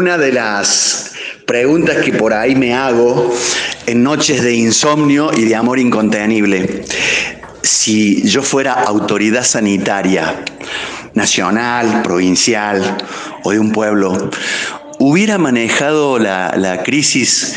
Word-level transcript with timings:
Una 0.00 0.16
de 0.16 0.32
las 0.32 1.12
preguntas 1.44 1.98
que 1.98 2.14
por 2.14 2.32
ahí 2.32 2.54
me 2.54 2.72
hago 2.72 3.30
en 3.84 4.02
noches 4.02 4.42
de 4.42 4.54
insomnio 4.54 5.30
y 5.36 5.44
de 5.44 5.54
amor 5.54 5.78
incontenible. 5.78 6.86
Si 7.60 8.26
yo 8.26 8.40
fuera 8.40 8.72
autoridad 8.72 9.44
sanitaria, 9.44 10.42
nacional, 11.12 12.00
provincial 12.00 12.96
o 13.44 13.50
de 13.50 13.58
un 13.58 13.72
pueblo, 13.72 14.30
hubiera 14.98 15.36
manejado 15.36 16.18
la, 16.18 16.80
crisis 16.82 17.56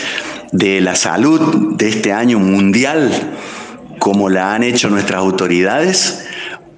de 0.52 0.82
la 0.82 0.96
salud 0.96 1.78
de 1.78 1.88
este 1.88 2.12
año 2.12 2.40
mundial 2.40 3.10
como 4.00 4.28
la 4.28 4.54
han 4.54 4.64
hecho 4.64 4.90
nuestras 4.90 5.22
autoridades 5.22 6.26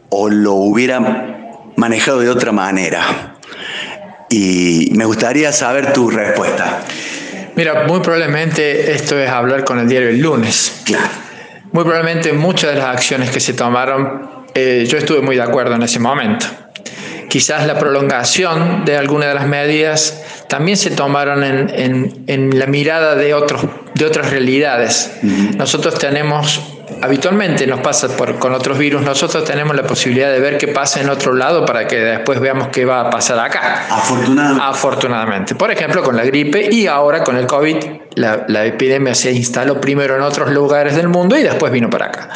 o 0.10 0.30
lo 0.30 0.54
hubiera 0.54 1.74
manejado 1.76 2.20
de 2.20 2.30
otra 2.30 2.52
manera? 2.52 3.35
Y 4.30 4.92
me 4.96 5.06
gustaría 5.06 5.52
saber 5.52 5.94
tu 5.94 6.10
respuesta. 6.10 6.84
Mira, 7.56 7.86
muy 7.88 8.02
probablemente 8.02 8.94
esto 8.94 9.18
es 9.18 9.30
hablar 9.30 9.64
con 9.64 9.80
el 9.80 9.88
diario 9.88 10.10
el 10.10 10.20
lunes. 10.20 10.82
Claro. 10.86 11.08
Muy 11.72 11.84
probablemente 11.84 12.34
muchas 12.34 12.72
de 12.72 12.78
las 12.78 12.88
acciones 12.88 13.30
que 13.30 13.40
se 13.40 13.54
tomaron, 13.54 14.46
eh, 14.54 14.86
yo 14.90 14.98
estuve 14.98 15.22
muy 15.22 15.36
de 15.36 15.42
acuerdo 15.42 15.76
en 15.76 15.84
ese 15.84 16.00
momento. 16.00 16.46
Quizás 17.30 17.66
la 17.66 17.78
prolongación 17.78 18.86
de 18.86 18.98
algunas 18.98 19.30
de 19.30 19.36
las 19.36 19.48
medidas 19.48 20.22
también 20.48 20.78
se 20.78 20.92
tomaron 20.92 21.44
en, 21.44 21.70
en, 21.70 22.24
en 22.28 22.60
la 22.60 22.66
mirada 22.66 23.16
de, 23.16 23.34
otros, 23.34 23.66
de 23.94 24.06
otras 24.06 24.30
realidades. 24.30 25.12
Nosotros 25.58 25.98
tenemos 25.98 26.75
habitualmente 27.02 27.68
nos 27.68 27.80
pasa 27.82 28.08
por, 28.16 28.38
con 28.40 28.54
otros 28.54 28.78
virus, 28.78 29.02
nosotros 29.02 29.44
tenemos 29.44 29.76
la 29.76 29.84
posibilidad 29.84 30.32
de 30.32 30.40
ver 30.40 30.58
qué 30.58 30.68
pasa 30.68 31.02
en 31.02 31.10
otro 31.10 31.34
lado 31.34 31.66
para 31.66 31.88
que 31.88 31.98
después 31.98 32.40
veamos 32.40 32.70
qué 32.70 32.86
va 32.86 33.02
a 33.02 33.10
pasar 33.10 33.40
acá. 33.40 33.86
Afortunadamente. 33.90 34.64
Afortunadamente. 34.64 35.56
Por 35.56 35.72
ejemplo, 35.72 36.04
con 36.04 36.16
la 36.16 36.24
gripe 36.24 36.70
y 36.72 36.88
ahora 36.88 37.24
con 37.24 37.38
el 37.38 37.48
COVID, 37.48 37.78
la, 38.16 38.46
la, 38.48 38.66
epidemia 38.66 39.16
se 39.16 39.32
instaló 39.32 39.80
primero 39.82 40.16
en 40.16 40.22
otros 40.22 40.52
lugares 40.52 40.96
del 40.96 41.08
mundo 41.08 41.38
y 41.38 41.44
después 41.44 41.72
vino 41.72 41.90
para 41.90 42.06
acá. 42.08 42.30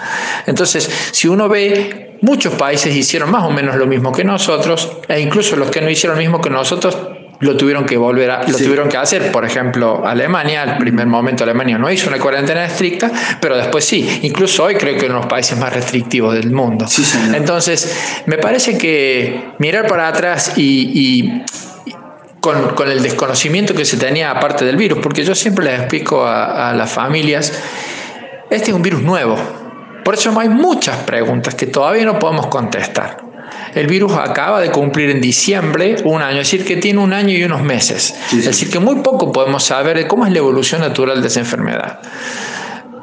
Entonces, 0.46 0.90
si 1.12 1.28
uno 1.28 1.50
ve, 1.50 2.18
muchos 2.22 2.54
países 2.56 2.96
hicieron 2.96 3.32
más 3.32 3.44
o 3.44 3.52
menos 3.52 3.76
lo 3.76 3.86
mismo 3.88 4.12
que 4.12 4.24
nosotros, 4.24 4.98
e 5.08 5.20
incluso 5.20 5.56
los 5.56 5.70
que 5.70 5.82
no 5.82 5.90
hicieron 5.90 6.18
lo 6.18 6.22
mismo 6.22 6.42
que 6.42 6.50
nosotros 6.50 6.98
lo 7.42 7.56
tuvieron 7.56 7.86
que 7.86 7.96
volver 7.98 8.30
a, 8.32 8.44
lo 8.44 8.58
sí. 8.58 8.66
tuvieron 8.66 8.90
que 8.90 8.98
hacer. 8.98 9.32
Por 9.32 9.46
ejemplo, 9.46 10.06
Alemania, 10.06 10.64
al 10.64 10.78
primer 10.78 11.08
momento 11.08 11.44
Alemania 11.44 11.78
no 11.78 11.90
hizo 11.92 12.10
una 12.10 12.20
cuarentena 12.20 12.66
estricta, 12.66 13.12
pero 13.40 13.56
después 13.56 13.86
sí. 13.86 14.20
Incluso 14.24 14.66
hoy 14.66 14.76
creo 14.76 14.98
que 14.98 15.06
uno 15.06 15.16
de 15.16 15.22
los 15.22 15.28
países 15.28 15.58
más 15.58 15.74
restrictivos 15.74 16.36
del 16.36 16.52
mundo. 16.52 16.88
Sí, 16.88 17.04
Entonces, 17.34 18.24
me 18.26 18.38
parece 18.38 18.78
que 18.78 19.52
mirar 19.60 19.88
para 19.88 20.08
atrás 20.08 20.54
y, 20.58 20.92
y 20.94 21.44
con, 22.42 22.70
con, 22.76 22.92
el 22.92 23.02
desconocimiento 23.02 23.74
que 23.74 23.86
se 23.86 23.98
tenía 23.98 24.32
aparte 24.32 24.66
del 24.66 24.76
virus, 24.76 25.00
porque 25.00 25.24
yo 25.24 25.34
siempre 25.34 25.66
les 25.66 25.80
explico 25.80 26.26
a, 26.26 26.70
a 26.70 26.74
las 26.74 26.92
familias, 26.92 27.54
este 28.50 28.72
es 28.72 28.76
un 28.76 28.82
virus 28.82 29.02
nuevo. 29.02 29.38
Por 30.04 30.16
eso 30.16 30.38
hay 30.40 30.50
muchas 30.50 30.98
preguntas 31.04 31.56
que 31.56 31.68
todavía 31.68 32.04
no 32.04 32.20
podemos 32.20 32.48
contestar. 32.48 33.29
El 33.80 33.88
virus 33.88 34.12
acaba 34.12 34.60
de 34.60 34.72
cumplir 34.72 35.10
en 35.10 35.22
diciembre 35.22 35.96
un 36.04 36.22
año, 36.22 36.42
es 36.42 36.52
decir, 36.52 36.66
que 36.66 36.76
tiene 36.76 37.00
un 37.00 37.14
año 37.14 37.30
y 37.30 37.44
unos 37.46 37.62
meses. 37.62 38.14
Sí, 38.28 38.32
sí. 38.32 38.40
Es 38.40 38.46
decir, 38.48 38.70
que 38.70 38.80
muy 38.80 38.98
poco 38.98 39.32
podemos 39.32 39.64
saber 39.64 39.96
de 39.96 40.06
cómo 40.06 40.26
es 40.26 40.34
la 40.34 40.40
evolución 40.40 40.82
natural 40.82 41.22
de 41.22 41.30
esa 41.30 41.40
enfermedad. 41.40 42.00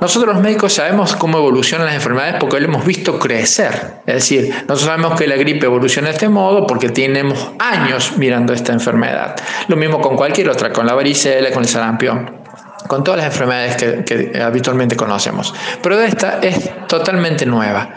Nosotros 0.02 0.34
los 0.34 0.42
médicos 0.42 0.74
sabemos 0.74 1.16
cómo 1.16 1.38
evolucionan 1.38 1.86
las 1.86 1.94
enfermedades 1.94 2.34
porque 2.38 2.60
lo 2.60 2.66
hemos 2.66 2.84
visto 2.84 3.18
crecer. 3.18 4.02
Es 4.04 4.16
decir, 4.16 4.50
nosotros 4.68 4.82
sabemos 4.82 5.18
que 5.18 5.26
la 5.26 5.36
gripe 5.36 5.64
evoluciona 5.64 6.08
de 6.08 6.14
este 6.14 6.28
modo 6.28 6.66
porque 6.66 6.90
tenemos 6.90 7.52
años 7.58 8.12
mirando 8.18 8.52
esta 8.52 8.74
enfermedad. 8.74 9.34
Lo 9.68 9.76
mismo 9.76 10.02
con 10.02 10.14
cualquier 10.14 10.50
otra, 10.50 10.74
con 10.74 10.86
la 10.86 10.92
varicela, 10.92 11.50
con 11.52 11.62
el 11.62 11.68
sarampión 11.70 12.44
con 12.86 13.02
todas 13.02 13.18
las 13.18 13.32
enfermedades 13.32 13.76
que, 13.76 14.04
que, 14.04 14.40
habitualmente 14.40 14.94
conocemos. 14.94 15.52
Pero 15.82 15.98
esta 16.00 16.38
es 16.40 16.70
totalmente 16.86 17.44
nueva. 17.44 17.94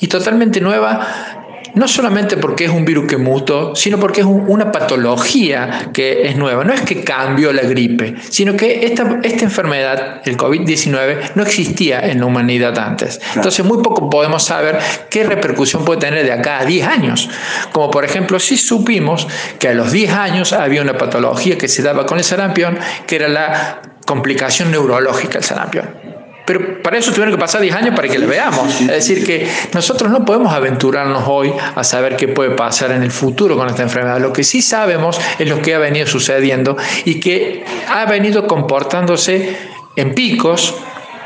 Y 0.00 0.06
totalmente 0.08 0.60
nueva 0.60 1.37
no 1.78 1.86
solamente 1.86 2.36
porque 2.36 2.64
es 2.64 2.70
un 2.70 2.84
virus 2.84 3.06
que 3.06 3.16
mutó, 3.16 3.74
sino 3.76 3.98
porque 3.98 4.20
es 4.20 4.26
un, 4.26 4.44
una 4.48 4.72
patología 4.72 5.90
que 5.92 6.28
es 6.28 6.36
nueva. 6.36 6.64
No 6.64 6.72
es 6.72 6.82
que 6.82 7.04
cambió 7.04 7.52
la 7.52 7.62
gripe, 7.62 8.16
sino 8.28 8.56
que 8.56 8.84
esta, 8.84 9.20
esta 9.22 9.44
enfermedad, 9.44 10.22
el 10.24 10.36
COVID-19, 10.36 11.32
no 11.36 11.42
existía 11.42 12.00
en 12.00 12.20
la 12.20 12.26
humanidad 12.26 12.76
antes. 12.78 13.20
Entonces, 13.34 13.64
muy 13.64 13.82
poco 13.82 14.10
podemos 14.10 14.42
saber 14.44 14.78
qué 15.08 15.24
repercusión 15.24 15.84
puede 15.84 16.00
tener 16.00 16.24
de 16.24 16.32
acá 16.32 16.58
a 16.58 16.64
10 16.64 16.86
años. 16.86 17.30
Como 17.72 17.90
por 17.90 18.04
ejemplo, 18.04 18.38
si 18.40 18.56
supimos 18.56 19.28
que 19.58 19.68
a 19.68 19.74
los 19.74 19.92
10 19.92 20.12
años 20.12 20.52
había 20.52 20.82
una 20.82 20.98
patología 20.98 21.56
que 21.56 21.68
se 21.68 21.82
daba 21.82 22.06
con 22.06 22.18
el 22.18 22.24
sarampión, 22.24 22.78
que 23.06 23.16
era 23.16 23.28
la 23.28 23.82
complicación 24.04 24.70
neurológica 24.70 25.34
del 25.34 25.44
sarampión. 25.44 26.07
Pero 26.48 26.82
para 26.82 26.96
eso 26.96 27.12
tuvieron 27.12 27.34
que 27.34 27.38
pasar 27.38 27.60
10 27.60 27.74
años 27.74 27.94
para 27.94 28.08
que 28.08 28.18
la 28.18 28.26
veamos. 28.26 28.80
Es 28.80 28.86
decir, 28.86 29.22
que 29.22 29.46
nosotros 29.74 30.10
no 30.10 30.24
podemos 30.24 30.50
aventurarnos 30.50 31.24
hoy 31.26 31.52
a 31.74 31.84
saber 31.84 32.16
qué 32.16 32.26
puede 32.26 32.52
pasar 32.52 32.90
en 32.92 33.02
el 33.02 33.10
futuro 33.10 33.54
con 33.54 33.68
esta 33.68 33.82
enfermedad. 33.82 34.18
Lo 34.18 34.32
que 34.32 34.42
sí 34.42 34.62
sabemos 34.62 35.20
es 35.38 35.46
lo 35.46 35.60
que 35.60 35.74
ha 35.74 35.78
venido 35.78 36.06
sucediendo 36.06 36.74
y 37.04 37.20
que 37.20 37.66
ha 37.90 38.06
venido 38.06 38.46
comportándose 38.46 39.58
en 39.94 40.14
picos 40.14 40.74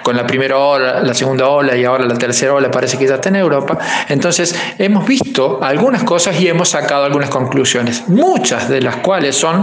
con 0.03 0.17
la 0.17 0.27
primera 0.27 0.59
ola, 0.59 1.01
la 1.01 1.15
segunda 1.15 1.47
ola 1.47 1.77
y 1.77 1.85
ahora 1.85 2.05
la 2.05 2.17
tercera 2.17 2.55
ola 2.55 2.69
parece 2.73 2.99
que 2.99 3.07
ya 3.07 3.15
está 3.15 3.29
en 3.29 3.37
Europa. 3.37 3.79
Entonces 4.09 4.57
hemos 4.77 5.07
visto 5.07 5.61
algunas 5.63 6.03
cosas 6.03 6.41
y 6.41 6.49
hemos 6.49 6.71
sacado 6.71 7.05
algunas 7.05 7.31
conclusiones, 7.31 8.09
muchas 8.09 8.69
de 8.69 8.83
las 8.83 8.97
cuales 8.97 9.37
son 9.37 9.63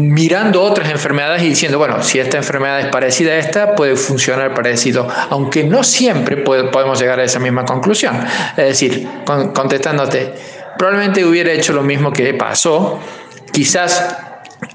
mirando 0.00 0.62
otras 0.62 0.90
enfermedades 0.90 1.42
y 1.42 1.48
diciendo, 1.48 1.78
bueno, 1.78 2.02
si 2.02 2.18
esta 2.18 2.38
enfermedad 2.38 2.80
es 2.80 2.86
parecida 2.86 3.32
a 3.32 3.38
esta, 3.38 3.74
puede 3.74 3.96
funcionar 3.96 4.54
parecido, 4.54 5.08
aunque 5.30 5.64
no 5.64 5.84
siempre 5.84 6.36
puede, 6.38 6.64
podemos 6.64 7.00
llegar 7.00 7.20
a 7.20 7.24
esa 7.24 7.38
misma 7.38 7.64
conclusión. 7.64 8.18
Es 8.56 8.64
decir, 8.64 9.06
con, 9.24 9.52
contestándote, 9.52 10.32
probablemente 10.78 11.24
hubiera 11.24 11.52
hecho 11.52 11.72
lo 11.72 11.82
mismo 11.82 12.12
que 12.12 12.32
pasó, 12.34 12.98
quizás 13.52 14.16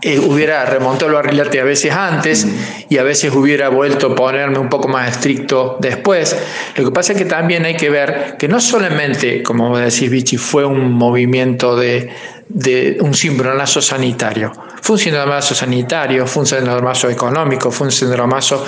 eh, 0.02 0.19
hubiera 0.19 0.66
remontado 0.66 1.08
el 1.08 1.14
barrilete 1.14 1.59
a 1.59 1.64
veces 1.64 1.91
antes 1.91 2.47
y 2.90 2.97
a 2.97 3.03
veces 3.03 3.34
hubiera 3.34 3.69
vuelto 3.69 4.08
a 4.08 4.16
ponerme 4.16 4.58
un 4.58 4.69
poco 4.69 4.88
más 4.88 5.12
estricto 5.12 5.78
después. 5.80 6.35
Lo 6.75 6.85
que 6.85 6.91
pasa 6.91 7.14
es 7.14 7.18
que 7.19 7.25
también 7.25 7.66
hay 7.66 7.75
que 7.75 7.90
ver 7.90 8.35
que 8.38 8.47
no 8.47 8.59
solamente, 8.59 9.44
como 9.44 9.78
decís 9.78 10.09
Vichy, 10.09 10.38
fue 10.38 10.66
un 10.66 10.91
movimiento 10.91 11.75
de, 11.75 12.09
de 12.50 12.97
un 13.00 13.14
cimbronazo 13.14 13.81
sanitario. 13.81 14.52
Fue 14.85 14.97
un 14.97 15.00
cimbronazo 15.00 15.56
sanitario, 15.56 16.28
fue 16.28 16.41
un 16.41 16.46
cimbronazo 16.46 17.09
económico, 17.09 17.72
fue 17.72 17.88
un 17.88 17.91
cimbronazo 17.91 18.63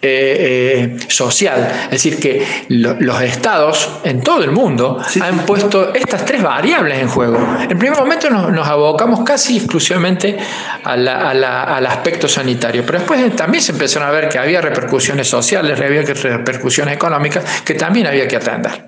eh, 0.00 0.96
eh, 0.96 1.06
social. 1.08 1.70
Es 1.84 1.90
decir, 1.90 2.18
que 2.18 2.42
lo, 2.70 2.94
los 2.98 3.20
estados 3.20 3.86
en 4.02 4.22
todo 4.22 4.42
el 4.44 4.50
mundo 4.50 4.98
sí, 5.06 5.20
han 5.22 5.40
puesto 5.40 5.92
estas 5.92 6.24
tres 6.24 6.42
variables 6.42 6.98
en 6.98 7.08
juego. 7.08 7.36
En 7.68 7.78
primer 7.78 7.98
momento 7.98 8.30
nos, 8.30 8.50
nos 8.50 8.66
abocamos 8.66 9.20
casi 9.26 9.58
exclusivamente 9.58 10.38
a 10.84 10.96
la, 10.96 11.28
a 11.28 11.34
la, 11.34 11.64
al 11.64 11.84
aspecto 11.84 12.26
sanitario, 12.26 12.82
pero 12.86 13.00
después 13.00 13.36
también 13.36 13.62
se 13.62 13.72
empezaron 13.72 14.08
a 14.08 14.10
ver 14.10 14.30
que 14.30 14.38
había 14.38 14.62
repercusiones 14.62 15.28
sociales, 15.28 15.78
había 15.78 16.00
repercusiones 16.00 16.94
económicas 16.94 17.44
que 17.62 17.74
también 17.74 18.06
había 18.06 18.26
que 18.26 18.36
atender. 18.36 18.87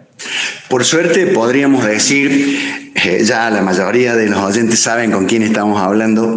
Por 0.69 0.85
suerte 0.85 1.27
podríamos 1.27 1.85
decir, 1.85 2.93
eh, 2.95 3.23
ya 3.25 3.51
la 3.51 3.63
mayoría 3.63 4.15
de 4.15 4.29
los 4.29 4.39
oyentes 4.41 4.79
saben 4.79 5.11
con 5.11 5.27
quién 5.27 5.43
estamos 5.43 5.81
hablando, 5.81 6.37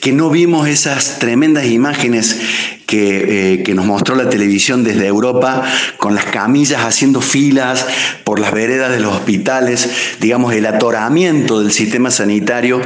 que 0.00 0.12
no 0.12 0.30
vimos 0.30 0.68
esas 0.68 1.18
tremendas 1.18 1.66
imágenes 1.66 2.38
que, 2.86 3.54
eh, 3.54 3.62
que, 3.62 3.74
nos 3.74 3.86
mostró 3.86 4.16
la 4.16 4.28
televisión 4.28 4.84
desde 4.84 5.06
Europa, 5.06 5.62
con 5.96 6.14
las 6.14 6.26
camillas 6.26 6.82
haciendo 6.82 7.20
filas 7.20 7.86
por 8.24 8.38
las 8.38 8.52
veredas 8.52 8.90
de 8.90 9.00
los 9.00 9.14
hospitales, 9.14 9.88
digamos, 10.20 10.52
el 10.52 10.66
atoramiento 10.66 11.60
del 11.60 11.72
sistema 11.72 12.10
sanitario. 12.10 12.82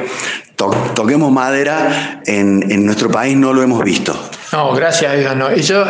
To 0.57 0.71
toquemos 0.95 1.33
madera, 1.33 2.23
en, 2.27 2.71
en 2.71 2.87
nuestro 2.87 3.11
país 3.11 3.37
no 3.37 3.53
lo 3.53 3.63
hemos 3.63 3.83
visto. 3.83 4.31
No, 4.53 4.73
gracias 4.73 5.13
a 5.13 5.15
Dios 5.17 5.37
no. 5.37 5.55
Y 5.55 5.63
yo, 5.63 5.85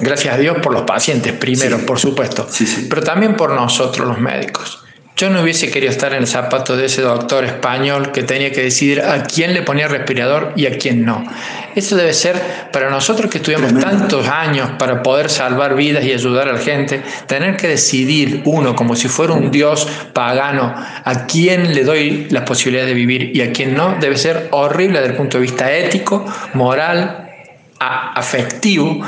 gracias 0.00 0.34
a 0.34 0.38
Dios 0.38 0.58
por 0.62 0.72
los 0.72 0.82
pacientes 0.82 1.32
primero, 1.32 1.78
sí. 1.78 1.84
por 1.84 1.98
supuesto, 1.98 2.46
sí, 2.50 2.66
sí. 2.66 2.86
pero 2.88 3.02
también 3.02 3.36
por 3.36 3.50
nosotros 3.52 4.06
los 4.06 4.18
médicos. 4.18 4.84
Yo 5.16 5.30
no 5.30 5.42
hubiese 5.42 5.70
querido 5.70 5.92
estar 5.92 6.12
en 6.12 6.18
el 6.18 6.26
zapato 6.26 6.76
de 6.76 6.86
ese 6.86 7.00
doctor 7.00 7.44
español 7.44 8.10
que 8.10 8.24
tenía 8.24 8.50
que 8.50 8.62
decidir 8.64 9.00
a 9.00 9.22
quién 9.22 9.54
le 9.54 9.62
ponía 9.62 9.86
respirador 9.86 10.52
y 10.56 10.66
a 10.66 10.76
quién 10.76 11.04
no. 11.04 11.24
Eso 11.76 11.94
debe 11.94 12.12
ser 12.12 12.34
para 12.72 12.90
nosotros 12.90 13.30
que 13.30 13.38
Tremendo. 13.38 13.78
tantos 13.78 14.26
años 14.26 14.70
para 14.76 15.04
poder 15.04 15.30
salvar 15.30 15.76
vidas 15.76 16.04
y 16.04 16.12
ayudar 16.12 16.48
a 16.48 16.54
la 16.54 16.58
gente, 16.58 17.00
tener 17.28 17.56
que 17.56 17.68
decidir 17.68 18.42
uno 18.44 18.74
como 18.74 18.96
si 18.96 19.06
fuera 19.06 19.34
un 19.34 19.52
dios 19.52 19.86
pagano 20.12 20.74
a 20.74 21.26
quién 21.26 21.76
le 21.76 21.84
doy 21.84 22.26
la 22.30 22.44
posibilidad 22.44 22.84
de 22.84 22.94
vivir 22.94 23.36
y 23.36 23.42
a 23.42 23.52
quién 23.52 23.74
no, 23.74 23.96
debe 24.00 24.16
ser 24.16 24.48
horrible 24.50 24.98
desde 24.98 25.12
el 25.12 25.16
punto 25.16 25.38
de 25.38 25.42
vista 25.42 25.72
ético, 25.72 26.26
moral, 26.54 27.23
afectivo 28.14 29.00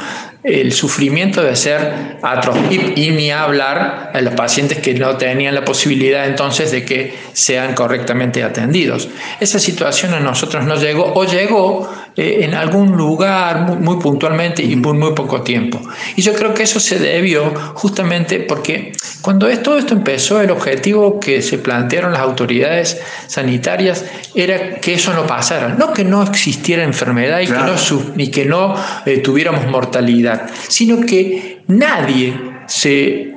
el 0.46 0.73
sufrimiento 0.73 1.43
de 1.43 1.56
ser 1.56 2.19
atroz 2.23 2.56
y, 2.70 3.11
ni 3.11 3.32
hablar 3.32 4.12
a 4.14 4.20
los 4.20 4.34
pacientes 4.34 4.78
que 4.78 4.94
no 4.94 5.17
tenían 5.17 5.55
la 5.55 5.64
posibilidad 5.64 6.25
entonces 6.25 6.70
de 6.70 6.84
que 6.84 7.19
sean 7.32 7.75
correctamente 7.75 8.44
atendidos. 8.44 9.08
Esa 9.40 9.58
situación 9.58 10.14
a 10.14 10.20
nosotros 10.20 10.64
nos 10.64 10.81
llegó 10.81 11.12
o 11.14 11.25
llegó 11.25 11.93
eh, 12.16 12.44
en 12.44 12.54
algún 12.54 12.96
lugar 12.96 13.78
muy, 13.78 13.98
puntualmente 13.98 14.62
y 14.62 14.74
por 14.76 14.94
muy 14.94 15.12
poco 15.12 15.42
tiempo. 15.42 15.82
Y 16.16 16.22
yo 16.22 16.32
creo 16.34 16.54
que 16.54 16.62
eso 16.62 16.80
se 16.80 16.98
debió 16.98 17.52
justamente 17.74 18.40
porque 18.40 18.92
cuando 19.20 19.48
todo 19.58 19.76
esto 19.76 19.92
empezó, 19.92 20.40
el 20.40 20.50
objetivo 20.50 21.20
que 21.20 21.42
se 21.42 21.58
plantearon 21.58 22.12
las 22.12 22.22
autoridades 22.22 22.98
sanitarias 23.26 24.04
era 24.34 24.76
que 24.76 24.94
eso 24.94 25.12
no 25.12 25.26
pasara, 25.26 25.74
no 25.78 25.92
que 25.92 26.04
no 26.04 26.22
existiera 26.22 26.84
enfermedad 26.84 27.40
y 27.40 27.46
que 27.46 27.52
no, 27.52 27.74
ni 28.14 28.30
que 28.30 28.44
no 28.46 28.74
eh, 29.04 29.18
tuviéramos 29.18 29.66
mortalidad, 29.66 30.48
sino 30.68 31.04
que 31.04 31.62
nadie 31.66 32.34
se 32.66 33.36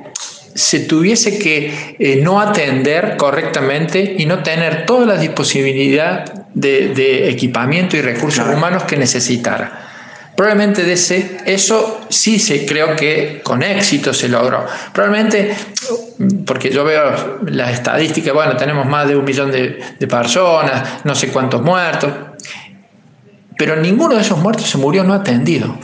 se 0.54 0.80
tuviese 0.80 1.38
que 1.38 1.96
eh, 1.98 2.20
no 2.22 2.40
atender 2.40 3.16
correctamente 3.16 4.16
y 4.18 4.26
no 4.26 4.42
tener 4.42 4.84
toda 4.84 5.06
la 5.06 5.16
disponibilidad 5.16 6.39
de, 6.54 7.30
equipamiento 7.30 7.96
y 7.96 8.02
recursos 8.02 8.46
humanos 8.48 8.84
que 8.84 8.96
necesitara. 8.96 9.86
Probablemente 10.36 10.84
de 10.84 10.94
ese, 10.94 11.38
eso 11.44 12.00
sí 12.08 12.38
se 12.38 12.64
creo 12.64 12.96
que 12.96 13.40
con 13.42 13.62
éxito 13.62 14.14
se 14.14 14.28
logró. 14.28 14.64
Probablemente, 14.92 15.54
porque 16.46 16.70
yo 16.70 16.84
veo 16.84 17.40
las 17.46 17.72
estadísticas, 17.72 18.32
bueno, 18.32 18.56
tenemos 18.56 18.86
más 18.86 19.06
de 19.06 19.16
un 19.16 19.24
millón 19.24 19.50
de, 19.50 19.82
personas, 20.08 21.04
no 21.04 21.14
sé 21.14 21.28
cuántos 21.28 21.60
muertos, 21.60 22.10
pero 23.58 23.76
ninguno 23.76 24.14
de 24.14 24.22
esos 24.22 24.38
muertos 24.38 24.68
se 24.68 24.78
murió 24.78 25.04
no 25.04 25.12
atendido. 25.12 25.76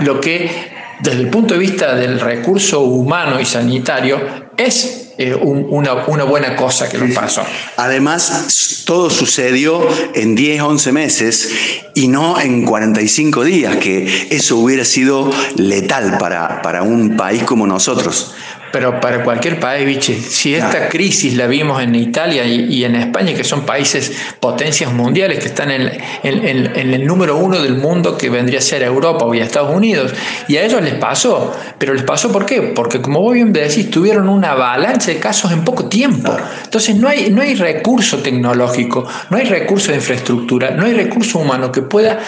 Lo 0.00 0.18
que 0.18 0.72
desde 1.00 1.20
el 1.20 1.28
punto 1.28 1.54
de 1.54 1.60
vista 1.60 1.94
del 1.94 2.20
recurso 2.20 2.80
humano 2.80 3.40
y 3.40 3.44
sanitario, 3.44 4.20
es 4.56 5.03
eh, 5.16 5.34
una, 5.34 5.94
buena 6.24 6.56
cosa 6.56 6.88
que 6.88 6.98
nos 6.98 7.14
pasó. 7.14 7.42
Además, 7.76 8.82
todo 8.84 9.10
sucedió 9.10 9.86
en 10.14 10.34
10, 10.34 10.62
11 10.62 10.92
meses 10.92 11.50
y 11.94 12.08
no 12.08 12.40
en 12.40 12.64
45 12.64 13.44
días, 13.44 13.76
que 13.76 14.28
eso 14.30 14.56
hubiera 14.58 14.84
sido 14.84 15.30
letal 15.56 16.18
para, 16.18 16.62
para 16.62 16.82
un 16.82 17.16
país 17.16 17.44
como 17.44 17.66
nosotros 17.66 18.32
pero 18.74 18.98
para 18.98 19.22
cualquier 19.22 19.60
país, 19.60 19.86
biche, 19.86 20.18
si 20.18 20.56
esta 20.56 20.88
crisis 20.88 21.36
la 21.36 21.46
vimos 21.46 21.80
en 21.80 21.94
Italia 21.94 22.44
y, 22.44 22.84
en 22.84 22.96
España, 22.96 23.32
que 23.32 23.44
son 23.44 23.64
países 23.64 24.10
potencias 24.40 24.92
mundiales, 24.92 25.38
que 25.38 25.46
están 25.46 25.70
en, 25.70 25.92
el 26.24 27.06
número 27.06 27.36
uno 27.36 27.62
del 27.62 27.76
mundo 27.76 28.18
que 28.18 28.28
vendría 28.30 28.58
a 28.58 28.62
ser 28.62 28.82
Europa 28.82 29.26
o 29.26 29.32
Estados 29.32 29.72
Unidos, 29.72 30.12
y 30.48 30.56
a 30.56 30.64
ellos 30.64 30.82
les 30.82 30.94
pasó, 30.94 31.54
pero 31.78 31.94
les 31.94 32.02
pasó 32.02 32.32
¿por 32.32 32.46
qué? 32.46 32.62
Porque 32.62 33.00
como 33.00 33.20
vos 33.20 33.34
bien 33.34 33.52
decís, 33.52 33.92
tuvieron 33.92 34.28
una 34.28 34.50
avalancha 34.50 35.12
de 35.12 35.20
casos 35.20 35.52
en 35.52 35.62
poco 35.62 35.88
tiempo. 35.88 36.36
Entonces 36.64 36.96
no 36.96 37.06
hay, 37.06 37.30
no 37.30 37.42
hay 37.42 37.54
recurso 37.54 38.18
tecnológico, 38.18 39.06
no 39.30 39.36
hay 39.36 39.44
recurso 39.44 39.92
de 39.92 39.98
infraestructura, 39.98 40.72
no 40.72 40.84
hay 40.84 40.94
recurso 40.94 41.38
humano 41.38 41.70
que 41.70 41.82
pueda 41.82 42.18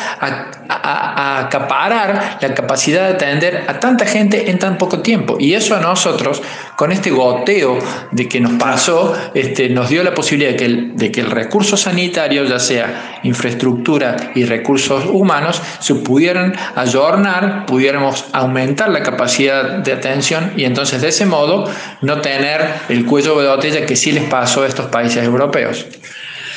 acaparar 0.68 2.38
la 2.40 2.54
capacidad 2.54 3.08
de 3.08 3.14
atender 3.14 3.64
a 3.68 3.80
tanta 3.80 4.06
gente 4.06 4.50
en 4.50 4.58
tan 4.58 4.78
poco 4.78 5.00
tiempo. 5.00 5.36
Y 5.38 5.54
eso 5.54 5.76
a 5.76 5.80
nosotros 5.80 6.42
con 6.76 6.92
este 6.92 7.10
goteo 7.10 7.78
de 8.12 8.28
que 8.28 8.40
nos 8.40 8.52
pasó, 8.52 9.16
este, 9.34 9.68
nos 9.68 9.88
dio 9.88 10.02
la 10.02 10.14
posibilidad 10.14 10.50
de 10.50 10.56
que, 10.56 10.64
el, 10.66 10.96
de 10.96 11.10
que 11.10 11.20
el 11.20 11.30
recurso 11.30 11.76
sanitario, 11.76 12.44
ya 12.44 12.58
sea 12.58 13.20
infraestructura 13.22 14.32
y 14.34 14.44
recursos 14.44 15.04
humanos, 15.06 15.62
se 15.80 15.94
pudieran 15.94 16.54
ayornar, 16.74 17.66
pudiéramos 17.66 18.26
aumentar 18.32 18.90
la 18.90 19.02
capacidad 19.02 19.78
de 19.78 19.92
atención 19.92 20.52
y 20.56 20.64
entonces 20.64 21.00
de 21.00 21.08
ese 21.08 21.26
modo 21.26 21.70
no 22.02 22.20
tener 22.20 22.66
el 22.88 23.06
cuello 23.06 23.40
de 23.40 23.48
botella 23.48 23.86
que 23.86 23.96
sí 23.96 24.12
les 24.12 24.24
pasó 24.24 24.62
a 24.62 24.66
estos 24.66 24.86
países 24.86 25.24
europeos. 25.24 25.86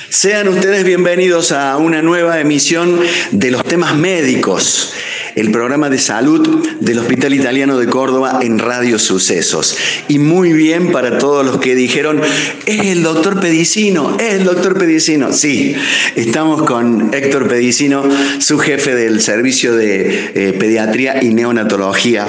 Sean 0.09 0.47
ustedes 0.47 0.83
bienvenidos 0.83 1.51
a 1.51 1.77
una 1.77 2.01
nueva 2.01 2.39
emisión 2.39 2.99
de 3.31 3.51
los 3.51 3.63
temas 3.63 3.95
médicos 3.95 4.91
el 5.35 5.51
programa 5.51 5.89
de 5.89 5.99
salud 5.99 6.67
del 6.79 6.99
Hospital 6.99 7.33
Italiano 7.33 7.77
de 7.77 7.87
Córdoba 7.87 8.39
en 8.41 8.59
Radio 8.59 8.97
Sucesos. 8.99 9.77
Y 10.07 10.19
muy 10.19 10.51
bien 10.51 10.91
para 10.91 11.17
todos 11.17 11.45
los 11.45 11.59
que 11.59 11.75
dijeron, 11.75 12.21
es 12.65 12.79
el 12.81 13.03
doctor 13.03 13.39
Pedicino, 13.39 14.17
es 14.19 14.33
el 14.33 14.43
doctor 14.43 14.77
Pedicino. 14.77 15.31
Sí, 15.31 15.75
estamos 16.15 16.63
con 16.63 17.13
Héctor 17.13 17.47
Pedicino, 17.47 18.03
su 18.39 18.57
jefe 18.57 18.95
del 18.95 19.21
servicio 19.21 19.75
de 19.75 20.31
eh, 20.33 20.53
pediatría 20.53 21.23
y 21.23 21.29
neonatología 21.29 22.25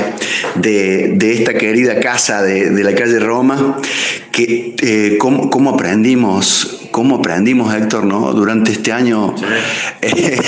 de, 0.56 1.16
esta 1.32 1.54
querida 1.54 1.98
casa 2.00 2.42
de, 2.42 2.84
la 2.84 2.94
calle 2.94 3.18
Roma, 3.18 3.80
eh, 4.36 5.16
cómo, 5.18 5.70
aprendimos 5.70 6.79
cómo 7.00 7.16
aprendimos, 7.16 7.74
Héctor, 7.74 8.04
¿no? 8.04 8.34
Durante 8.34 8.72
este 8.72 8.92
año. 8.92 9.34
Eh, 10.02 10.38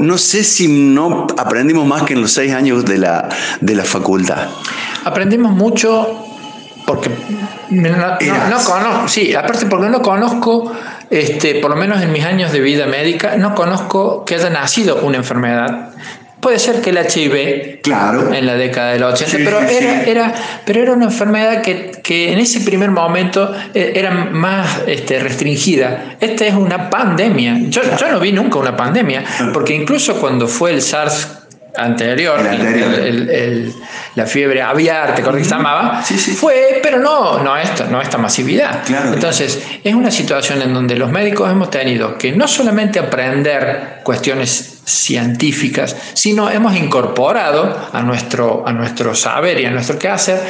no 0.00 0.18
sé 0.18 0.42
si 0.42 0.66
no 0.66 1.28
aprendimos 1.38 1.86
más 1.86 2.02
que 2.02 2.14
en 2.14 2.22
los 2.22 2.32
seis 2.32 2.52
años 2.52 2.84
de 2.84 2.98
la, 2.98 3.28
de 3.60 3.76
la 3.76 3.84
facultad. 3.84 4.48
Aprendimos 5.04 5.52
mucho 5.52 6.24
porque 6.84 7.08
no, 7.70 8.64
conozco, 8.64 9.06
sí, 9.06 9.32
aparte 9.32 9.66
porque 9.66 9.88
no 9.88 10.02
conozco, 10.02 10.72
este, 11.08 11.60
por 11.60 11.70
lo 11.70 11.76
menos 11.76 12.02
en 12.02 12.10
mis 12.10 12.24
años 12.24 12.50
de 12.50 12.58
vida 12.58 12.86
médica, 12.86 13.36
no 13.36 13.54
conozco 13.54 14.24
que 14.24 14.34
haya 14.34 14.50
nacido 14.50 15.02
una 15.04 15.18
enfermedad 15.18 15.90
Puede 16.46 16.60
ser 16.60 16.80
que 16.80 16.90
el 16.90 16.98
HIV 16.98 17.80
claro. 17.82 18.32
en 18.32 18.46
la 18.46 18.54
década 18.54 18.92
del 18.92 19.02
80, 19.02 19.36
pero, 19.38 19.62
era, 19.62 20.04
era, 20.04 20.34
pero 20.64 20.80
era 20.80 20.92
una 20.92 21.06
enfermedad 21.06 21.60
que, 21.60 21.90
que, 22.04 22.32
en 22.32 22.38
ese 22.38 22.60
primer 22.60 22.92
momento 22.92 23.52
eh, 23.74 23.94
era 23.96 24.12
más 24.12 24.82
este, 24.86 25.18
restringida. 25.18 26.14
Esta 26.20 26.46
es 26.46 26.54
una 26.54 26.88
pandemia. 26.88 27.62
Yo, 27.68 27.82
yo 27.98 28.12
no 28.12 28.20
vi 28.20 28.30
nunca 28.30 28.60
una 28.60 28.76
pandemia, 28.76 29.24
porque 29.52 29.74
incluso 29.74 30.20
cuando 30.20 30.46
fue 30.46 30.70
el 30.70 30.82
SARS 30.82 31.45
anterior, 31.76 32.40
la 34.14 34.26
fiebre 34.26 34.62
aviar, 34.62 35.14
¿te 35.14 35.20
acuerdas 35.20 35.42
que 35.42 35.48
se 35.48 35.54
llamaba? 35.54 36.02
Sí, 36.02 36.18
sí. 36.18 36.32
Fue, 36.32 36.80
pero 36.82 36.98
no, 36.98 37.42
no, 37.42 37.56
esta, 37.56 37.84
no 37.86 38.00
esta 38.00 38.18
masividad. 38.18 38.82
Entonces, 39.12 39.62
es 39.82 39.94
una 39.94 40.10
situación 40.10 40.62
en 40.62 40.72
donde 40.72 40.96
los 40.96 41.10
médicos 41.10 41.50
hemos 41.50 41.70
tenido 41.70 42.16
que 42.16 42.32
no 42.32 42.48
solamente 42.48 42.98
aprender 42.98 44.00
cuestiones 44.02 44.80
científicas, 44.84 45.96
sino 46.14 46.48
hemos 46.50 46.76
incorporado 46.76 47.88
a 47.92 48.02
nuestro, 48.02 48.66
a 48.66 48.72
nuestro 48.72 49.14
saber 49.14 49.60
y 49.60 49.66
a 49.66 49.70
nuestro 49.70 49.98
quehacer 49.98 50.40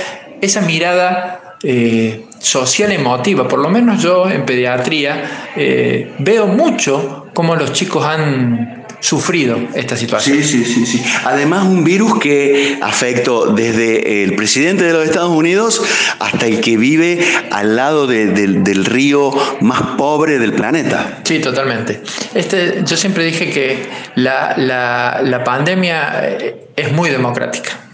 esa 0.41 0.61
mirada 0.61 1.57
eh, 1.63 2.27
social 2.39 2.93
emotiva. 2.93 3.49
Por 3.49 3.61
lo 3.61 3.69
menos 3.69 4.03
yo 4.03 4.31
en 4.31 4.45
pediatría 4.45 5.51
eh, 5.57 6.15
veo 6.19 6.47
mucho 6.47 7.29
cómo 7.33 7.57
los 7.57 7.73
chicos 7.73 8.05
han 8.05 8.86
sufrido 9.01 9.59
esta 9.75 9.97
situación. 9.97 10.39
Sí, 10.39 10.45
sí, 10.45 10.65
sí, 10.65 10.87
sí. 10.87 11.05
Además, 11.25 11.65
un 11.65 11.85
virus 11.85 12.19
que 12.19 12.79
afectó 12.81 13.47
desde 13.53 14.25
el 14.25 14.35
presidente 14.37 14.85
de 14.85 14.93
los 14.93 15.05
Estados 15.05 15.31
Unidos 15.31 15.83
hasta 16.19 16.47
el 16.47 16.61
que 16.61 16.77
vive 16.77 17.21
al 17.51 17.77
lado 17.77 18.07
del 18.07 18.85
río 18.85 19.33
más 19.61 19.83
pobre 19.97 20.39
del 20.39 20.53
planeta. 20.53 21.21
Sí, 21.25 21.39
totalmente. 21.39 22.01
Este, 22.35 22.83
yo 22.85 22.97
siempre 22.97 23.25
dije 23.25 23.51
que 23.51 23.89
la, 24.17 24.55
la 24.57 25.45
pandemia 25.45 26.21
eh, 26.23 26.69
es 26.77 26.93
muy 26.93 27.11
democrática 27.11 27.87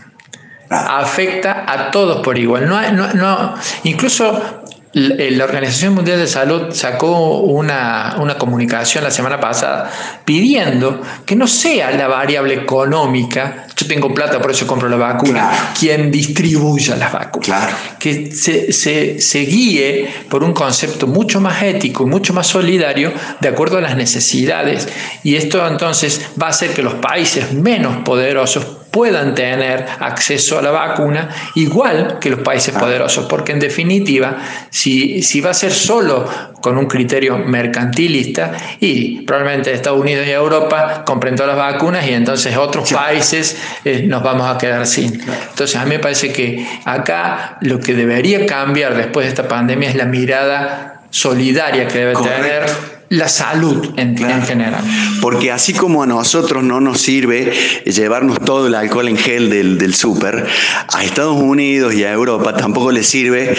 ah. 0.73 1.01
afecta 1.01 1.65
a 1.67 1.91
todos 1.91 2.23
por 2.23 2.39
igual. 2.39 2.69
No, 2.69 2.81
no, 2.93 3.13
no, 3.13 3.55
incluso 3.85 4.62
la 4.95 5.45
Organización 5.45 5.95
Mundial 5.95 6.19
de 6.19 6.27
Salud 6.27 6.73
sacó 6.73 7.39
una, 7.39 8.17
comunicación 8.39 9.05
la 9.05 9.11
semana 9.11 9.41
pasada 9.41 9.91
pidiendo 10.25 11.01
que 11.25 11.35
no 11.35 11.47
sea 11.47 11.91
la 11.93 12.09
variable 12.09 12.55
económica, 12.55 13.67
yo 13.83 13.89
tengo 13.89 14.15
plata, 14.15 14.41
por 14.41 14.51
eso 14.51 14.67
compro 14.67 14.89
la 14.89 14.97
vacuna, 14.97 15.73
quien 15.79 16.11
distribuya 16.11 16.97
las 16.97 17.13
vacunas. 17.13 17.71
Que 17.99 18.33
se, 18.33 18.73
se, 18.73 19.21
se 19.21 19.39
guíe 19.41 20.09
por 20.29 20.45
un 20.45 20.53
concepto 20.53 21.07
mucho 21.07 21.41
más 21.41 21.63
ético 21.63 22.05
y 22.05 22.07
mucho 22.07 22.33
más 22.33 22.47
solidario 22.47 23.13
de 23.41 23.49
acuerdo 23.49 23.79
a 23.79 23.81
las 23.81 23.97
necesidades. 23.97 24.89
Y 25.23 25.37
esto 25.37 25.67
entonces 25.67 26.21
va 26.41 26.47
a 26.47 26.51
hacer 26.51 26.71
que 26.71 26.83
los 26.83 26.95
países 26.95 27.53
menos 27.53 27.99
poderosos 28.05 28.83
puedan 28.93 29.35
tener 29.35 29.87
acceso 29.99 30.59
a 30.59 30.63
la 30.63 30.71
vacuna 30.71 31.31
igual 31.55 32.19
que 32.21 32.29
los 32.29 32.41
países 32.41 32.75
poderosos, 32.75 33.25
porque 33.25 33.53
en 33.53 33.59
definitiva, 33.59 34.37
si, 34.71 35.23
si 35.23 35.41
va 35.41 35.51
a 35.51 35.55
ser 35.55 35.73
solo 35.73 36.29
con 36.61 36.77
un 36.77 36.87
criterio 36.87 37.39
mercantilista, 37.39 38.53
y 38.79 39.23
probablemente 39.23 39.73
Estados 39.73 39.99
Unidos 39.99 40.27
y 40.27 40.31
Europa 40.31 41.03
compren 41.05 41.35
todas 41.35 41.57
las 41.57 41.73
vacunas 41.73 42.07
y 42.07 42.13
entonces 42.13 42.57
otros 42.57 42.93
países 42.93 43.57
eh, 43.85 44.05
nos 44.07 44.23
vamos 44.23 44.49
a 44.49 44.59
quedar 44.59 44.87
sin. 44.87 45.21
Entonces 45.21 45.77
a 45.77 45.85
mí 45.85 45.91
me 45.91 45.99
parece 45.99 46.33
que 46.33 46.67
acá 46.85 47.59
lo 47.61 47.81
que 47.81 47.95
debería 47.95 48.47
cambiar 48.47 48.95
después 48.97 49.27
de 49.27 49.31
esta 49.31 49.49
pandemia 49.49 49.89
es 49.89 49.97
la 49.97 50.07
mirada 50.07 51.03
solidaria 51.11 51.87
que 51.87 51.99
debe 51.99 52.15
tener 52.15 53.02
la 53.13 53.29
salud 53.29 53.93
en, 53.97 54.17
general. 54.17 54.83
Porque 55.21 55.53
así 55.53 55.75
como 55.75 56.03
a 56.03 56.07
nosotros 56.07 56.65
no 56.65 56.81
nos 56.81 57.01
sirve 57.01 57.53
llevarnos 57.85 58.41
todo 58.41 58.69
el 58.69 58.75
alcohol 58.75 59.07
en 59.09 59.19
gel 59.19 59.51
del, 59.51 59.77
del 59.77 59.95
súper, 59.95 60.47
a 60.93 61.05
Estados 61.05 61.37
Unidos 61.37 61.93
y 61.93 62.05
a 62.05 62.13
Europa 62.13 62.57
tampoco 62.57 62.91
les 62.91 63.07
sirve 63.07 63.55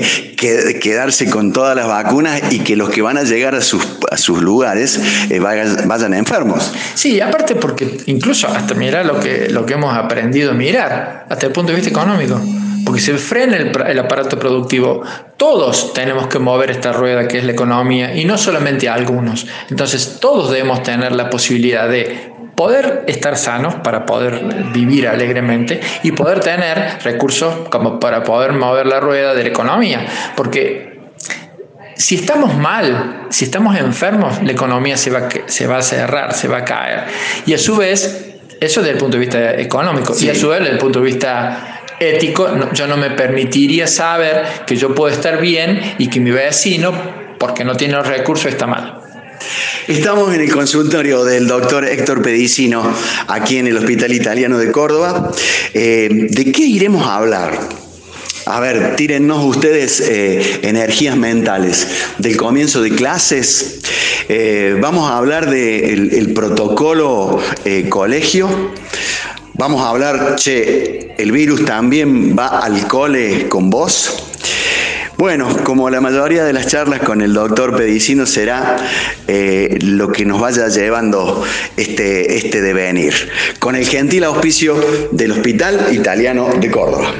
quedarse 0.36 1.30
con 1.30 1.54
todas 1.54 1.74
las 1.74 1.86
vacunas 1.86 2.42
y 2.50 2.58
que 2.58 2.76
los 2.76 2.90
que 2.90 3.00
van 3.00 3.16
a 3.16 3.22
llegar 3.22 3.54
a 3.54 3.62
sus, 3.62 3.82
a 4.10 4.18
sus 4.18 4.42
lugares 4.42 5.00
eh, 5.30 5.38
vayan, 5.40 6.12
enfermos. 6.12 6.70
Sí, 6.94 7.18
aparte 7.22 7.54
porque 7.54 7.98
incluso 8.06 8.46
hasta 8.48 8.74
mirar 8.74 9.06
lo 9.06 9.18
que, 9.20 9.48
lo 9.48 9.64
que 9.64 9.72
hemos 9.72 9.96
aprendido 9.96 10.50
a 10.50 10.54
mirar, 10.54 11.26
hasta 11.30 11.46
el 11.46 11.52
punto 11.52 11.72
de 11.72 11.76
vista 11.76 11.90
económico 11.90 12.38
porque 12.84 13.00
se 13.00 13.14
frena 13.18 13.56
el, 13.56 13.98
aparato 13.98 14.38
productivo. 14.38 15.02
Todos 15.36 15.92
tenemos 15.92 16.26
que 16.26 16.38
mover 16.38 16.70
esta 16.70 16.92
rueda 16.92 17.28
que 17.28 17.38
es 17.38 17.44
la 17.44 17.52
economía 17.52 18.14
y 18.16 18.24
no 18.24 18.38
solamente 18.38 18.88
algunos. 18.88 19.46
Entonces 19.70 20.18
todos 20.20 20.50
debemos 20.50 20.82
tener 20.82 21.12
la 21.12 21.30
posibilidad 21.30 21.88
de 21.88 22.32
poder 22.54 23.04
estar 23.06 23.36
sanos 23.36 23.76
para 23.76 24.04
poder 24.04 24.42
vivir 24.72 25.06
alegremente 25.06 25.80
y 26.02 26.12
poder 26.12 26.40
tener 26.40 26.98
recursos 27.04 27.68
como 27.70 28.00
para 28.00 28.24
poder 28.24 28.52
mover 28.52 28.86
la 28.86 28.98
rueda 28.98 29.34
de 29.34 29.44
la 29.44 29.48
economía. 29.50 30.04
Porque 30.36 30.98
si 31.98 32.14
estamos 32.16 32.56
mal, 32.56 33.26
si 33.30 33.44
estamos 33.44 33.76
enfermos, 33.76 34.42
la 34.42 34.52
economía 34.52 34.96
se 34.96 35.10
va, 35.10 35.28
se 35.46 35.66
va 35.66 35.78
a 35.78 35.82
cerrar, 35.82 36.32
se 36.32 36.48
va 36.48 36.58
a 36.58 36.64
caer. 36.64 37.04
Y 37.44 37.54
a 37.54 37.58
su 37.58 37.76
vez, 37.76 38.36
eso 38.60 38.80
desde 38.80 38.94
el 38.94 38.98
punto 38.98 39.18
de 39.18 39.20
vista 39.20 39.54
económico, 39.54 40.14
y 40.18 40.28
a 40.28 40.34
su 40.34 40.48
vez 40.48 40.60
desde 40.60 40.72
el 40.72 40.78
punto 40.78 41.00
de 41.00 41.04
vista 41.04 41.77
ético, 42.00 42.72
yo 42.72 42.86
no 42.86 42.96
me 42.96 43.10
permitiría 43.10 43.86
saber 43.86 44.44
que 44.66 44.76
yo 44.76 44.94
puedo 44.94 45.12
estar 45.12 45.40
bien 45.40 45.94
y 45.98 46.08
que 46.08 46.20
mi 46.20 46.30
vecino, 46.30 46.92
porque 47.38 47.64
no 47.64 47.76
tiene 47.76 47.94
los 47.94 48.06
recursos, 48.06 48.46
está 48.46 48.66
mal. 48.66 49.00
Estamos 49.86 50.34
en 50.34 50.40
el 50.40 50.52
consultorio 50.52 51.24
del 51.24 51.46
doctor 51.46 51.84
Héctor 51.84 52.22
Pedicino, 52.22 52.82
aquí 53.28 53.56
en 53.56 53.68
el 53.68 53.76
Hospital 53.76 54.12
Italiano 54.12 54.58
de 54.58 54.70
Córdoba. 54.70 55.32
Eh, 55.72 56.26
¿De 56.28 56.52
qué 56.52 56.62
iremos 56.62 57.06
a 57.06 57.16
hablar? 57.16 57.58
A 58.46 58.60
ver, 58.60 58.96
tírennos 58.96 59.44
ustedes 59.44 60.00
eh, 60.00 60.60
energías 60.62 61.16
mentales. 61.16 61.86
Del 62.18 62.36
comienzo 62.36 62.82
de 62.82 62.90
clases, 62.90 63.80
eh, 64.28 64.76
vamos 64.80 65.10
a 65.10 65.18
hablar 65.18 65.48
del 65.48 66.32
protocolo 66.34 67.40
colegio. 67.88 68.72
Vamos 69.58 69.82
a 69.82 69.88
hablar, 69.88 70.36
che, 70.36 71.16
el 71.18 71.32
virus 71.32 71.64
también 71.64 72.38
va 72.38 72.60
al 72.60 72.86
cole 72.86 73.48
con 73.48 73.70
vos. 73.70 74.30
Bueno, 75.16 75.48
como 75.64 75.90
la 75.90 76.00
mayoría 76.00 76.44
de 76.44 76.52
las 76.52 76.68
charlas 76.68 77.00
con 77.00 77.22
el 77.22 77.34
doctor 77.34 77.76
Pedicino 77.76 78.24
será 78.24 78.76
eh, 79.26 79.76
lo 79.80 80.12
que 80.12 80.24
nos 80.24 80.40
vaya 80.40 80.68
llevando 80.68 81.42
este, 81.76 82.36
este 82.36 82.62
devenir, 82.62 83.14
con 83.58 83.74
el 83.74 83.84
gentil 83.84 84.22
auspicio 84.22 84.76
del 85.10 85.32
Hospital 85.32 85.88
Italiano 85.90 86.50
de 86.60 86.70
Córdoba. 86.70 87.12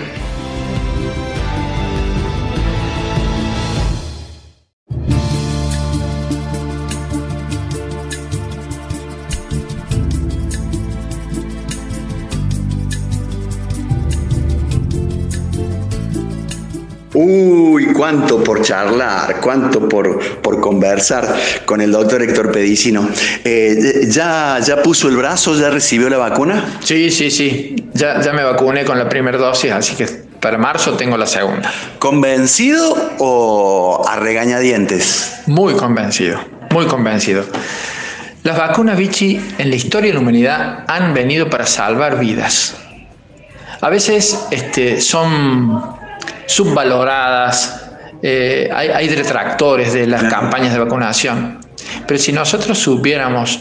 Cuánto 17.98 18.44
por 18.44 18.62
charlar, 18.62 19.40
cuánto 19.40 19.88
por, 19.88 20.40
por 20.40 20.60
conversar 20.60 21.34
con 21.64 21.80
el 21.80 21.90
doctor 21.90 22.22
Héctor 22.22 22.52
Pedicino. 22.52 23.08
Eh, 23.44 24.06
¿ya, 24.08 24.60
¿Ya 24.60 24.80
puso 24.84 25.08
el 25.08 25.16
brazo? 25.16 25.58
¿Ya 25.58 25.68
recibió 25.68 26.08
la 26.08 26.16
vacuna? 26.16 26.78
Sí, 26.84 27.10
sí, 27.10 27.28
sí. 27.28 27.74
Ya, 27.94 28.20
ya 28.20 28.32
me 28.32 28.44
vacuné 28.44 28.84
con 28.84 29.00
la 29.00 29.08
primera 29.08 29.36
dosis, 29.36 29.72
así 29.72 29.96
que 29.96 30.06
para 30.06 30.58
marzo 30.58 30.92
tengo 30.92 31.16
la 31.16 31.26
segunda. 31.26 31.72
¿Convencido 31.98 32.96
o 33.18 34.06
a 34.08 34.14
regañadientes? 34.14 35.40
Muy 35.46 35.74
convencido, 35.74 36.38
muy 36.70 36.86
convencido. 36.86 37.44
Las 38.44 38.56
vacunas 38.56 38.96
Vichy 38.96 39.40
en 39.58 39.70
la 39.70 39.74
historia 39.74 40.10
de 40.10 40.14
la 40.14 40.20
humanidad 40.20 40.84
han 40.86 41.14
venido 41.14 41.50
para 41.50 41.66
salvar 41.66 42.20
vidas. 42.20 42.76
A 43.80 43.90
veces 43.90 44.46
este, 44.52 45.00
son 45.00 45.98
subvaloradas, 46.46 47.77
eh, 48.22 48.70
hay, 48.72 49.08
detractores 49.08 49.92
de 49.92 50.06
las 50.06 50.24
campañas 50.24 50.72
de 50.72 50.78
vacunación. 50.78 51.60
Pero 52.06 52.18
si 52.18 52.32
nosotros 52.32 52.78
supiéramos, 52.78 53.60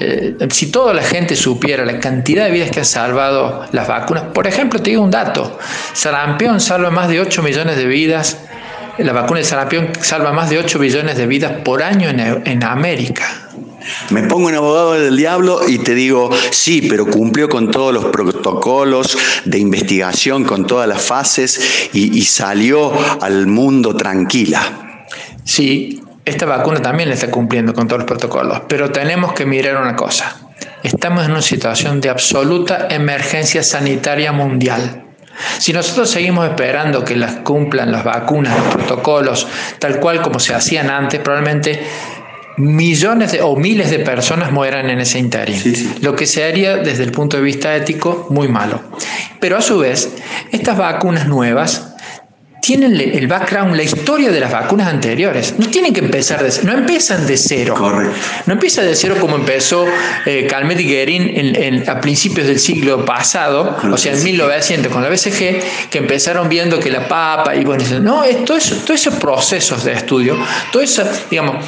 eh, 0.00 0.36
si 0.50 0.70
toda 0.70 0.94
la 0.94 1.02
gente 1.02 1.36
supiera 1.36 1.84
la 1.84 1.98
cantidad 1.98 2.46
de 2.46 2.50
vidas 2.50 2.70
que 2.70 2.80
han 2.80 2.84
salvado 2.86 3.66
las 3.72 3.86
vacunas, 3.86 4.24
por 4.34 4.46
ejemplo, 4.46 4.80
te 4.80 4.90
digo 4.90 5.02
un 5.02 5.10
dato, 5.10 5.58
sarampión 5.92 6.60
salva 6.60 6.90
más 6.90 7.08
de 7.08 7.20
8 7.20 7.42
millones 7.42 7.76
de 7.76 7.86
vidas, 7.86 8.38
la 8.98 9.12
vacuna 9.12 9.40
de 9.40 9.44
sarampión 9.44 9.90
salva 10.00 10.32
más 10.32 10.50
de 10.50 10.58
8 10.58 10.78
millones 10.78 11.16
de 11.16 11.26
vidas 11.26 11.52
por 11.64 11.82
año 11.82 12.08
en 12.10 12.64
América. 12.64 13.49
Me 14.10 14.22
pongo 14.24 14.50
en 14.50 14.56
abogado 14.56 14.92
del 14.92 15.16
diablo 15.16 15.60
y 15.66 15.78
te 15.78 15.94
digo, 15.94 16.30
sí, 16.50 16.86
pero 16.88 17.06
cumplió 17.06 17.48
con 17.48 17.70
todos 17.70 17.92
los 17.92 18.06
protocolos 18.06 19.16
de 19.44 19.58
investigación, 19.58 20.44
con 20.44 20.66
todas 20.66 20.88
las 20.88 21.02
fases 21.02 21.90
y, 21.92 22.20
salió 22.24 22.92
al 23.20 23.46
mundo 23.46 23.96
tranquila. 23.96 25.06
Sí, 25.44 26.02
esta 26.24 26.46
vacuna 26.46 26.80
también 26.80 27.08
le 27.08 27.14
está 27.14 27.30
cumpliendo 27.30 27.74
con 27.74 27.88
todos 27.88 28.00
los 28.00 28.06
protocolos, 28.06 28.62
pero 28.68 28.90
tenemos 28.90 29.32
que 29.32 29.46
mirar 29.46 29.80
una 29.80 29.96
cosa. 29.96 30.36
Estamos 30.82 31.24
en 31.24 31.32
una 31.32 31.42
situación 31.42 32.00
de 32.00 32.08
absoluta 32.08 32.88
emergencia 32.90 33.62
sanitaria 33.62 34.32
mundial. 34.32 35.04
Si 35.58 35.72
nosotros 35.72 36.10
seguimos 36.10 36.46
esperando 36.48 37.04
que 37.04 37.16
las 37.16 37.36
cumplan 37.36 37.92
las 37.92 38.04
vacunas, 38.04 38.58
los 38.58 38.74
protocolos, 38.74 39.46
tal 39.78 39.98
cual 40.00 40.20
como 40.22 40.38
se 40.38 40.54
hacían 40.54 40.90
antes, 40.90 41.20
probablemente 41.20 41.82
millones 42.56 43.38
o 43.42 43.56
miles 43.56 43.90
de 43.90 44.00
personas 44.00 44.52
mueran 44.52 44.90
en 44.90 45.00
ese 45.00 45.18
interín, 45.18 45.60
lo 46.02 46.14
que 46.14 46.26
se 46.26 46.44
haría 46.44 46.76
desde 46.76 47.04
el 47.04 47.12
punto 47.12 47.36
de 47.36 47.42
vista 47.42 47.74
ético 47.74 48.26
muy 48.30 48.48
malo. 48.48 48.80
Pero 49.38 49.56
a 49.56 49.60
su 49.60 49.78
vez, 49.78 50.10
estas 50.52 50.76
vacunas 50.76 51.26
nuevas 51.26 51.90
tienen 52.60 52.94
el 53.00 53.26
background, 53.26 53.74
la 53.74 53.82
historia 53.82 54.30
de 54.30 54.38
las 54.38 54.52
vacunas 54.52 54.88
anteriores. 54.88 55.54
No 55.58 55.68
tienen 55.68 55.92
que 55.92 56.00
empezar 56.00 56.42
de 56.42 56.52
no 56.62 56.72
empiezan 56.72 57.26
de 57.26 57.36
cero. 57.36 57.74
Correcto. 57.76 58.14
No 58.46 58.52
empieza 58.52 58.82
de 58.82 58.94
cero 58.94 59.16
como 59.20 59.36
empezó 59.36 59.86
eh, 60.26 60.46
Calmet 60.48 60.78
y 60.80 60.84
Guerin 60.84 61.88
a 61.88 62.00
principios 62.00 62.46
del 62.46 62.60
siglo 62.60 63.04
pasado, 63.04 63.76
o 63.90 63.96
sea, 63.96 64.12
en 64.12 64.22
1900 64.22 64.92
con 64.92 65.02
la 65.02 65.08
BCG, 65.08 65.88
que 65.90 65.98
empezaron 65.98 66.48
viendo 66.48 66.78
que 66.78 66.90
la 66.90 67.08
papa 67.08 67.56
y 67.56 67.64
bueno, 67.64 67.84
no, 68.02 68.22
todo 68.44 68.58
eso, 68.58 68.76
todos 68.76 69.00
esos 69.00 69.14
procesos 69.14 69.84
de 69.84 69.92
estudio, 69.92 70.36
todo 70.70 70.82
eso, 70.82 71.02
digamos, 71.30 71.64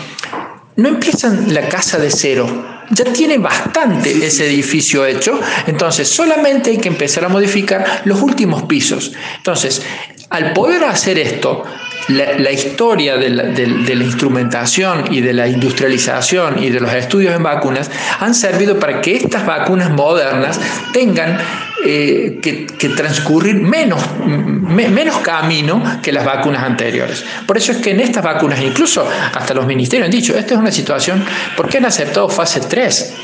no 0.77 0.89
empiezan 0.89 1.53
la 1.53 1.69
casa 1.69 1.99
de 1.99 2.11
cero, 2.11 2.47
ya 2.91 3.05
tiene 3.05 3.39
bastante 3.39 4.25
ese 4.25 4.47
edificio 4.47 5.05
hecho, 5.07 5.39
entonces 5.67 6.09
solamente 6.09 6.71
hay 6.71 6.79
que 6.79 6.89
empezar 6.89 7.25
a 7.25 7.29
modificar 7.29 8.03
los 8.05 8.21
últimos 8.23 8.65
pisos. 8.65 9.13
Entonces, 9.37 9.83
al 10.31 10.53
poder 10.53 10.85
hacer 10.85 11.19
esto, 11.19 11.65
la, 12.09 12.51
historia 12.51 13.17
de 13.17 13.31
la, 13.31 14.05
instrumentación 14.05 15.13
y 15.13 15.21
de 15.21 15.33
la 15.33 15.47
industrialización 15.47 16.63
y 16.63 16.71
de 16.71 16.81
los 16.81 16.93
estudios 16.93 17.35
en 17.35 17.43
vacunas 17.43 17.91
han 18.19 18.35
servido 18.35 18.79
para 18.79 19.01
que 19.01 19.17
estas 19.17 19.47
vacunas 19.47 19.91
modernas 19.91 20.61
tengan 20.93 21.39
eh, 21.85 22.39
que, 22.41 22.89
transcurrir 22.91 23.57
menos, 23.57 24.01
menos 24.25 25.17
camino 25.19 25.83
que 26.03 26.13
las 26.13 26.25
vacunas 26.25 26.63
anteriores. 26.63 27.25
Por 27.47 27.57
eso 27.57 27.73
es 27.73 27.79
que 27.79 27.91
en 27.91 28.01
estas 28.01 28.23
vacunas, 28.23 28.61
incluso 28.61 29.07
hasta 29.35 29.55
los 29.55 29.67
ministerios 29.67 30.07
han 30.07 30.11
dicho, 30.13 30.37
esta 30.37 30.55
es 30.55 30.61
una 30.61 30.71
situación, 30.71 31.25
¿por 31.57 31.69
qué 31.69 31.79
han 31.79 31.87
aceptado 31.87 32.29
fase 32.29 32.61
3? 32.61 33.15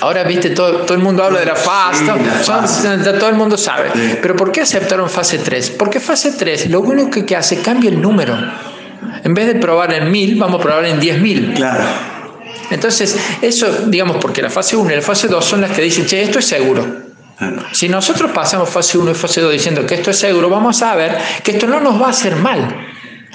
Ahora, 0.00 0.22
viste, 0.24 0.50
todo, 0.50 0.82
todo 0.82 0.94
el 0.94 1.02
mundo 1.02 1.24
habla 1.24 1.40
de 1.40 1.46
la 1.46 1.56
fase, 1.56 2.04
todo 3.18 3.28
el 3.28 3.36
mundo 3.36 3.56
sabe. 3.56 3.90
Pero 4.20 4.36
¿por 4.36 4.52
qué 4.52 4.60
aceptaron 4.60 5.08
fase 5.08 5.38
3? 5.38 5.70
Porque 5.70 5.98
fase 5.98 6.32
3 6.32 6.70
lo 6.70 6.80
único 6.80 7.24
que 7.24 7.36
hace 7.36 7.60
cambia 7.60 7.90
el 7.90 8.00
número. 8.00 8.36
En 9.22 9.34
vez 9.34 9.46
de 9.46 9.54
probar 9.54 9.92
en 9.94 10.10
1000, 10.10 10.36
vamos 10.36 10.60
a 10.60 10.62
probar 10.62 10.84
en 10.84 11.00
10.000. 11.00 11.54
Claro. 11.54 11.84
Entonces, 12.70 13.16
eso, 13.42 13.66
digamos, 13.86 14.18
porque 14.18 14.42
la 14.42 14.50
fase 14.50 14.76
1 14.76 14.92
y 14.92 14.96
la 14.96 15.02
fase 15.02 15.28
2 15.28 15.44
son 15.44 15.60
las 15.60 15.70
que 15.70 15.82
dicen, 15.82 16.06
che, 16.06 16.22
esto 16.22 16.38
es 16.38 16.46
seguro. 16.46 17.13
Si 17.72 17.88
nosotros 17.88 18.30
pasamos 18.32 18.68
fase 18.68 18.98
1 18.98 19.10
y 19.10 19.14
fase 19.14 19.40
2 19.40 19.52
diciendo 19.52 19.86
que 19.86 19.96
esto 19.96 20.10
es 20.10 20.18
seguro, 20.18 20.48
vamos 20.48 20.82
a 20.82 20.94
ver 20.94 21.16
que 21.42 21.52
esto 21.52 21.66
no 21.66 21.80
nos 21.80 22.00
va 22.00 22.06
a 22.06 22.10
hacer 22.10 22.36
mal. 22.36 22.88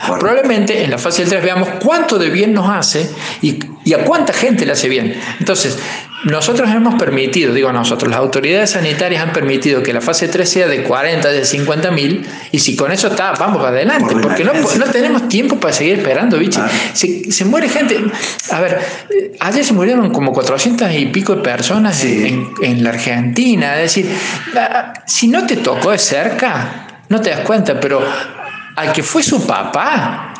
Probablemente 0.07 0.83
en 0.83 0.91
la 0.91 0.97
fase 0.97 1.25
3 1.25 1.43
veamos 1.43 1.69
cuánto 1.83 2.17
de 2.17 2.29
bien 2.29 2.53
nos 2.53 2.69
hace 2.69 3.09
y, 3.41 3.59
y, 3.83 3.93
a 3.93 4.05
cuánta 4.05 4.31
gente 4.31 4.65
le 4.65 4.71
hace 4.71 4.87
bien. 4.87 5.19
Entonces, 5.39 5.77
nosotros 6.25 6.69
hemos 6.69 6.95
permitido, 6.95 7.53
digo 7.53 7.71
nosotros, 7.71 8.09
las 8.09 8.19
autoridades 8.19 8.71
sanitarias 8.71 9.23
han 9.23 9.31
permitido 9.31 9.81
que 9.81 9.93
la 9.93 10.01
fase 10.01 10.27
3 10.27 10.49
sea 10.49 10.67
de 10.67 10.83
40, 10.83 11.29
de 11.29 11.45
50 11.45 11.91
mil, 11.91 12.25
y 12.51 12.59
si 12.59 12.75
con 12.75 12.91
eso 12.91 13.07
está, 13.07 13.31
vamos 13.33 13.63
adelante, 13.63 14.15
porque 14.21 14.43
no, 14.43 14.53
no, 14.53 14.85
tenemos 14.91 15.29
tiempo 15.29 15.59
para 15.59 15.73
seguir 15.73 15.99
esperando, 15.99 16.37
bicho. 16.37 16.61
Se, 16.93 17.45
muere 17.45 17.69
gente. 17.69 17.99
A 18.51 18.59
ver, 18.59 18.79
ayer 19.39 19.63
se 19.63 19.73
murieron 19.73 20.11
como 20.11 20.33
400 20.33 20.91
y 20.93 21.05
pico 21.07 21.35
de 21.35 21.41
personas 21.41 22.03
en, 22.03 22.49
en, 22.61 22.83
la 22.83 22.89
Argentina. 22.89 23.75
Es 23.79 23.95
decir, 23.95 24.13
si 25.05 25.27
no 25.27 25.45
te 25.45 25.57
tocó 25.57 25.91
de 25.91 25.97
cerca, 25.97 26.87
no 27.07 27.21
te 27.21 27.29
das 27.29 27.41
cuenta, 27.41 27.79
pero 27.79 28.01
al 28.75 28.91
que 28.91 29.03
fue 29.03 29.23
su 29.23 29.47
papá, 29.47 30.33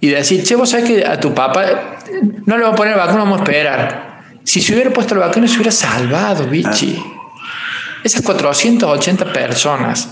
y 0.00 0.08
decir, 0.08 0.42
che, 0.42 0.56
vos 0.56 0.70
sabés 0.70 0.86
que 0.86 1.06
a 1.06 1.20
tu 1.20 1.32
papá 1.32 1.98
no 2.44 2.58
le 2.58 2.64
va 2.64 2.70
a 2.70 2.74
poner 2.74 2.96
vacuna, 2.96 3.22
vamos 3.22 3.40
a 3.40 3.44
esperar. 3.44 4.11
Si 4.44 4.60
se 4.60 4.74
hubiera 4.74 4.90
puesto 4.92 5.14
la 5.14 5.26
vacuna, 5.26 5.46
se 5.46 5.54
hubiera 5.54 5.70
salvado, 5.70 6.46
bichi. 6.46 7.02
Esas 8.04 8.22
480 8.22 9.32
personas, 9.32 10.08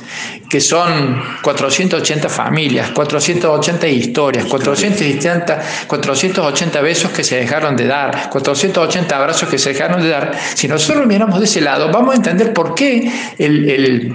que 0.49 0.61
son 0.61 1.21
480 1.43 2.29
familias, 2.29 2.91
480 2.93 3.89
historias, 3.89 4.45
480, 4.45 5.61
480 5.89 6.81
besos 6.83 7.11
que 7.11 7.25
se 7.25 7.37
dejaron 7.37 7.77
de 7.77 7.87
dar, 7.87 8.31
480 8.31 9.17
abrazos 9.17 9.49
que 9.49 9.59
se 9.59 9.73
dejaron 9.73 10.03
de 10.03 10.09
dar, 10.09 10.39
si 10.55 10.69
nosotros 10.69 11.05
miramos 11.07 11.41
de 11.41 11.47
ese 11.47 11.61
lado, 11.61 11.91
vamos 11.91 12.15
a 12.15 12.17
entender 12.19 12.53
por 12.53 12.77
qué 12.77 13.11
el, 13.39 13.69
el, 13.69 14.15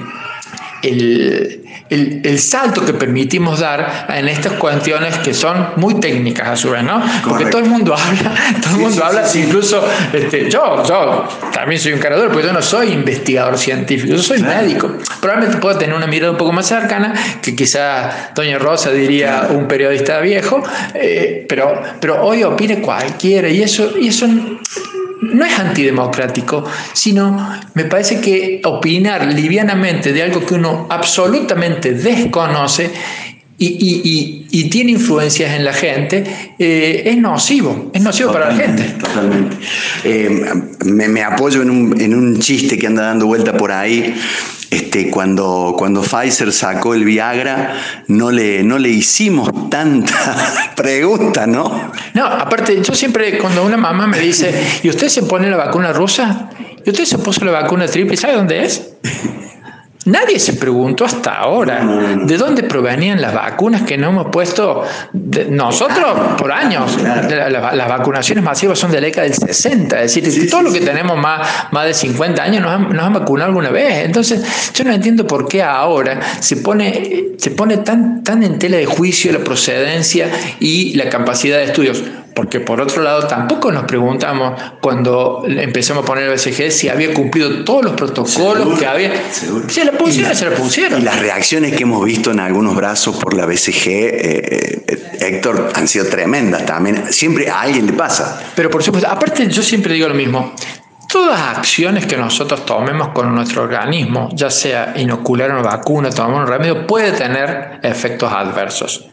el 0.81 1.64
el, 1.89 2.39
salto 2.39 2.85
que 2.85 2.93
permitimos 2.93 3.59
dar 3.59 4.07
en 4.09 4.27
estas 4.27 4.53
cuestiones 4.53 5.17
que 5.19 5.33
son 5.33 5.67
muy 5.75 5.99
técnicas 5.99 6.47
a 6.47 6.55
su 6.55 6.71
vez, 6.71 6.83
¿no? 6.83 7.01
Porque 7.27 7.45
todo 7.45 7.61
el 7.61 7.69
mundo 7.69 7.95
habla, 7.95 8.33
todo 8.61 8.75
el 8.75 8.81
mundo 8.81 9.05
habla, 9.05 9.23
incluso 9.35 9.85
este, 10.11 10.49
yo, 10.49 10.83
yo 10.87 11.27
también 11.53 11.79
soy 11.79 11.93
un 11.93 11.99
carador, 11.99 12.31
porque 12.31 12.47
yo 12.47 12.53
no 12.53 12.61
soy 12.61 12.91
investigador 12.91 13.57
científico, 13.57 14.13
yo 14.13 14.21
soy 14.21 14.41
médico. 14.41 14.97
Probablemente 15.21 15.59
puedo 15.59 15.77
tener 15.77 15.95
una 15.95 16.07
mirada 16.07 16.31
un 16.31 16.37
poco 16.37 16.51
más 16.51 16.67
cercana, 16.67 17.13
que 17.41 17.55
quizá 17.55 18.31
Doña 18.33 18.57
Rosa 18.57 18.91
diría 18.91 19.47
un 19.49 19.67
periodista 19.67 20.19
viejo, 20.19 20.63
eh, 20.93 21.45
pero, 21.47 21.81
pero 21.99 22.23
hoy 22.23 22.43
opine 22.43 22.81
cualquiera 22.81 23.47
y 23.47 23.61
eso, 23.61 23.97
y 23.97 24.07
eso 24.07 24.27
no 25.33 25.45
es 25.45 25.57
antidemocrático, 25.59 26.63
sino 26.93 27.59
me 27.73 27.85
parece 27.85 28.21
que 28.21 28.61
opinar 28.63 29.33
livianamente 29.33 30.13
de 30.13 30.23
algo 30.23 30.45
que 30.45 30.55
uno 30.55 30.87
absolutamente 30.89 31.93
desconoce 31.93 32.91
y, 33.57 34.69
tiene 34.69 34.91
influencias 34.91 35.53
en 35.53 35.63
la 35.63 35.73
gente, 35.73 36.23
eh, 36.59 37.03
es 37.05 37.17
nocivo, 37.17 37.91
es 37.93 38.01
nocivo 38.01 38.31
para 38.31 38.49
la 38.49 38.55
gente. 38.55 38.83
Totalmente. 38.99 39.57
Eh, 40.03 40.53
me, 40.85 41.23
apoyo 41.23 41.61
en 41.61 41.69
un, 41.69 42.01
en 42.01 42.13
un 42.13 42.39
chiste 42.39 42.77
que 42.77 42.87
anda 42.87 43.03
dando 43.03 43.27
vuelta 43.27 43.55
por 43.55 43.71
ahí 43.71 44.13
este, 44.71 45.09
cuando, 45.09 45.75
cuando 45.77 46.01
Pfizer 46.01 46.51
sacó 46.51 46.95
el 46.95 47.05
Viagra, 47.05 47.75
no 48.07 48.31
le, 48.31 48.63
no 48.63 48.77
le 48.77 48.89
hicimos 48.89 49.69
tanta 49.69 50.73
pregunta, 50.75 51.47
¿no? 51.47 51.91
No, 52.13 52.25
aparte, 52.25 52.81
yo 52.81 52.93
siempre, 52.93 53.37
cuando 53.37 53.63
una 53.63 53.77
mamá 53.77 54.07
me 54.07 54.19
dice, 54.19 54.53
¿y 54.83 54.89
usted 54.89 55.07
se 55.07 55.23
pone 55.23 55.49
la 55.49 55.57
vacuna 55.57 55.93
rusa? 55.93 56.49
¿Y 56.83 56.89
usted 56.89 57.05
se 57.05 57.17
puso 57.19 57.45
la 57.45 57.51
vacuna 57.51 57.87
triple? 57.87 58.17
¿Sabe 58.17 58.35
dónde 58.35 58.65
es? 58.65 58.95
Nadie 60.05 60.39
se 60.39 60.53
preguntó 60.53 61.05
hasta 61.05 61.35
ahora 61.35 61.83
de 62.23 62.37
dónde 62.37 62.61
provenían 62.63 63.19
las 63.19 63.33
vacunas 63.33 63.81
que 63.81 63.97
no 63.97 64.09
hemos 64.09 64.27
puesto 64.27 64.83
nosotros 65.49 66.37
por 66.37 66.51
años. 66.51 66.95
Las, 67.01 67.87
vacunaciones 67.89 68.43
masivas 68.43 68.77
son 68.77 68.91
de 68.91 69.01
la 69.01 69.07
década 69.07 69.27
del 69.27 69.33
60, 69.33 70.03
es 70.03 70.15
decir, 70.15 70.49
todo 70.49 70.61
lo 70.61 70.71
que 70.71 70.81
tenemos 70.81 71.17
más, 71.17 71.47
más 71.71 71.85
de 71.85 71.93
50 71.95 72.43
años 72.43 72.61
nos 72.61 72.71
han, 72.71 72.95
nos 72.95 73.03
han, 73.03 73.13
vacunado 73.13 73.49
alguna 73.49 73.71
vez. 73.71 74.05
Entonces, 74.05 74.71
yo 74.73 74.83
no 74.83 74.93
entiendo 74.93 75.25
por 75.25 75.47
qué 75.47 75.63
ahora 75.63 76.19
se 76.39 76.57
pone, 76.57 77.31
se 77.37 77.49
pone 77.51 77.77
tan, 77.77 78.23
tan 78.23 78.43
en 78.43 78.59
tela 78.59 78.77
de 78.77 78.85
juicio 78.85 79.31
la 79.31 79.39
procedencia 79.39 80.29
y 80.59 80.93
la 80.93 81.09
capacidad 81.09 81.57
de 81.57 81.63
estudios 81.63 82.03
porque 82.35 82.59
por 82.59 82.81
otro 82.81 83.01
lado 83.01 83.27
tampoco 83.27 83.71
nos 83.71 83.85
preguntamos 83.85 84.61
cuando 84.81 85.45
empezamos 85.47 86.03
a 86.03 86.05
poner 86.05 86.25
el 86.25 86.35
BCG 86.35 86.69
si 86.69 86.89
había 86.89 87.13
cumplido 87.13 87.63
todos 87.63 87.85
los 87.85 87.93
protocolos 87.93 88.77
que 88.77 88.85
había. 88.85 89.13
Se 89.31 89.85
la 89.85 89.93
pusieron, 89.93 90.35
se 90.35 90.49
la 90.49 90.55
pusieron. 90.55 91.01
Y 91.01 91.03
las 91.03 91.19
reacciones 91.19 91.73
que 91.75 91.83
hemos 91.83 92.03
visto 92.03 92.31
en 92.31 92.41
algunos 92.41 92.75
brazos 92.75 93.15
por 93.15 93.33
la 93.33 93.45
BCG, 93.45 93.87
eh, 93.87 94.83
eh, 94.85 95.17
Héctor, 95.21 95.71
han 95.73 95.87
sido 95.87 96.07
tremendas 96.07 96.65
también. 96.65 97.05
Siempre 97.11 97.49
a 97.49 97.61
alguien 97.61 97.85
le 97.85 97.93
pasa. 97.93 98.43
Pero 98.53 98.69
por 98.69 98.83
supuesto, 98.83 99.09
aparte 99.09 99.47
yo 99.47 99.63
siempre 99.63 99.93
digo 99.93 100.09
lo 100.09 100.15
mismo, 100.15 100.53
Todas 101.15 101.39
las 101.39 101.57
acciones 101.59 102.07
que 102.07 102.17
nosotros 102.17 102.65
tomemos 102.65 103.07
con 103.13 103.33
nuestro 103.33 103.63
organismo, 103.63 104.27
ya 104.33 104.49
sea 104.49 104.95
inocular 104.97 105.49
una 105.49 105.61
vacuna, 105.61 106.09
tomar 106.09 106.41
un 106.41 106.45
remedio, 106.45 106.85
puede 106.85 107.13
tener 107.13 107.79
efectos 107.83 108.29
adversos. 108.33 109.05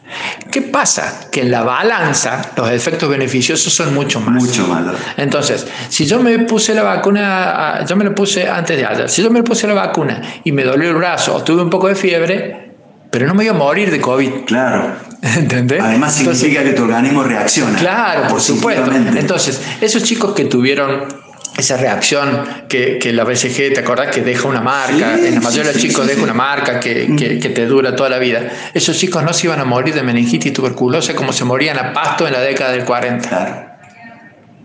¿Qué 0.51 0.63
pasa? 0.63 1.29
Que 1.31 1.43
en 1.43 1.51
la 1.51 1.63
balanza 1.63 2.41
los 2.57 2.69
efectos 2.71 3.07
beneficiosos 3.07 3.73
son 3.73 3.93
mucho 3.93 4.19
más. 4.19 4.43
Mucho 4.43 4.67
más. 4.67 4.83
Entonces, 5.15 5.65
si 5.87 6.05
yo 6.05 6.19
me 6.19 6.39
puse 6.39 6.73
la 6.73 6.83
vacuna, 6.83 7.85
yo 7.87 7.95
me 7.95 8.03
la 8.03 8.13
puse 8.13 8.49
antes 8.49 8.75
de 8.75 8.85
ayer, 8.85 9.09
si 9.09 9.23
yo 9.23 9.31
me 9.31 9.41
puse 9.41 9.65
la 9.65 9.73
vacuna 9.73 10.21
y 10.43 10.51
me 10.51 10.65
dolió 10.65 10.89
el 10.89 10.95
brazo 10.97 11.33
o 11.33 11.41
tuve 11.41 11.61
un 11.61 11.69
poco 11.69 11.87
de 11.87 11.95
fiebre, 11.95 12.73
pero 13.09 13.27
no 13.27 13.33
me 13.33 13.45
iba 13.45 13.53
a 13.53 13.57
morir 13.57 13.89
de 13.89 14.01
COVID. 14.01 14.43
Claro. 14.45 14.93
¿Entendés? 15.21 15.81
Además 15.81 16.13
significa 16.13 16.65
que 16.65 16.73
tu 16.73 16.83
organismo 16.83 17.23
reacciona. 17.23 17.79
Claro, 17.79 18.27
por 18.27 18.41
supuesto. 18.41 18.91
Entonces, 18.91 19.61
esos 19.79 20.03
chicos 20.03 20.33
que 20.33 20.43
tuvieron 20.43 21.23
esa 21.57 21.77
reacción 21.77 22.43
que, 22.67 22.97
que, 22.97 23.13
la 23.13 23.23
BCG, 23.23 23.73
¿te 23.73 23.79
acordás? 23.79 24.13
Que 24.13 24.21
deja 24.21 24.47
una 24.47 24.61
marca, 24.61 25.15
en 25.15 25.35
la 25.35 25.41
mayoría 25.41 25.67
de 25.67 25.73
los 25.73 25.81
chicos 25.81 26.07
deja 26.07 26.23
una 26.23 26.33
marca 26.33 26.79
que, 26.79 27.15
que, 27.15 27.49
te 27.49 27.65
dura 27.67 27.95
toda 27.95 28.09
la 28.09 28.17
vida. 28.17 28.49
Esos 28.73 28.97
chicos 28.97 29.23
no 29.23 29.33
se 29.33 29.47
iban 29.47 29.59
a 29.59 29.65
morir 29.65 29.93
de 29.93 30.01
meningitis 30.01 30.47
y 30.47 30.51
tuberculosis 30.51 31.13
como 31.13 31.31
se 31.31 31.45
morían 31.45 31.77
a 31.77 31.93
pasto 31.93 32.25
en 32.25 32.33
la 32.33 32.41
década 32.41 32.71
del 32.71 32.85
40. 32.85 33.77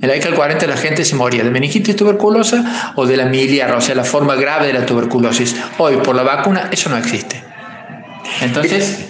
En 0.01 0.09
la 0.09 0.14
década 0.14 0.31
del 0.31 0.37
40 0.37 0.66
la 0.66 0.77
gente 0.77 1.05
se 1.05 1.14
moría 1.14 1.44
de 1.44 1.51
meningitis 1.51 1.94
tuberculosa 1.94 2.92
o 2.96 3.05
de 3.05 3.16
la 3.16 3.27
miliar, 3.27 3.72
o 3.72 3.81
sea, 3.81 3.94
la 3.94 4.05
forma 4.05 4.37
grave 4.37 4.68
de 4.68 4.72
la 4.72 4.87
tuberculosis. 4.87 5.57
Hoy, 5.77 5.96
por 5.98 6.16
la 6.16 6.22
vacuna, 6.22 6.68
eso 6.70 6.88
no 6.88 6.96
existe. 6.96 7.42
Entonces, 8.40 9.05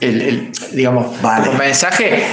el, 0.00 0.50
digamos, 0.72 1.20
vale. 1.22 1.50
mensaje, 1.58 2.24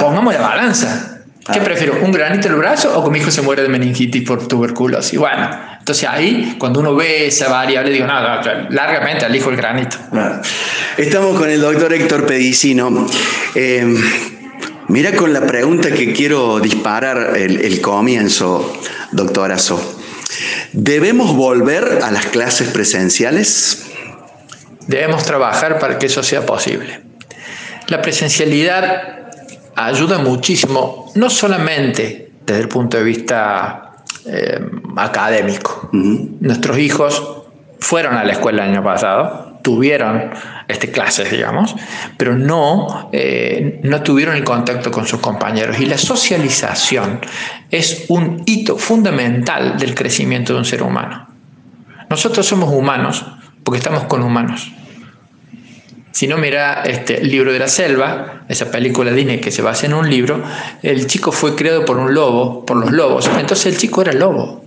pongamos 0.00 0.34
la 0.34 0.40
balanza. 0.40 1.15
¿Qué 1.52 1.60
prefiero? 1.60 1.98
¿Un 2.02 2.10
granito 2.10 2.48
en 2.48 2.54
el 2.54 2.58
brazo 2.58 2.98
o 2.98 3.04
que 3.04 3.10
mi 3.10 3.18
hijo 3.18 3.30
se 3.30 3.40
muere 3.42 3.62
de 3.62 3.68
meningitis 3.68 4.22
por 4.26 4.48
tuberculosis? 4.48 5.18
Bueno, 5.18 5.48
entonces 5.78 6.08
ahí, 6.08 6.56
cuando 6.58 6.80
uno 6.80 6.96
ve 6.96 7.26
esa 7.26 7.48
variable, 7.48 7.90
digo, 7.92 8.06
no, 8.06 8.20
no 8.20 8.70
largamente 8.70 9.24
al 9.24 9.34
hijo 9.34 9.50
el 9.50 9.56
granito. 9.56 9.96
Estamos 10.96 11.38
con 11.38 11.48
el 11.48 11.60
doctor 11.60 11.92
Héctor 11.92 12.26
Pedicino. 12.26 13.06
Eh, 13.54 13.94
mira 14.88 15.12
con 15.12 15.32
la 15.32 15.46
pregunta 15.46 15.92
que 15.92 16.12
quiero 16.12 16.58
disparar 16.58 17.36
el, 17.36 17.60
el 17.60 17.80
comienzo, 17.80 18.80
doctorazo. 19.12 20.00
¿Debemos 20.72 21.36
volver 21.36 22.00
a 22.02 22.10
las 22.10 22.26
clases 22.26 22.68
presenciales? 22.68 23.86
Debemos 24.88 25.24
trabajar 25.24 25.78
para 25.78 25.98
que 25.98 26.06
eso 26.06 26.22
sea 26.24 26.44
posible. 26.44 27.02
La 27.88 28.02
presencialidad 28.02 29.25
ayuda 29.76 30.18
muchísimo, 30.18 31.12
no 31.14 31.30
solamente 31.30 32.30
desde 32.44 32.62
el 32.62 32.68
punto 32.68 32.96
de 32.96 33.04
vista 33.04 33.96
eh, 34.24 34.60
académico. 34.96 35.90
Nuestros 35.92 36.78
hijos 36.78 37.22
fueron 37.78 38.16
a 38.16 38.24
la 38.24 38.32
escuela 38.32 38.64
el 38.64 38.70
año 38.70 38.82
pasado, 38.82 39.58
tuvieron 39.62 40.30
este, 40.68 40.90
clases, 40.90 41.30
digamos, 41.30 41.74
pero 42.16 42.36
no, 42.36 43.10
eh, 43.12 43.80
no 43.82 44.02
tuvieron 44.02 44.36
el 44.36 44.44
contacto 44.44 44.90
con 44.90 45.06
sus 45.06 45.20
compañeros. 45.20 45.78
Y 45.80 45.86
la 45.86 45.98
socialización 45.98 47.20
es 47.70 48.06
un 48.08 48.42
hito 48.46 48.78
fundamental 48.78 49.76
del 49.76 49.94
crecimiento 49.94 50.52
de 50.52 50.60
un 50.60 50.64
ser 50.64 50.82
humano. 50.82 51.28
Nosotros 52.08 52.46
somos 52.46 52.72
humanos 52.72 53.26
porque 53.64 53.78
estamos 53.78 54.04
con 54.04 54.22
humanos. 54.22 54.70
Si 56.16 56.26
no, 56.26 56.38
mira 56.38 56.82
este, 56.84 57.20
el 57.20 57.30
libro 57.30 57.52
de 57.52 57.58
la 57.58 57.68
selva, 57.68 58.44
esa 58.48 58.70
película 58.70 59.12
Disney 59.12 59.38
que 59.38 59.50
se 59.50 59.60
basa 59.60 59.84
en 59.84 59.92
un 59.92 60.08
libro, 60.08 60.42
el 60.82 61.06
chico 61.06 61.30
fue 61.30 61.54
creado 61.54 61.84
por 61.84 61.98
un 61.98 62.14
lobo, 62.14 62.64
por 62.64 62.78
los 62.78 62.90
lobos, 62.90 63.30
entonces 63.38 63.66
el 63.66 63.76
chico 63.76 64.00
era 64.00 64.14
lobo. 64.14 64.64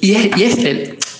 y 0.00 0.14
es, 0.42 0.58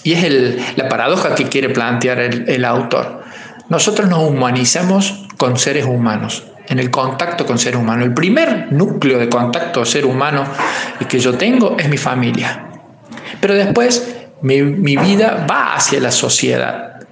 y 0.04 0.12
es, 0.14 0.76
la 0.76 0.88
paradoja 0.88 1.34
que 1.34 1.50
quiere 1.50 1.68
plantear 1.68 2.18
el, 2.18 2.64
autor. 2.64 3.24
Nosotros 3.68 4.08
nos 4.08 4.20
humanizamos 4.26 5.26
con 5.36 5.58
seres 5.58 5.84
humanos, 5.84 6.44
en 6.68 6.78
el 6.78 6.90
contacto 6.90 7.44
con 7.44 7.58
seres 7.58 7.78
humanos. 7.78 8.06
El 8.06 8.14
primer 8.14 8.72
núcleo 8.72 9.18
de 9.18 9.28
contacto 9.28 9.84
ser 9.84 10.06
humano 10.06 10.46
que 11.10 11.18
yo 11.18 11.34
tengo 11.34 11.76
es 11.78 11.90
mi 11.90 11.98
familia. 11.98 12.68
Pero 13.38 13.52
después 13.52 14.16
mi, 14.40 14.62
mi 14.62 14.96
vida 14.96 15.46
va 15.46 15.74
hacia 15.74 16.00
la 16.00 16.10
sociedad. 16.10 17.02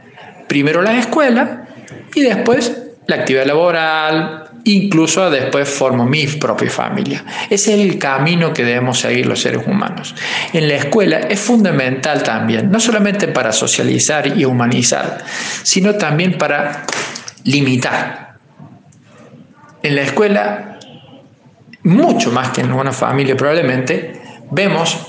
Primero 0.48 0.80
la 0.80 0.98
escuela 0.98 1.61
y 2.14 2.22
después 2.22 2.72
la 3.06 3.16
actividad 3.16 3.46
laboral, 3.46 4.44
incluso 4.64 5.30
después 5.30 5.68
formo 5.68 6.06
mi 6.06 6.26
propia 6.26 6.70
familia. 6.70 7.24
Ese 7.50 7.74
es 7.74 7.80
el 7.80 7.98
camino 7.98 8.52
que 8.52 8.64
debemos 8.64 9.00
seguir 9.00 9.26
los 9.26 9.40
seres 9.40 9.66
humanos. 9.66 10.14
En 10.52 10.68
la 10.68 10.74
escuela 10.74 11.18
es 11.18 11.40
fundamental 11.40 12.22
también, 12.22 12.70
no 12.70 12.78
solamente 12.78 13.28
para 13.28 13.52
socializar 13.52 14.38
y 14.38 14.44
humanizar, 14.44 15.24
sino 15.62 15.94
también 15.94 16.38
para 16.38 16.84
limitar. 17.44 18.34
En 19.82 19.96
la 19.96 20.02
escuela, 20.02 20.78
mucho 21.82 22.30
más 22.30 22.50
que 22.50 22.60
en 22.60 22.72
una 22.72 22.92
familia 22.92 23.36
probablemente, 23.36 24.20
vemos 24.50 25.08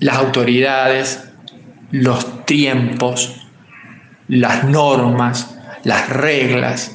las 0.00 0.16
autoridades, 0.16 1.24
los 1.90 2.44
tiempos, 2.44 3.46
las 4.28 4.64
normas, 4.64 5.53
las 5.84 6.08
reglas. 6.08 6.92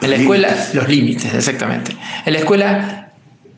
En 0.00 0.10
la 0.10 0.16
escuela, 0.16 0.48
los 0.72 0.88
límites, 0.88 1.32
exactamente. 1.32 1.96
En 2.24 2.32
la 2.32 2.38
escuela, 2.38 3.08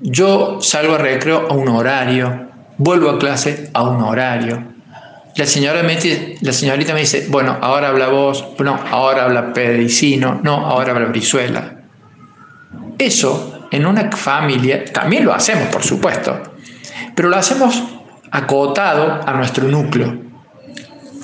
yo 0.00 0.58
salgo 0.60 0.94
a 0.94 0.98
recreo 0.98 1.48
a 1.48 1.54
un 1.54 1.68
horario, 1.68 2.48
vuelvo 2.78 3.10
a 3.10 3.18
clase 3.18 3.70
a 3.72 3.82
un 3.82 4.02
horario. 4.02 4.62
La, 5.34 5.46
señora 5.46 5.82
me 5.82 5.98
la 6.40 6.52
señorita 6.52 6.94
me 6.94 7.00
dice, 7.00 7.26
bueno, 7.28 7.58
ahora 7.60 7.88
habla 7.88 8.08
vos, 8.08 8.44
no, 8.58 8.78
ahora 8.90 9.24
habla 9.24 9.52
Pedicino, 9.52 10.40
no, 10.42 10.66
ahora 10.66 10.92
habla 10.92 11.06
Brizuela. 11.08 11.74
Eso 12.98 13.68
en 13.70 13.84
una 13.84 14.10
familia 14.12 14.84
también 14.86 15.24
lo 15.24 15.34
hacemos, 15.34 15.68
por 15.68 15.82
supuesto, 15.82 16.42
pero 17.14 17.28
lo 17.28 17.36
hacemos 17.36 17.82
acotado 18.30 19.20
a 19.26 19.32
nuestro 19.34 19.68
núcleo. 19.68 20.16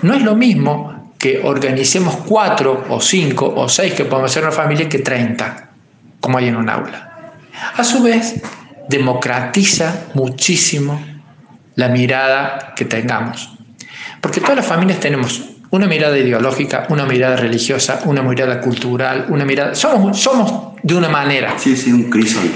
No 0.03 0.14
es 0.14 0.23
lo 0.23 0.35
mismo 0.35 0.91
que 1.23 1.41
organicemos 1.45 2.17
cuatro 2.27 2.85
o 2.91 3.01
cinco 3.01 3.47
o 3.47 3.69
seis 3.69 3.95
que 3.95 4.05
podemos 4.05 4.33
ser 4.33 4.43
una 4.43 4.51
familia 4.51 4.89
que 4.89 4.99
30, 4.99 5.71
como 6.19 6.37
hay 6.37 6.49
en 6.49 6.57
un 6.57 6.69
aula. 6.69 7.31
A 7.77 7.85
su 7.85 8.03
vez, 8.03 8.43
democratiza 8.89 10.07
muchísimo 10.15 11.01
la 11.77 11.91
mirada 11.91 12.75
que 12.75 12.87
tengamos. 12.87 13.51
Porque 14.21 14.41
todas 14.41 14.57
las 14.57 14.67
familias 14.67 14.99
tenemos 14.99 15.43
una 15.71 15.87
mirada 15.87 16.19
ideológica, 16.19 16.87
una 16.89 17.07
mirada 17.07 17.37
religiosa, 17.37 18.01
una 18.05 18.23
mirada 18.23 18.61
cultural, 18.61 19.27
una 19.29 19.45
mirada... 19.45 19.77
Somos, 19.77 20.21
somos 20.21 20.75
de 20.83 20.97
una 20.97 21.09
manera. 21.09 21.55
Sí, 21.57 21.77
sí, 21.77 21.93
un 21.93 22.11
crisol. 22.11 22.51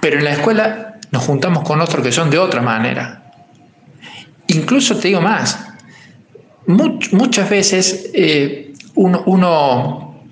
Pero 0.00 0.16
en 0.16 0.24
la 0.24 0.32
escuela 0.32 0.94
nos 1.10 1.24
juntamos 1.24 1.62
con 1.62 1.78
otros 1.82 2.02
que 2.02 2.10
son 2.10 2.30
de 2.30 2.38
otra 2.38 2.62
manera. 2.62 3.32
Incluso 4.46 4.96
te 4.96 5.08
digo 5.08 5.20
más, 5.20 5.67
muchas 6.68 7.48
veces 7.48 8.10
eh, 8.12 8.74
uno, 8.94 10.22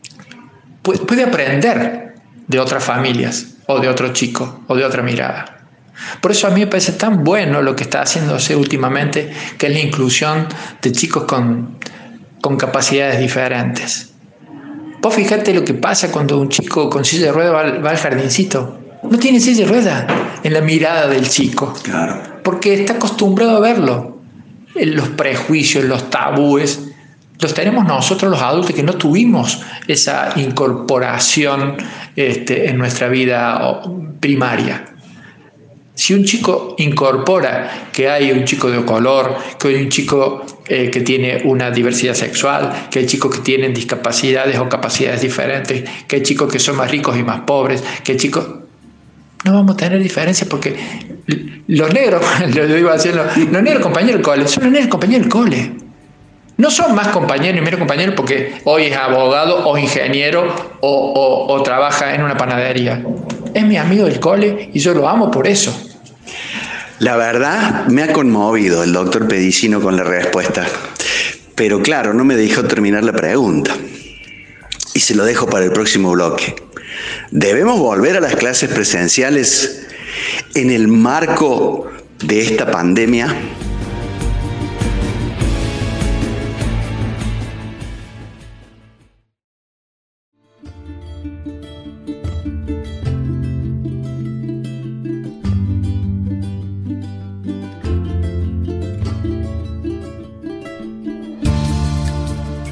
puede 0.82 1.24
aprender 1.24 2.14
de 2.46 2.60
otras 2.60 2.84
familias 2.84 3.54
o 3.66 3.80
de 3.80 3.88
otro 3.88 4.12
chico 4.12 4.60
o 4.68 4.76
de 4.76 4.84
otra 4.84 5.02
mirada. 5.02 5.52
Por 6.20 6.30
eso 6.30 6.46
a 6.46 6.50
mí 6.50 6.60
me 6.60 6.66
parece 6.66 6.92
tan 6.92 7.24
bueno 7.24 7.62
lo 7.62 7.74
que 7.74 7.84
está 7.84 8.02
haciéndose 8.02 8.54
últimamente, 8.54 9.32
que 9.56 9.66
es 9.66 9.72
la 9.72 9.80
inclusión 9.80 10.46
de 10.82 10.92
chicos 10.92 11.24
con, 11.24 11.78
con 12.42 12.56
capacidades 12.58 13.18
diferentes. 13.18 14.12
Vos 15.00 15.14
fíjate 15.14 15.54
lo 15.54 15.64
que 15.64 15.72
pasa 15.72 16.12
cuando 16.12 16.38
un 16.38 16.50
chico 16.50 16.90
con 16.90 17.04
silla 17.04 17.26
de 17.26 17.32
rueda 17.32 17.50
va, 17.50 17.78
va 17.78 17.90
al 17.90 17.96
jardincito. 17.96 18.78
No 19.10 19.18
tiene 19.18 19.40
silla 19.40 19.64
de 19.64 19.70
rueda 19.70 20.06
en 20.42 20.52
la 20.52 20.60
mirada 20.60 21.06
del 21.06 21.28
chico. 21.28 21.72
Claro. 21.82 22.20
Porque 22.42 22.74
está 22.74 22.94
acostumbrado 22.94 23.56
a 23.56 23.60
verlo 23.60 24.15
los 24.84 25.08
prejuicios, 25.10 25.84
los 25.84 26.10
tabúes, 26.10 26.92
los 27.40 27.54
tenemos 27.54 27.84
nosotros 27.84 28.30
los 28.30 28.40
adultos 28.40 28.74
que 28.74 28.82
no 28.82 28.94
tuvimos 28.94 29.60
esa 29.86 30.32
incorporación 30.36 31.76
este, 32.14 32.70
en 32.70 32.78
nuestra 32.78 33.08
vida 33.08 33.82
primaria. 34.20 34.92
Si 35.94 36.12
un 36.12 36.24
chico 36.24 36.74
incorpora 36.78 37.88
que 37.90 38.08
hay 38.08 38.30
un 38.30 38.44
chico 38.44 38.70
de 38.70 38.84
color, 38.84 39.34
que 39.58 39.68
hay 39.68 39.76
un 39.76 39.88
chico 39.88 40.44
eh, 40.68 40.90
que 40.90 41.00
tiene 41.00 41.42
una 41.44 41.70
diversidad 41.70 42.12
sexual, 42.12 42.88
que 42.90 43.00
hay 43.00 43.06
chicos 43.06 43.34
que 43.34 43.40
tienen 43.40 43.72
discapacidades 43.72 44.58
o 44.58 44.68
capacidades 44.68 45.22
diferentes, 45.22 45.88
que 46.06 46.16
hay 46.16 46.22
chicos 46.22 46.52
que 46.52 46.58
son 46.58 46.76
más 46.76 46.90
ricos 46.90 47.16
y 47.16 47.22
más 47.22 47.40
pobres, 47.40 47.82
que 48.04 48.12
hay 48.12 48.18
chicos... 48.18 48.46
No 49.44 49.52
vamos 49.52 49.74
a 49.74 49.76
tener 49.76 50.02
diferencias 50.02 50.48
porque 50.48 50.76
los 51.68 51.92
negros, 51.92 52.22
lo 52.54 52.66
digo 52.66 52.90
haciendo, 52.90 53.24
los 53.24 53.62
negros 53.62 53.82
compañeros 53.82 54.16
del 54.16 54.22
cole, 54.22 54.48
son 54.48 54.64
los 54.64 54.72
negros 54.72 54.90
compañeros 54.90 55.22
del 55.22 55.32
cole. 55.32 55.72
No 56.58 56.70
son 56.70 56.94
más 56.94 57.08
compañeros 57.08 57.54
ni 57.54 57.60
menos 57.60 57.78
compañeros 57.78 58.14
porque 58.16 58.54
hoy 58.64 58.84
es 58.84 58.96
abogado 58.96 59.68
o 59.68 59.76
ingeniero 59.76 60.54
o, 60.80 61.46
o 61.48 61.62
trabaja 61.62 62.14
en 62.14 62.22
una 62.22 62.36
panadería. 62.36 63.04
Es 63.52 63.62
mi 63.62 63.76
amigo 63.76 64.06
del 64.06 64.18
cole 64.20 64.70
y 64.72 64.78
yo 64.78 64.94
lo 64.94 65.06
amo 65.06 65.30
por 65.30 65.46
eso. 65.46 65.78
La 66.98 67.16
verdad, 67.16 67.86
me 67.88 68.02
ha 68.02 68.12
conmovido 68.12 68.82
el 68.82 68.94
doctor 68.94 69.28
Pedicino 69.28 69.82
con 69.82 69.98
la 69.98 70.04
respuesta. 70.04 70.66
Pero 71.54 71.82
claro, 71.82 72.14
no 72.14 72.24
me 72.24 72.36
dejó 72.36 72.64
terminar 72.64 73.04
la 73.04 73.12
pregunta. 73.12 73.76
Y 74.94 75.00
se 75.00 75.14
lo 75.14 75.26
dejo 75.26 75.46
para 75.46 75.66
el 75.66 75.72
próximo 75.72 76.12
bloque. 76.12 76.56
¿Debemos 77.30 77.78
volver 77.78 78.16
a 78.16 78.20
las 78.20 78.34
clases 78.34 78.70
presenciales 78.70 79.86
en 80.54 80.70
el 80.70 80.88
marco 80.88 81.90
de 82.20 82.40
esta 82.40 82.70
pandemia? 82.70 83.34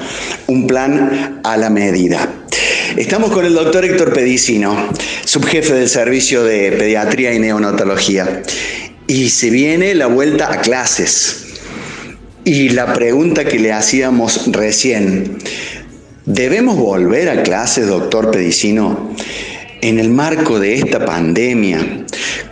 un 0.48 0.68
plan 0.68 1.40
a 1.46 1.56
la 1.56 1.70
medida. 1.70 2.28
Estamos 2.98 3.32
con 3.32 3.46
el 3.46 3.54
doctor 3.54 3.86
Héctor 3.86 4.14
Pedicino, 4.14 4.90
subjefe 5.24 5.74
del 5.74 5.88
servicio 5.88 6.44
de 6.44 6.74
pediatría 6.74 7.34
y 7.34 7.40
neonatología. 7.40 8.44
Y 9.08 9.30
se 9.30 9.50
viene 9.50 9.96
la 9.96 10.08
vuelta 10.08 10.52
a 10.52 10.62
clases. 10.62 11.46
Y 12.44 12.70
la 12.70 12.94
pregunta 12.94 13.46
que 13.46 13.60
le 13.60 13.72
hacíamos 13.72 14.52
recién, 14.52 15.38
¿debemos 16.26 16.76
volver 16.76 17.30
a 17.30 17.44
clases, 17.44 17.88
doctor 17.88 18.30
Pedicino? 18.32 19.14
en 19.82 20.00
el 20.00 20.12
marco 20.12 20.60
de 20.60 20.76
esta 20.76 21.04
pandemia, 21.06 22.01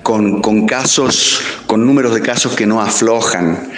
con, 0.10 0.66
casos, 0.66 1.40
con 1.68 1.86
números 1.86 2.16
de 2.16 2.22
casos 2.22 2.56
que 2.56 2.66
no 2.66 2.82
aflojan, 2.82 3.70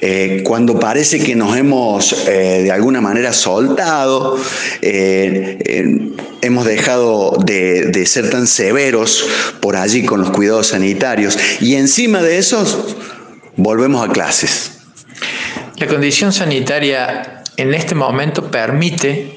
eh, 0.00 0.44
cuando 0.44 0.78
parece 0.78 1.18
que 1.18 1.34
nos 1.34 1.56
hemos 1.56 2.12
eh, 2.28 2.62
de 2.62 2.70
alguna 2.70 3.00
manera 3.00 3.32
soltado, 3.32 4.38
eh, 4.80 6.12
hemos 6.40 6.66
dejado 6.66 7.36
de, 7.44 7.86
de, 7.86 8.06
ser 8.06 8.30
tan 8.30 8.46
severos 8.46 9.26
por 9.58 9.74
allí 9.74 10.04
con 10.04 10.20
los 10.20 10.30
cuidados 10.30 10.68
sanitarios 10.68 11.36
y 11.60 11.74
encima 11.74 12.22
de 12.22 12.38
eso 12.38 12.64
volvemos 13.56 14.08
a 14.08 14.12
clases. 14.12 14.78
La 15.78 15.88
condición 15.88 16.32
sanitaria 16.32 17.42
en 17.56 17.74
este 17.74 17.96
momento 17.96 18.52
permite 18.52 19.34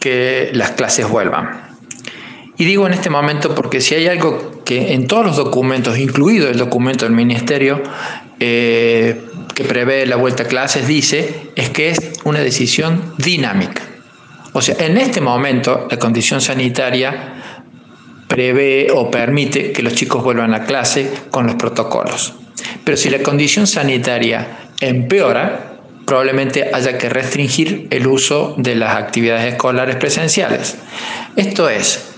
que 0.00 0.50
las 0.52 0.72
clases 0.72 1.08
vuelvan. 1.08 1.67
Y 2.58 2.64
digo 2.64 2.86
en 2.88 2.92
este 2.92 3.08
momento 3.08 3.54
porque 3.54 3.80
si 3.80 3.94
hay 3.94 4.08
algo 4.08 4.62
que 4.64 4.92
en 4.92 5.06
todos 5.06 5.24
los 5.24 5.36
documentos, 5.36 5.96
incluido 5.96 6.48
el 6.48 6.58
documento 6.58 7.04
del 7.04 7.14
Ministerio 7.14 7.80
eh, 8.40 9.22
que 9.54 9.64
prevé 9.64 10.04
la 10.06 10.16
vuelta 10.16 10.42
a 10.42 10.46
clases, 10.46 10.88
dice, 10.88 11.50
es 11.54 11.70
que 11.70 11.90
es 11.90 11.98
una 12.24 12.40
decisión 12.40 13.14
dinámica. 13.16 13.82
O 14.52 14.60
sea, 14.60 14.74
en 14.80 14.96
este 14.96 15.20
momento 15.20 15.86
la 15.88 15.98
condición 15.98 16.40
sanitaria 16.40 17.62
prevé 18.26 18.88
o 18.92 19.08
permite 19.08 19.70
que 19.70 19.82
los 19.82 19.94
chicos 19.94 20.24
vuelvan 20.24 20.52
a 20.52 20.64
clase 20.64 21.10
con 21.30 21.46
los 21.46 21.54
protocolos. 21.54 22.34
Pero 22.82 22.96
si 22.96 23.08
la 23.08 23.22
condición 23.22 23.68
sanitaria 23.68 24.70
empeora, 24.80 25.78
probablemente 26.04 26.70
haya 26.72 26.98
que 26.98 27.08
restringir 27.08 27.86
el 27.90 28.06
uso 28.06 28.54
de 28.58 28.74
las 28.74 28.96
actividades 28.96 29.52
escolares 29.52 29.96
presenciales. 29.96 30.76
Esto 31.36 31.68
es, 31.68 32.17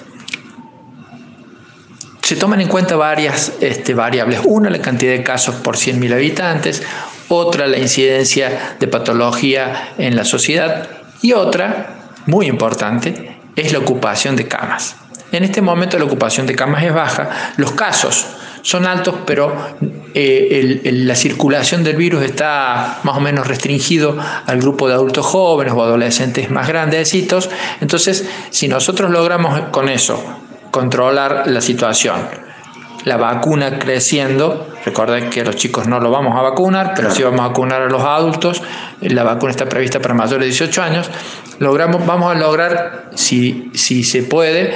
se 2.30 2.36
toman 2.36 2.60
en 2.60 2.68
cuenta 2.68 2.94
varias 2.94 3.54
este, 3.60 3.92
variables. 3.92 4.42
Una, 4.44 4.70
la 4.70 4.80
cantidad 4.80 5.10
de 5.10 5.24
casos 5.24 5.56
por 5.56 5.74
100.000 5.74 6.12
habitantes, 6.14 6.80
otra, 7.26 7.66
la 7.66 7.76
incidencia 7.76 8.76
de 8.78 8.86
patología 8.86 9.94
en 9.98 10.14
la 10.14 10.24
sociedad 10.24 10.86
y 11.22 11.32
otra, 11.32 12.12
muy 12.26 12.46
importante, 12.46 13.36
es 13.56 13.72
la 13.72 13.80
ocupación 13.80 14.36
de 14.36 14.46
camas. 14.46 14.94
En 15.32 15.42
este 15.42 15.60
momento 15.60 15.98
la 15.98 16.04
ocupación 16.04 16.46
de 16.46 16.54
camas 16.54 16.84
es 16.84 16.94
baja, 16.94 17.52
los 17.56 17.72
casos 17.72 18.28
son 18.62 18.86
altos, 18.86 19.16
pero 19.26 19.52
eh, 20.14 20.82
la 20.84 21.16
circulación 21.16 21.82
del 21.82 21.96
virus 21.96 22.22
está 22.22 23.00
más 23.02 23.16
o 23.16 23.20
menos 23.20 23.48
restringido 23.48 24.16
al 24.46 24.60
grupo 24.60 24.86
de 24.86 24.94
adultos 24.94 25.26
jóvenes 25.26 25.74
o 25.74 25.82
adolescentes 25.82 26.48
más 26.48 26.68
grandecitos. 26.68 27.50
Entonces, 27.80 28.24
si 28.50 28.68
nosotros 28.68 29.10
logramos 29.10 29.62
con 29.72 29.88
eso 29.88 30.22
controlar 30.70 31.44
la 31.46 31.60
situación, 31.60 32.20
la 33.04 33.16
vacuna 33.16 33.78
creciendo, 33.78 34.68
recuerden 34.84 35.30
que 35.30 35.44
los 35.44 35.56
chicos 35.56 35.86
no 35.86 36.00
lo 36.00 36.10
vamos 36.10 36.36
a 36.38 36.42
vacunar, 36.42 36.92
pero 36.94 37.10
sí 37.10 37.22
vamos 37.22 37.40
a 37.40 37.48
vacunar 37.48 37.82
a 37.82 37.88
los 37.88 38.02
adultos, 38.02 38.62
la 39.00 39.22
vacuna 39.24 39.52
está 39.52 39.66
prevista 39.66 40.00
para 40.00 40.14
mayores 40.14 40.40
de 40.40 40.46
18 40.46 40.82
años, 40.82 41.10
logramos, 41.58 42.04
vamos 42.06 42.34
a 42.34 42.38
lograr, 42.38 43.10
si, 43.14 43.70
si 43.74 44.04
se 44.04 44.22
puede, 44.24 44.74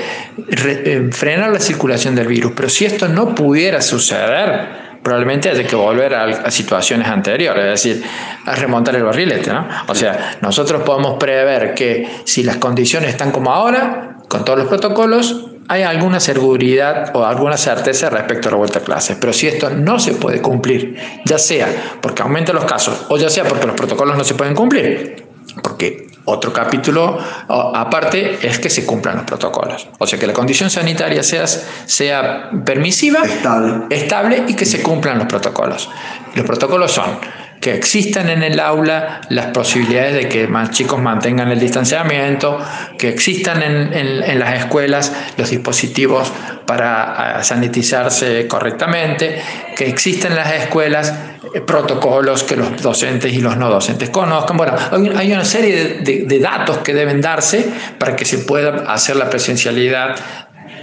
eh, 0.49 1.09
frenar 1.13 1.51
la 1.51 1.61
circulación 1.61 2.15
del 2.15 2.27
virus. 2.27 2.53
Pero 2.57 2.69
si 2.69 2.85
esto 2.85 3.09
no 3.09 3.35
pudiera 3.35 3.81
suceder, 3.83 4.85
probablemente 5.03 5.51
haya 5.51 5.65
que 5.65 5.77
volver 5.77 6.15
a, 6.15 6.51
situaciones 6.51 7.09
anteriores, 7.09 7.65
es 7.65 7.83
decir, 7.83 8.05
a 8.47 8.55
remontar 8.55 8.97
el 8.97 9.05
barrilete. 9.05 9.53
¿no? 9.53 9.67
O 9.87 9.95
sea, 9.95 10.39
nosotros 10.41 10.83
podemos 10.83 11.19
prever 11.19 11.75
que 11.75 12.09
si 12.25 12.43
las 12.43 12.57
condiciones 12.57 13.11
están 13.11 13.31
como 13.31 13.53
ahora, 13.53 14.17
con 14.29 14.45
todos 14.45 14.59
los 14.59 14.69
protocolos, 14.69 15.51
hay 15.69 15.83
alguna 15.83 16.21
seguridad 16.21 17.11
o 17.15 17.25
alguna 17.25 17.57
certeza 17.57 18.11
respecto 18.11 18.49
a 18.49 18.53
la 18.53 18.59
vuelta 18.59 18.81
a 18.81 18.83
clases. 18.83 19.17
Pero 19.21 19.33
si 19.33 19.49
esto 19.49 19.71
no 19.71 19.99
se 19.99 20.13
puede 20.15 20.41
cumplir, 20.41 20.97
ya 21.25 21.39
sea 21.39 21.69
porque 22.01 22.23
aumentan 22.23 22.55
los 22.57 22.65
casos 22.65 23.07
o 23.09 23.17
ya 23.17 23.31
sea 23.31 23.45
porque 23.45 23.67
los 23.67 23.77
protocolos 23.77 24.17
no 24.17 24.25
se 24.25 24.35
pueden 24.35 24.55
cumplir, 24.55 25.25
porque 25.63 26.09
otro 26.27 26.53
capítulo 26.53 27.19
aparte 27.49 28.39
es 28.47 28.59
que 28.59 28.71
se 28.71 28.87
cumplan 28.87 29.17
los 29.17 29.25
protocolos. 29.25 29.89
O 29.99 30.07
sea, 30.07 30.19
que 30.19 30.27
la 30.27 30.33
condición 30.33 30.71
sanitaria 30.71 31.23
sea, 31.23 31.47
sea 31.47 32.51
permisiva, 32.65 33.23
estable. 33.25 33.85
estable 33.91 34.45
y 34.49 34.55
que 34.55 34.65
se 34.65 34.83
cumplan 34.83 35.19
los 35.19 35.27
protocolos. 35.27 35.91
Los 36.35 36.47
protocolos 36.47 36.93
son 36.93 37.19
que 37.65 37.73
existan 37.73 38.29
en 38.29 38.43
el 38.43 38.61
aula 38.61 39.23
las 39.31 39.47
posibilidades 39.47 40.13
de 40.13 40.29
que 40.29 40.47
más 40.47 40.71
chicos 40.73 41.01
mantengan 41.01 41.51
el 41.51 41.59
distanciamiento, 41.59 42.59
que 42.99 43.09
existan 43.09 43.63
en, 43.63 44.39
las 44.39 44.59
escuelas 44.59 45.11
los 45.39 45.49
dispositivos 45.49 46.31
para 46.67 47.43
sanitizarse 47.43 48.47
correctamente, 48.47 49.41
que 49.75 49.89
existan 49.89 50.33
en 50.33 50.37
las 50.37 50.53
escuelas 50.53 51.15
eh, 51.55 51.63
protocolos 51.63 52.43
que 52.43 52.57
los 52.57 52.83
docentes 52.83 53.33
y 53.33 53.41
los 53.41 53.57
no 53.57 53.71
docentes 53.71 54.11
conozcan. 54.11 54.59
Bueno, 54.59 54.75
hay 55.17 55.33
una 55.33 55.47
serie 55.47 56.01
de, 56.03 56.25
de 56.27 56.39
datos 56.39 56.79
que 56.85 56.93
deben 56.93 57.23
darse 57.23 57.67
para 57.99 58.15
que 58.15 58.27
se 58.27 58.41
pueda 58.41 58.93
hacer 58.93 59.17
la 59.17 59.31
presencialidad 59.31 60.17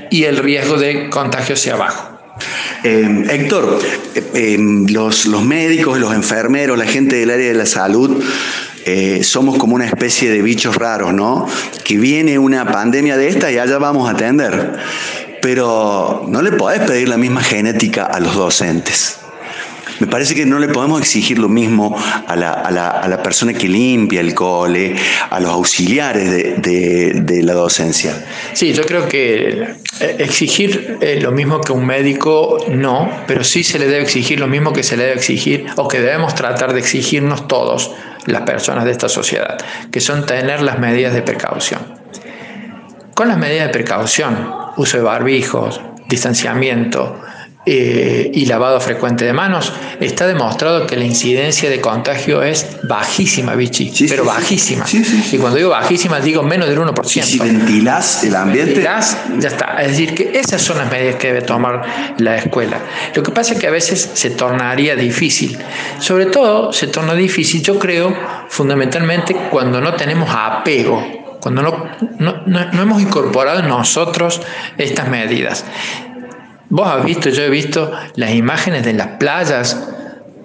y 0.09 0.23
el 0.23 0.37
riesgo 0.37 0.77
de 0.77 1.11
contagio 1.11 1.55
sea 1.55 1.75
bajo. 1.75 2.20
Eh, 2.83 3.25
Héctor, 3.29 3.79
eh, 4.15 4.57
los, 4.89 5.25
los, 5.25 5.43
médicos, 5.43 5.99
los 5.99 6.13
enfermeros, 6.13 6.77
la 6.77 6.85
gente 6.85 7.17
del 7.17 7.29
área 7.29 7.47
de 7.47 7.53
la 7.53 7.65
salud, 7.65 8.23
eh, 8.85 9.23
somos 9.23 9.57
como 9.57 9.75
una 9.75 9.85
especie 9.85 10.31
de 10.31 10.41
bichos 10.41 10.75
raros, 10.75 11.13
¿no? 11.13 11.45
Que 11.83 11.97
viene 11.97 12.39
una 12.39 12.71
pandemia 12.71 13.17
de 13.17 13.27
esta 13.27 13.51
y 13.51 13.59
allá 13.59 13.77
vamos 13.77 14.09
a 14.09 14.13
atender. 14.13 14.77
Pero 15.41 16.25
no 16.27 16.41
le 16.41 16.51
podés 16.51 16.81
pedir 16.81 17.09
la 17.09 17.17
misma 17.17 17.43
genética 17.43 18.05
a 18.05 18.19
los 18.19 18.35
docentes. 18.35 19.20
Me 20.01 20.07
parece 20.07 20.33
que 20.33 20.47
no 20.47 20.57
le 20.57 20.67
podemos 20.67 20.99
exigir 20.99 21.37
lo 21.37 21.47
mismo 21.47 21.95
a 22.27 22.35
la, 22.35 23.19
persona 23.21 23.53
que 23.53 23.67
limpia 23.67 24.19
el 24.19 24.33
cole, 24.33 24.95
a 25.29 25.39
los 25.39 25.51
auxiliares 25.51 26.59
de, 26.59 27.41
la 27.43 27.53
docencia. 27.53 28.25
Sí, 28.53 28.73
yo 28.73 28.83
creo 28.83 29.07
que 29.07 29.61
eh, 29.99 30.15
exigir 30.17 30.97
eh, 31.01 31.19
lo 31.21 31.31
mismo 31.31 31.61
que 31.61 31.71
un 31.71 31.85
médico 31.85 32.57
no, 32.69 33.11
pero 33.27 33.43
sí 33.43 33.63
se 33.63 33.77
le 33.77 33.85
debe 33.85 34.01
exigir 34.01 34.39
lo 34.39 34.47
mismo 34.47 34.73
que 34.73 34.81
se 34.81 34.97
le 34.97 35.03
debe 35.03 35.17
exigir 35.17 35.67
o 35.75 35.87
que 35.87 35.99
debemos 35.99 36.33
tratar 36.33 36.73
de 36.73 36.79
exigirnos 36.79 37.47
todos 37.47 37.91
las 38.25 38.41
personas 38.41 38.85
de 38.85 38.91
esta 38.91 39.07
sociedad, 39.07 39.59
que 39.91 39.99
son 39.99 40.25
tener 40.25 40.63
las 40.63 40.79
medidas 40.79 41.13
de 41.13 41.21
precaución. 41.21 41.79
Con 43.13 43.27
las 43.27 43.37
medidas 43.37 43.67
de 43.67 43.73
precaución, 43.73 44.51
uso 44.77 44.97
de 44.97 45.03
barbijos, 45.03 45.79
distanciamiento, 46.09 47.21
eh, 47.63 48.31
y 48.33 48.45
lavado 48.47 48.79
frecuente 48.81 49.23
de 49.23 49.33
manos, 49.33 49.71
está 49.99 50.25
demostrado 50.25 50.87
que 50.87 50.95
la 50.95 51.05
incidencia 51.05 51.69
de 51.69 51.79
contagio 51.79 52.41
es 52.41 52.79
bajísima, 52.83 53.53
Vichy, 53.53 54.07
pero 54.09 54.25
bajísima. 54.25 54.85
y 55.31 55.37
cuando 55.37 55.57
digo 55.57 55.69
bajísima, 55.69 56.19
digo 56.19 56.41
menos 56.41 56.67
del 56.67 56.79
1%. 56.79 57.17
¿Y 57.17 57.21
si 57.21 57.39
ventilás 57.39 58.23
el 58.23 58.35
ambiente? 58.35 58.81
ya 58.81 58.99
está. 59.47 59.81
Es 59.81 59.89
decir, 59.89 60.15
que 60.15 60.31
esas 60.33 60.61
son 60.61 60.79
las 60.79 60.89
medidas 60.89 61.17
que 61.17 61.27
debe 61.27 61.43
tomar 61.43 62.15
la 62.17 62.37
escuela. 62.37 62.79
Lo 63.13 63.21
que 63.21 63.31
pasa 63.31 63.53
es 63.53 63.59
que 63.59 63.67
a 63.67 63.71
veces 63.71 64.09
se 64.13 64.31
tornaría 64.31 64.95
difícil. 64.95 65.57
Sobre 65.99 66.25
todo 66.25 66.73
se 66.73 66.87
torna 66.87 67.13
difícil, 67.13 67.61
yo 67.61 67.77
creo, 67.77 68.11
fundamentalmente 68.49 69.35
cuando 69.51 69.79
no 69.79 69.93
tenemos 69.93 70.29
apego 70.33 71.21
cuando 71.41 71.63
no, 71.63 71.89
no, 72.19 72.43
no, 72.45 72.81
hemos 72.81 73.01
incorporado 73.01 73.63
nosotros 73.63 74.41
estas 74.77 75.09
medidas. 75.09 75.65
Vos 76.71 76.87
has 76.87 77.03
visto, 77.03 77.29
yo 77.29 77.43
he 77.43 77.49
visto 77.49 77.91
las 78.15 78.31
imágenes 78.31 78.85
de 78.85 78.93
las 78.93 79.07
playas, 79.19 79.89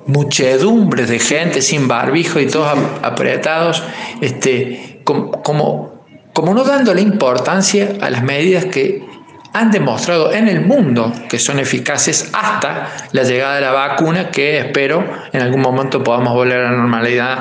muchedumbres 0.06 1.08
de 1.08 1.20
gente 1.20 1.62
sin 1.62 1.86
barbijo 1.86 2.40
y 2.40 2.46
todos 2.46 2.76
apretados, 3.02 3.82
este, 4.20 5.00
como, 5.04 5.30
como, 5.40 6.54
no 6.54 6.64
dándole 6.64 7.00
importancia 7.00 7.90
a 8.00 8.10
las 8.10 8.24
medidas 8.24 8.64
que 8.64 9.06
han 9.52 9.70
demostrado 9.70 10.32
en 10.32 10.48
el 10.48 10.66
mundo 10.66 11.12
que 11.28 11.38
son 11.38 11.60
eficaces 11.60 12.30
hasta 12.32 12.88
la 13.12 13.22
llegada 13.22 13.54
de 13.54 13.60
la 13.60 13.70
vacuna 13.70 14.30
que 14.32 14.58
espero 14.58 15.04
en 15.32 15.40
algún 15.40 15.60
momento 15.60 16.02
podamos 16.02 16.34
volver 16.34 16.58
a 16.58 16.72
la 16.72 16.76
normalidad 16.76 17.38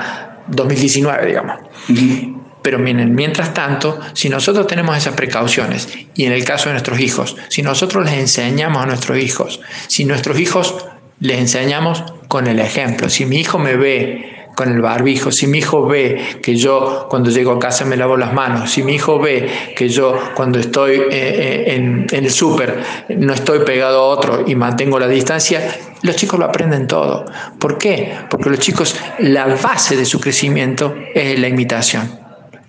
2019, 0.48 1.26
digamos. 1.26 1.56
Pero 2.66 2.80
mientras 2.80 3.54
tanto, 3.54 4.00
si 4.14 4.28
nosotros 4.28 4.66
tenemos 4.66 4.98
esas 4.98 5.14
precauciones, 5.14 5.88
y 6.16 6.26
en 6.26 6.32
el 6.32 6.44
caso 6.44 6.66
de 6.66 6.72
nuestros 6.72 7.00
hijos, 7.00 7.38
si 7.48 7.62
nosotros 7.62 8.04
les 8.06 8.16
enseñamos 8.16 8.82
a 8.82 8.88
nuestros 8.88 9.20
hijos, 9.20 9.62
si 9.86 10.04
nuestros 10.04 10.40
hijos 10.40 10.74
les 11.20 11.38
enseñamos 11.38 12.04
con 12.28 12.48
el 12.48 12.60
ejemplo, 12.60 13.08
si 13.08 13.28
mi 13.28 13.38
hijo 13.38 13.60
me 13.60 13.76
ve 13.76 14.48
con 14.56 14.72
el 14.72 14.82
barbijo, 14.82 15.32
si 15.32 15.46
mi 15.46 15.60
hijo 15.60 15.86
ve 15.86 16.40
que 16.42 16.56
yo 16.56 17.06
cuando 17.08 17.30
llego 17.30 17.52
a 17.52 17.60
casa 17.60 17.86
me 17.86 17.98
lavo 17.98 18.18
las 18.18 18.34
manos, 18.34 18.72
si 18.72 18.82
mi 18.82 18.96
hijo 18.96 19.20
ve 19.20 19.48
que 19.76 19.88
yo 19.88 20.18
cuando 20.34 20.58
estoy 20.58 20.96
eh, 20.96 21.08
eh, 21.12 21.76
en, 21.76 22.08
en 22.10 22.26
el 22.26 22.32
súper 22.32 22.82
no 23.10 23.34
estoy 23.34 23.60
pegado 23.60 24.00
a 24.00 24.06
otro 24.06 24.44
y 24.48 24.56
mantengo 24.56 24.98
la 24.98 25.08
distancia, 25.08 25.78
los 26.02 26.16
chicos 26.16 26.40
lo 26.40 26.46
aprenden 26.46 26.88
todo. 26.88 27.26
¿Por 27.60 27.78
qué? 27.78 28.12
Porque 28.28 28.50
los 28.50 28.58
chicos, 28.58 29.00
la 29.20 29.46
base 29.46 29.96
de 29.96 30.06
su 30.06 30.20
crecimiento 30.20 30.96
es 31.14 31.38
la 31.38 31.48
imitación. 31.48 32.25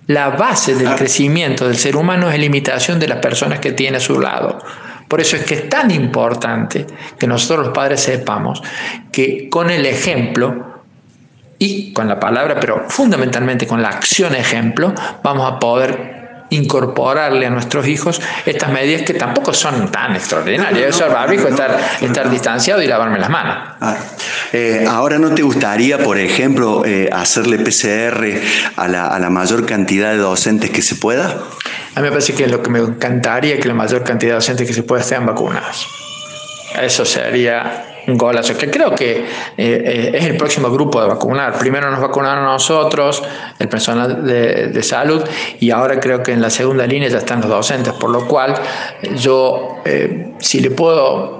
La 0.07 0.29
base 0.29 0.75
del 0.75 0.95
crecimiento 0.95 1.67
del 1.67 1.77
ser 1.77 1.95
humano 1.95 2.31
es 2.31 2.39
la 2.39 2.45
imitación 2.45 2.99
de 2.99 3.07
las 3.07 3.19
personas 3.19 3.59
que 3.59 3.73
tiene 3.73 3.97
a 3.97 3.99
su 3.99 4.19
lado. 4.19 4.59
Por 5.07 5.21
eso 5.21 5.35
es 5.35 5.43
que 5.43 5.53
es 5.53 5.69
tan 5.69 5.91
importante 5.91 6.87
que 7.17 7.27
nosotros 7.27 7.67
los 7.67 7.75
padres 7.75 8.01
sepamos 8.01 8.61
que 9.11 9.49
con 9.49 9.69
el 9.69 9.85
ejemplo 9.85 10.81
y 11.59 11.93
con 11.93 12.07
la 12.07 12.19
palabra, 12.19 12.59
pero 12.59 12.85
fundamentalmente 12.87 13.67
con 13.67 13.81
la 13.81 13.89
acción 13.89 14.35
ejemplo, 14.35 14.93
vamos 15.23 15.51
a 15.51 15.59
poder 15.59 16.16
incorporarle 16.49 17.45
a 17.45 17.49
nuestros 17.49 17.87
hijos 17.87 18.21
estas 18.45 18.71
medidas 18.71 19.01
que 19.03 19.13
tampoco 19.13 19.53
son 19.53 19.91
tan 19.91 20.15
extraordinarias. 20.15 20.95
Eso 20.95 21.05
es 21.05 21.13
barbijo, 21.13 21.47
estar, 21.47 21.77
estar 22.01 22.29
distanciado 22.29 22.81
y 22.81 22.87
lavarme 22.87 23.19
las 23.19 23.29
manos. 23.29 23.75
Ah, 23.81 23.97
eh, 24.53 24.85
ahora, 24.89 25.19
¿no 25.19 25.33
te 25.33 25.41
gustaría, 25.41 25.97
por 25.97 26.17
ejemplo, 26.17 26.85
eh, 26.85 27.09
hacerle 27.11 27.59
PCR 27.59 28.25
a 28.75 28.87
la, 28.87 29.07
a 29.07 29.19
la 29.19 29.29
mayor 29.29 29.65
cantidad 29.65 30.11
de 30.11 30.17
docentes 30.17 30.69
que 30.69 30.81
se 30.81 30.95
pueda? 30.95 31.43
A 31.95 31.99
mí 31.99 32.03
me 32.03 32.09
parece 32.09 32.33
que 32.33 32.47
lo 32.47 32.61
que 32.61 32.69
me 32.69 32.79
encantaría 32.79 33.55
es 33.55 33.59
que 33.59 33.67
la 33.67 33.73
mayor 33.73 34.03
cantidad 34.03 34.31
de 34.31 34.35
docentes 34.35 34.67
que 34.67 34.73
se 34.73 34.83
pueda 34.83 35.01
estén 35.01 35.25
vacunados. 35.25 35.87
Eso 36.79 37.05
sería 37.05 37.96
golazo, 38.15 38.55
que 38.57 38.69
creo 38.69 38.95
que 38.95 39.17
eh, 39.17 39.23
eh, 39.57 40.11
es 40.13 40.25
el 40.25 40.37
próximo 40.37 40.69
grupo 40.69 41.01
de 41.01 41.07
vacunar. 41.07 41.57
Primero 41.57 41.91
nos 41.91 41.99
vacunaron 41.99 42.45
nosotros, 42.45 43.23
el 43.59 43.67
personal 43.67 44.25
de, 44.25 44.83
salud, 44.83 45.23
y 45.59 45.71
ahora 45.71 45.99
creo 45.99 46.23
que 46.23 46.31
en 46.31 46.41
la 46.41 46.49
segunda 46.49 46.85
línea 46.87 47.09
ya 47.09 47.17
están 47.17 47.41
los 47.41 47.49
docentes, 47.49 47.93
por 47.93 48.09
lo 48.09 48.27
cual 48.27 48.53
yo, 49.17 49.81
eh, 49.83 50.33
si 50.39 50.61
le 50.61 50.69
puedo, 50.69 51.39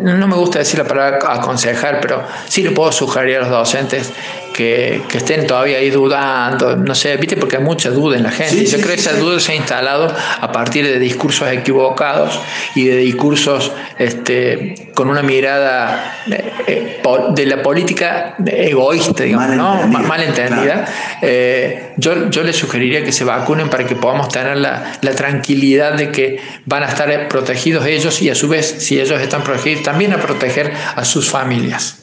no 0.00 0.26
me 0.26 0.34
gusta 0.34 0.60
decir 0.60 0.78
la 0.78 0.86
palabra 0.86 1.18
aconsejar, 1.32 2.00
pero 2.00 2.22
sí 2.48 2.62
le 2.62 2.70
puedo 2.72 2.90
sugerir 2.90 3.36
a 3.36 3.40
los 3.40 3.50
docentes 3.50 4.12
que, 4.54 5.02
estén 5.12 5.46
todavía 5.46 5.78
ahí 5.78 5.90
dudando, 5.90 6.76
no 6.76 6.94
sé, 6.94 7.16
viste, 7.16 7.36
porque 7.36 7.56
hay 7.56 7.62
mucha 7.62 7.90
duda 7.90 8.16
en 8.16 8.22
la 8.22 8.30
gente. 8.30 8.64
Yo 8.64 8.78
creo 8.78 8.94
que 8.94 9.00
esa 9.00 9.14
duda 9.14 9.40
se 9.40 9.52
ha 9.52 9.54
instalado 9.56 10.14
a 10.40 10.52
partir 10.52 10.86
de 10.86 10.98
discursos 10.98 11.48
equivocados 11.50 12.38
y 12.76 12.86
de 12.86 12.98
discursos 12.98 13.72
este, 13.98 14.92
con 14.94 15.10
una 15.10 15.22
mirada 15.22 16.18
eh, 16.30 16.52
eh, 16.68 17.02
de, 17.34 17.46
la 17.46 17.62
política 17.62 18.36
egoísta, 18.46 19.24
digamos, 19.24 19.88
mal 19.88 20.22
entendida. 20.22 20.84
Eh, 21.20 21.92
yo, 21.96 22.30
yo 22.30 22.44
les 22.44 22.56
sugeriría 22.56 23.02
que 23.02 23.10
se 23.10 23.24
vacunen 23.24 23.68
para 23.68 23.84
que 23.84 23.96
podamos 23.96 24.28
tener 24.28 24.56
la, 24.56 24.92
la 25.00 25.14
tranquilidad 25.16 25.94
de 25.94 26.12
que 26.12 26.40
van 26.64 26.84
a 26.84 26.86
estar 26.86 27.28
protegidos 27.28 27.86
ellos 27.86 28.22
y 28.22 28.30
a 28.30 28.36
su 28.36 28.48
vez, 28.48 28.76
si 28.78 29.00
ellos 29.00 29.20
están 29.20 29.42
protegidos, 29.42 29.82
también 29.82 30.12
a 30.12 30.18
proteger 30.18 30.72
a 30.94 31.04
sus 31.04 31.28
familias. 31.28 31.98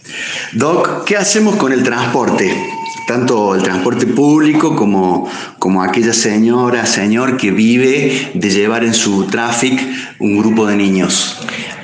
Doc, 0.51 1.05
¿qué 1.05 1.15
hacemos 1.15 1.55
con 1.55 1.71
el 1.71 1.83
transporte? 1.83 2.40
Tanto 3.07 3.55
el 3.55 3.63
transporte 3.63 4.05
público 4.07 4.75
como, 4.75 5.29
como 5.59 5.83
aquella 5.83 6.13
señora, 6.13 6.85
señor 6.85 7.37
que 7.37 7.51
vive 7.51 8.31
de 8.33 8.49
llevar 8.49 8.83
en 8.83 8.93
su 8.93 9.25
tráfico 9.25 9.83
un 10.19 10.37
grupo 10.37 10.65
de 10.65 10.75
niños. 10.75 11.37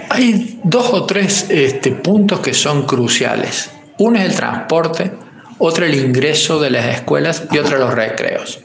Hay 0.09 0.59
dos 0.63 0.93
o 0.93 1.05
tres 1.05 1.47
este, 1.49 1.91
puntos 1.91 2.39
que 2.39 2.53
son 2.53 2.83
cruciales. 2.85 3.71
Uno 3.97 4.19
es 4.19 4.25
el 4.25 4.35
transporte, 4.35 5.11
otro 5.57 5.85
el 5.85 5.95
ingreso 5.95 6.59
de 6.59 6.69
las 6.69 6.85
escuelas 6.85 7.43
y 7.51 7.57
otro 7.57 7.77
los 7.77 7.93
recreos. 7.93 8.59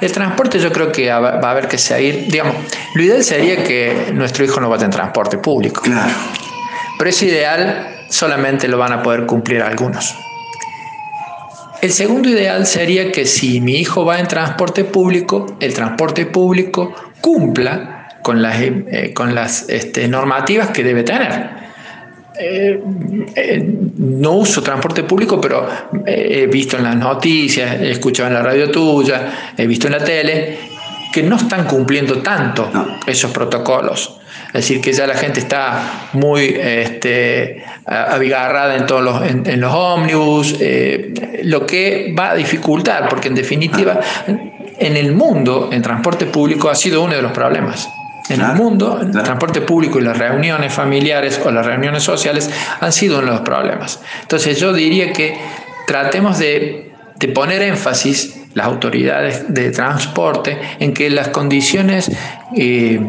El 0.00 0.12
transporte 0.12 0.58
yo 0.58 0.72
creo 0.72 0.90
que 0.90 1.10
va 1.10 1.38
a 1.40 1.50
haber 1.50 1.68
que 1.68 1.76
seguir, 1.76 2.28
digamos, 2.30 2.54
lo 2.94 3.02
ideal 3.02 3.22
sería 3.22 3.62
que 3.62 4.10
nuestro 4.14 4.44
hijo 4.44 4.60
no 4.60 4.70
vaya 4.70 4.86
en 4.86 4.90
transporte 4.90 5.36
público. 5.36 5.82
Claro. 5.82 6.14
Pero 6.96 7.10
es 7.10 7.22
ideal 7.22 8.06
solamente 8.08 8.68
lo 8.68 8.78
van 8.78 8.92
a 8.92 9.02
poder 9.02 9.26
cumplir 9.26 9.62
algunos. 9.62 10.14
El 11.80 11.92
segundo 11.92 12.28
ideal 12.28 12.66
sería 12.66 13.10
que 13.10 13.24
si 13.24 13.60
mi 13.60 13.76
hijo 13.76 14.04
va 14.04 14.20
en 14.20 14.28
transporte 14.28 14.84
público, 14.84 15.46
el 15.60 15.72
transporte 15.72 16.26
público 16.26 16.94
cumpla 17.22 18.08
con 18.22 18.42
las, 18.42 18.60
eh, 18.60 19.12
con 19.14 19.34
las 19.34 19.68
este, 19.70 20.06
normativas 20.06 20.68
que 20.70 20.84
debe 20.84 21.04
tener. 21.04 21.58
Eh, 22.38 22.78
eh, 23.34 23.74
no 23.96 24.32
uso 24.32 24.62
transporte 24.62 25.04
público, 25.04 25.40
pero 25.40 25.66
he 26.06 26.46
visto 26.46 26.76
en 26.76 26.84
las 26.84 26.96
noticias, 26.96 27.80
he 27.80 27.90
escuchado 27.90 28.28
en 28.28 28.34
la 28.34 28.42
radio 28.42 28.70
tuya, 28.70 29.52
he 29.56 29.66
visto 29.66 29.86
en 29.86 29.92
la 29.94 30.04
tele, 30.04 30.58
que 31.12 31.22
no 31.22 31.36
están 31.36 31.64
cumpliendo 31.66 32.18
tanto 32.18 32.70
esos 33.06 33.30
protocolos. 33.30 34.19
Es 34.50 34.54
decir, 34.54 34.80
que 34.80 34.92
ya 34.92 35.06
la 35.06 35.14
gente 35.14 35.38
está 35.38 36.08
muy 36.12 36.56
este, 36.60 37.64
abigarrada 37.86 38.76
en 38.76 38.86
todos 38.86 39.02
los, 39.02 39.22
en, 39.22 39.60
los 39.60 39.72
ómnibus, 39.72 40.56
eh, 40.58 41.40
lo 41.44 41.64
que 41.64 42.12
va 42.18 42.30
a 42.30 42.34
dificultar, 42.34 43.08
porque 43.08 43.28
en 43.28 43.36
definitiva, 43.36 44.00
en 44.26 44.96
el 44.96 45.12
mundo, 45.12 45.70
el 45.72 45.82
transporte 45.82 46.26
público 46.26 46.68
ha 46.68 46.74
sido 46.74 47.02
uno 47.02 47.14
de 47.14 47.22
los 47.22 47.32
problemas. 47.32 47.88
En 48.30 48.40
el 48.40 48.54
mundo, 48.54 49.00
el 49.02 49.10
transporte 49.10 49.60
público 49.60 49.98
y 49.98 50.02
las 50.02 50.16
reuniones 50.16 50.72
familiares 50.72 51.40
o 51.44 51.50
las 51.50 51.66
reuniones 51.66 52.04
sociales 52.04 52.48
han 52.80 52.92
sido 52.92 53.18
uno 53.18 53.26
de 53.26 53.32
los 53.32 53.40
problemas. 53.40 54.00
Entonces 54.22 54.58
yo 54.58 54.72
diría 54.72 55.12
que 55.12 55.36
tratemos 55.86 56.38
de, 56.38 56.92
poner 57.34 57.62
énfasis 57.62 58.36
las 58.54 58.66
autoridades 58.66 59.52
de 59.52 59.70
transporte 59.72 60.58
en 60.78 60.94
que 60.94 61.10
las 61.10 61.28
condiciones 61.28 62.10
eh, 62.56 63.00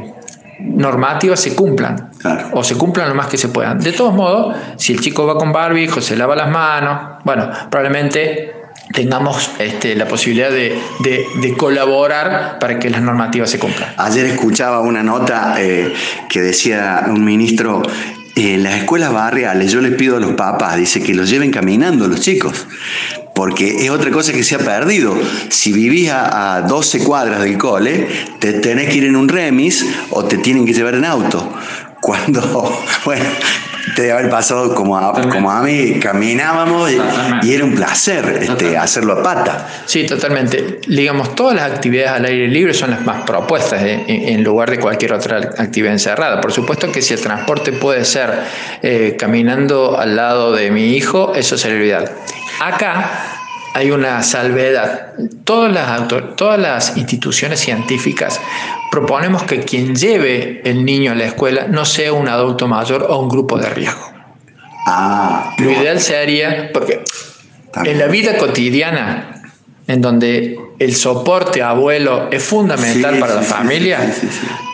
normativas 0.63 1.39
se 1.39 1.55
cumplan 1.55 2.11
o 2.53 2.63
se 2.63 2.75
cumplan 2.75 3.09
lo 3.09 3.15
más 3.15 3.27
que 3.27 3.37
se 3.37 3.49
puedan. 3.49 3.79
De 3.79 3.91
todos 3.91 4.13
modos, 4.13 4.55
si 4.77 4.93
el 4.93 5.01
chico 5.01 5.25
va 5.25 5.37
con 5.37 5.51
barbijo, 5.51 6.01
se 6.01 6.15
lava 6.15 6.35
las 6.35 6.49
manos, 6.49 7.19
bueno, 7.23 7.49
probablemente 7.69 8.61
tengamos 8.93 9.51
este, 9.59 9.95
la 9.95 10.07
posibilidad 10.07 10.49
de, 10.51 10.77
colaborar 11.57 12.59
para 12.59 12.79
que 12.79 12.89
las 12.89 13.01
normativas 13.01 13.49
se 13.49 13.59
cumplan. 13.59 13.93
Ayer 13.97 14.25
escuchaba 14.25 14.81
una 14.81 15.03
nota 15.03 15.55
eh, 15.59 15.93
que 16.29 16.41
decía 16.41 17.05
un 17.07 17.23
ministro, 17.23 17.81
en 18.35 18.63
las 18.63 18.75
escuelas 18.75 19.13
barriales 19.13 19.71
yo 19.71 19.81
les 19.81 19.93
pido 19.93 20.17
a 20.17 20.19
los 20.19 20.33
papás, 20.33 20.77
dice 20.77 21.01
que 21.01 21.13
los 21.13 21.29
lleven 21.29 21.51
caminando 21.51 22.07
los 22.07 22.21
chicos, 22.21 22.67
porque 23.41 23.85
es 23.85 23.89
otra 23.89 24.11
cosa 24.11 24.33
que 24.33 24.43
se 24.43 24.53
ha 24.53 24.59
perdido. 24.59 25.15
Si 25.49 25.73
vivís 25.73 26.11
a, 26.11 26.61
12 26.61 27.03
cuadras 27.03 27.41
del 27.41 27.57
cole, 27.57 28.07
te 28.37 28.53
tenés 28.53 28.87
que 28.89 28.97
ir 28.97 29.05
en 29.05 29.15
un 29.15 29.27
remis 29.27 29.83
o 30.11 30.25
te 30.25 30.37
tienen 30.37 30.63
que 30.63 30.73
llevar 30.73 30.93
en 30.93 31.05
auto. 31.05 31.51
Cuando, 31.99 32.39
bueno, 33.03 33.25
te 33.95 34.03
debe 34.03 34.13
haber 34.13 34.29
pasado 34.29 34.75
como 34.75 34.95
a, 34.95 35.27
como 35.27 35.49
a 35.49 35.63
mí, 35.63 35.99
caminábamos 35.99 36.91
y, 37.41 37.51
era 37.51 37.65
un 37.65 37.73
placer 37.73 38.43
este, 38.43 38.77
hacerlo 38.77 39.13
a 39.13 39.23
pata. 39.23 39.67
Sí, 39.87 40.05
totalmente. 40.05 40.79
Digamos, 40.87 41.33
todas 41.33 41.55
las 41.55 41.71
actividades 41.71 42.11
al 42.11 42.25
aire 42.25 42.47
libre 42.47 42.75
son 42.75 42.91
las 42.91 43.03
más 43.03 43.23
propuestas 43.23 43.81
eh, 43.81 44.03
en, 44.07 44.43
lugar 44.43 44.69
de 44.69 44.79
cualquier 44.79 45.13
otra 45.13 45.37
actividad 45.57 45.93
encerrada. 45.93 46.39
Por 46.41 46.51
supuesto 46.51 46.91
que 46.91 47.01
si 47.01 47.15
el 47.15 47.21
transporte 47.21 47.71
puede 47.71 48.05
ser 48.05 48.43
eh, 48.83 49.15
caminando 49.17 49.97
al 49.97 50.15
lado 50.15 50.51
de 50.51 50.69
mi 50.69 50.95
hijo, 50.95 51.33
eso 51.33 51.55
lo 51.67 51.83
ideal. 51.83 52.11
Acá 52.61 53.30
hay 53.73 53.91
una 53.91 54.21
salvedad. 54.23 55.13
Todas 55.43 55.71
las, 55.71 56.07
todas 56.35 56.59
las 56.59 56.97
instituciones 56.97 57.59
científicas 57.59 58.39
proponemos 58.91 59.43
que 59.43 59.61
quien 59.61 59.95
lleve 59.95 60.61
el 60.65 60.83
niño 60.83 61.11
a 61.11 61.15
la 61.15 61.25
escuela 61.25 61.67
no 61.67 61.85
sea 61.85 62.13
un 62.13 62.27
adulto 62.27 62.67
mayor 62.67 63.07
o 63.09 63.19
un 63.19 63.29
grupo 63.29 63.57
de 63.57 63.69
riesgo. 63.69 64.11
Ah, 64.85 65.53
Lo 65.57 65.71
ideal 65.71 65.99
sería, 65.99 66.71
porque 66.73 67.03
en 67.85 67.99
la 67.99 68.07
vida 68.07 68.37
cotidiana, 68.37 69.41
en 69.87 70.01
donde 70.01 70.59
el 70.79 70.95
soporte 70.95 71.61
abuelo 71.61 72.29
es 72.31 72.43
fundamental 72.43 73.19
para 73.19 73.35
la 73.35 73.41
familia, 73.41 73.99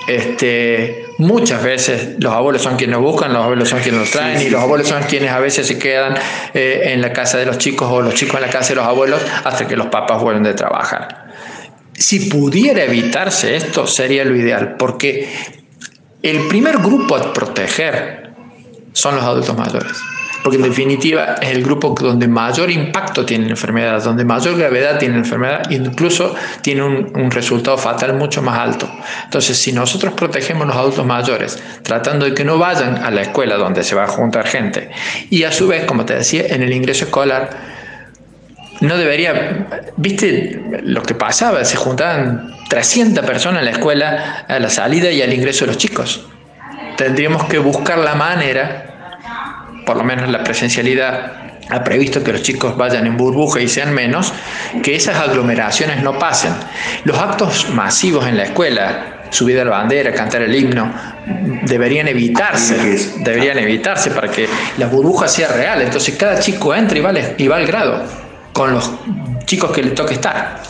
este, 0.08 1.07
muchas 1.18 1.64
veces 1.64 2.16
los 2.20 2.34
abuelos 2.34 2.62
son 2.62 2.76
quienes 2.76 2.98
buscan, 3.00 3.34
los 3.34 3.44
abuelos 3.44 3.70
son 3.70 3.80
quienes 3.80 4.02
los 4.02 4.12
traen 4.12 4.42
y 4.42 4.50
los 4.50 4.62
abuelos 4.62 4.88
son 4.88 5.04
quienes 5.04 5.32
a 5.32 5.40
veces 5.40 5.68
se 5.68 5.78
quedan 5.78 6.16
eh, 6.54 6.82
en 6.94 7.02
la 7.02 7.14
casa 7.14 7.38
de 7.38 7.46
los 7.46 7.58
chicos 7.58 7.90
o 7.92 8.02
los 8.02 8.14
chicos 8.14 8.36
en 8.36 8.42
la 8.42 8.50
casa 8.50 8.70
de 8.70 8.76
los 8.76 8.86
abuelos 8.86 9.22
hasta 9.44 9.68
que 9.68 9.76
los 9.76 9.88
papás 9.88 10.22
vuelven 10.22 10.44
de 10.44 10.54
trabajar. 10.54 11.34
Si 11.94 12.30
pudiera 12.30 12.84
evitarse 12.84 13.56
esto 13.56 13.88
sería 13.88 14.24
lo 14.24 14.36
ideal, 14.36 14.76
porque 14.78 15.30
el 16.22 16.48
primer 16.48 16.78
grupo 16.78 17.16
a 17.16 17.34
proteger 17.34 18.32
son 18.94 19.16
los 19.16 19.24
adultos 19.24 19.58
mayores 19.58 19.98
porque 20.48 20.64
en 20.64 20.70
definitiva 20.70 21.36
es 21.42 21.50
el 21.50 21.62
grupo 21.62 21.94
donde 22.00 22.26
mayor 22.26 22.72
impacto 22.72 23.26
tiene 23.26 23.48
la 23.48 23.52
enfermedad, 23.52 24.02
donde 24.02 24.24
mayor 24.24 24.58
gravedad 24.58 24.98
tiene 24.98 25.16
la 25.16 25.20
enfermedad 25.20 25.70
e 25.70 25.76
incluso 25.76 26.34
tiene 26.62 26.84
un, 26.84 27.30
resultado 27.32 27.78
fatal 27.78 28.14
mucho 28.14 28.42
más 28.42 28.58
alto. 28.58 28.90
Entonces, 29.26 29.58
si 29.58 29.74
nosotros 29.74 30.14
protegemos 30.14 30.64
a 30.64 30.68
los 30.68 30.78
adultos 30.78 31.06
mayores, 31.06 31.62
tratando 31.84 32.24
de 32.24 32.34
que 32.34 32.46
no 32.46 32.58
vayan 32.58 33.04
a 33.04 33.12
la 33.12 33.24
escuela 33.24 33.58
donde 33.58 33.84
se 33.84 33.94
va 33.94 34.06
a 34.06 34.08
juntar 34.08 34.48
gente, 34.48 34.90
y 35.30 35.44
a 35.44 35.52
su 35.52 35.68
vez, 35.68 35.84
como 35.84 36.06
te 36.06 36.14
decía, 36.16 36.46
en 36.48 36.64
el 36.64 36.72
ingreso 36.72 37.04
escolar, 37.04 37.50
no 38.80 38.98
debería, 38.98 39.68
viste 39.98 40.62
lo 40.82 41.04
que 41.04 41.14
pasaba, 41.14 41.66
se 41.66 41.76
juntaban 41.76 42.56
300 42.70 43.26
personas 43.26 43.60
en 43.60 43.66
la 43.66 43.72
escuela 43.72 44.46
a 44.48 44.60
la 44.60 44.70
salida 44.70 45.12
y 45.12 45.22
al 45.22 45.34
ingreso 45.34 45.66
de 45.66 45.74
los 45.74 45.78
chicos. 45.78 46.26
Tendríamos 46.96 47.44
que 47.48 47.58
buscar 47.58 47.98
la 47.98 48.16
manera 48.16 48.87
por 49.88 49.98
lo 49.98 50.04
menos 50.04 50.30
la 50.30 50.44
presencialidad 50.44 51.32
ha 51.70 51.84
previsto 51.84 52.24
que 52.24 52.34
los 52.34 52.44
chicos 52.44 52.78
vayan 52.78 53.08
en 53.08 53.18
burbuja 53.18 53.62
y 53.62 53.68
sean 53.68 53.94
menos, 53.94 54.34
que 54.84 54.96
esas 54.96 55.18
aglomeraciones 55.18 56.04
no 56.04 56.20
pasen. 56.20 56.54
Los 57.06 57.18
actos 57.18 57.70
masivos 57.74 58.28
en 58.28 58.38
la 58.38 58.44
escuela, 58.44 59.24
subida 59.30 59.62
a 59.62 59.66
la 59.66 59.72
bandera, 59.72 60.14
cantar 60.14 60.42
el 60.42 60.54
himno, 60.54 60.94
deberían 61.64 62.08
evitarse, 62.08 62.76
deberían 63.20 63.58
evitarse 63.60 64.12
para 64.12 64.30
que 64.30 64.48
la 64.78 64.88
burbuja 64.88 65.28
sea 65.28 65.48
real. 65.48 65.82
Entonces 65.82 66.16
cada 66.16 66.40
chico 66.40 66.76
entra 66.76 66.98
y 66.98 67.02
va, 67.02 67.14
y 67.38 67.48
va 67.48 67.56
al 67.56 67.68
grado 67.68 68.04
con 68.54 68.74
los 68.74 68.92
chicos 69.46 69.72
que 69.72 69.84
le 69.84 69.92
toque 69.92 70.16
estar. 70.16 70.64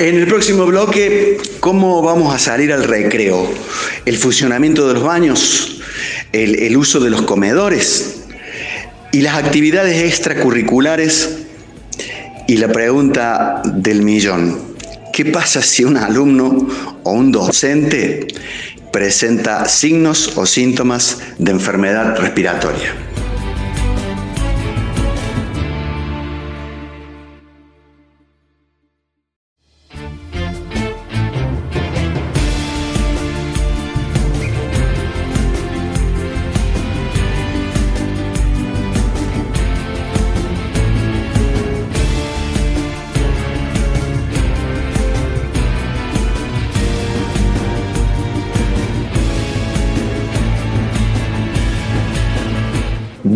En 0.00 0.16
el 0.16 0.26
próximo 0.28 0.66
bloque, 0.66 1.38
¿cómo 1.58 2.02
vamos 2.02 2.34
a 2.34 2.38
salir 2.38 2.72
al 2.72 2.84
recreo? 2.84 3.48
¿El 4.04 4.16
funcionamiento 4.16 4.86
de 4.86 4.94
los 4.94 5.02
baños? 5.02 5.80
¿El, 6.32 6.60
el 6.60 6.76
uso 6.76 7.00
de 7.00 7.10
los 7.10 7.22
comedores? 7.22 8.17
Y 9.12 9.22
las 9.22 9.36
actividades 9.36 10.02
extracurriculares 10.02 11.38
y 12.46 12.56
la 12.58 12.68
pregunta 12.68 13.62
del 13.64 14.02
millón. 14.02 14.74
¿Qué 15.12 15.24
pasa 15.24 15.62
si 15.62 15.84
un 15.84 15.96
alumno 15.96 16.68
o 17.02 17.12
un 17.12 17.32
docente 17.32 18.26
presenta 18.92 19.66
signos 19.66 20.36
o 20.36 20.46
síntomas 20.46 21.18
de 21.38 21.52
enfermedad 21.52 22.16
respiratoria? 22.18 23.07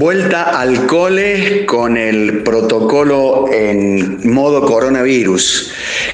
Vuelta 0.03 0.59
al 0.59 0.89
cole 0.89 1.65
con 1.65 1.97
el 1.97 2.43
protocolo 2.43 3.49
en 3.53 4.33
modo 4.33 4.67
coronavirus, 4.67 5.71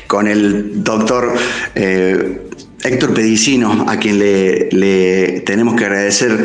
con 0.06 0.28
el 0.28 0.84
doctor 0.84 1.32
eh, 1.74 2.50
Héctor 2.84 3.14
Pedicino, 3.14 3.86
a 3.88 3.96
quien 3.96 4.18
le, 4.18 5.40
tenemos 5.46 5.74
que 5.74 5.86
agradecer 5.86 6.38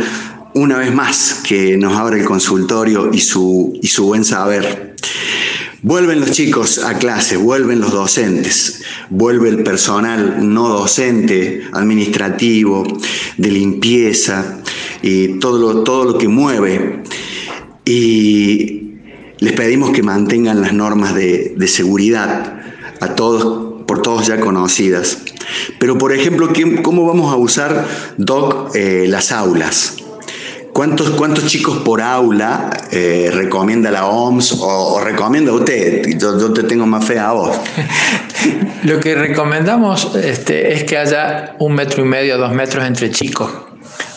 una 0.54 0.78
vez 0.78 0.94
más 0.94 1.42
que 1.46 1.76
nos 1.76 1.98
abre 1.98 2.22
el 2.22 2.26
consultorio 2.26 3.10
y 3.12 3.20
su, 3.20 3.78
y 3.82 3.88
su 3.88 4.06
buen 4.06 4.24
saber. 4.24 4.96
Vuelven 5.84 6.22
los 6.22 6.32
chicos 6.32 6.78
a 6.78 6.98
clase, 6.98 7.36
vuelven 7.36 7.82
los 7.82 7.92
docentes, 7.92 8.82
vuelve 9.10 9.50
el 9.50 9.64
personal 9.64 10.38
no 10.54 10.70
docente, 10.70 11.64
administrativo, 11.74 12.86
de 13.36 13.52
limpieza 13.52 14.62
y 15.02 15.40
todo 15.40 15.60
lo, 15.60 15.84
todo 15.84 16.06
lo 16.06 16.18
que 16.18 16.30
mueve. 16.30 17.04
Y 17.84 18.94
les 19.40 19.52
pedimos 19.52 19.92
que 19.92 20.04
mantengan 20.04 20.62
las 20.62 20.72
normas 20.72 21.14
de, 21.16 21.54
seguridad 21.68 22.62
a 23.02 23.16
todos, 23.16 23.84
por 23.86 24.02
todos 24.02 24.26
ya 24.26 24.40
conocidas. 24.40 25.18
Pero, 25.80 25.98
por 25.98 26.14
ejemplo, 26.14 26.54
¿cómo 26.82 27.06
vamos 27.06 27.34
a 27.34 27.36
usar, 27.36 27.86
Doc, 28.18 28.74
eh, 28.74 29.06
las 29.10 29.34
aulas? 29.34 29.98
¿Cuántos, 30.74 31.12
¿Cuántos 31.12 31.46
chicos 31.46 31.78
por 31.86 32.02
aula 32.02 32.72
eh, 32.92 33.30
recomienda 33.32 33.92
la 33.92 34.08
OMS 34.08 34.58
o, 34.60 35.00
recomienda 35.00 35.54
usted? 35.54 36.18
Yo, 36.18 36.52
te 36.52 36.64
tengo 36.64 36.88
más 36.88 37.06
fe 37.06 37.20
a 37.20 37.32
vos. 37.32 37.56
Lo 38.84 39.00
que 39.00 39.14
recomendamos 39.14 40.16
este, 40.16 40.74
es 40.74 40.84
que 40.84 40.98
haya 40.98 41.56
un 41.60 41.76
metro 41.76 42.04
y 42.04 42.08
medio, 42.08 42.40
dos 42.40 42.54
metros 42.54 42.84
entre 42.86 43.12
chicos. 43.12 43.52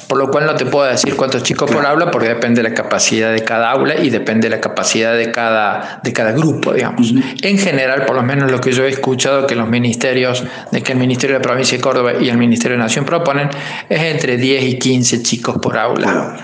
Por 0.09 0.19
lo 0.19 0.31
cual 0.31 0.47
no 0.47 0.55
te 0.55 0.67
puedo 0.67 0.87
decir 0.87 1.17
cuántos 1.17 1.43
chicos 1.43 1.71
por 1.71 1.85
aula 1.85 2.11
porque 2.11 2.29
depende 2.29 2.63
de 2.63 2.69
la 2.69 2.75
capacidad 2.75 3.33
de 3.33 3.43
cada 3.43 3.71
aula 3.71 3.97
y 4.01 4.11
depende 4.11 4.49
de 4.49 4.55
la 4.55 4.61
capacidad 4.61 5.17
de 5.17 5.33
cada, 5.33 6.01
de 6.03 6.13
cada 6.13 6.33
grupo, 6.33 6.73
digamos. 6.73 7.13
En 7.43 7.59
general, 7.59 8.05
por 8.07 8.15
lo 8.15 8.23
menos 8.23 8.51
lo 8.51 8.61
que 8.61 8.73
yo 8.73 8.85
he 8.85 8.89
escuchado 8.89 9.47
que 9.47 9.57
los 9.57 9.69
ministerios, 9.69 10.45
de 10.71 10.83
que 10.83 10.93
el 10.93 10.99
Ministerio 10.99 11.35
de 11.35 11.41
la 11.41 11.43
Provincia 11.43 11.77
de 11.77 11.83
Córdoba 11.83 12.13
y 12.21 12.29
el 12.29 12.39
Ministerio 12.39 12.77
de 12.77 12.83
Nación 12.85 13.05
proponen, 13.05 13.49
es 13.89 14.01
entre 14.01 14.37
10 14.37 14.65
y 14.65 14.79
15 14.79 15.23
chicos 15.23 15.57
por 15.61 15.77
aula 15.77 16.37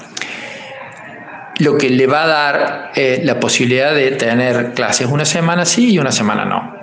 lo 1.58 1.78
que 1.78 1.90
le 1.90 2.06
va 2.06 2.24
a 2.24 2.26
dar 2.26 2.92
eh, 2.96 3.20
la 3.24 3.38
posibilidad 3.38 3.94
de 3.94 4.12
tener 4.12 4.72
clases 4.72 5.06
una 5.06 5.24
semana 5.24 5.64
sí 5.64 5.92
y 5.92 5.98
una 5.98 6.10
semana 6.10 6.44
no. 6.44 6.76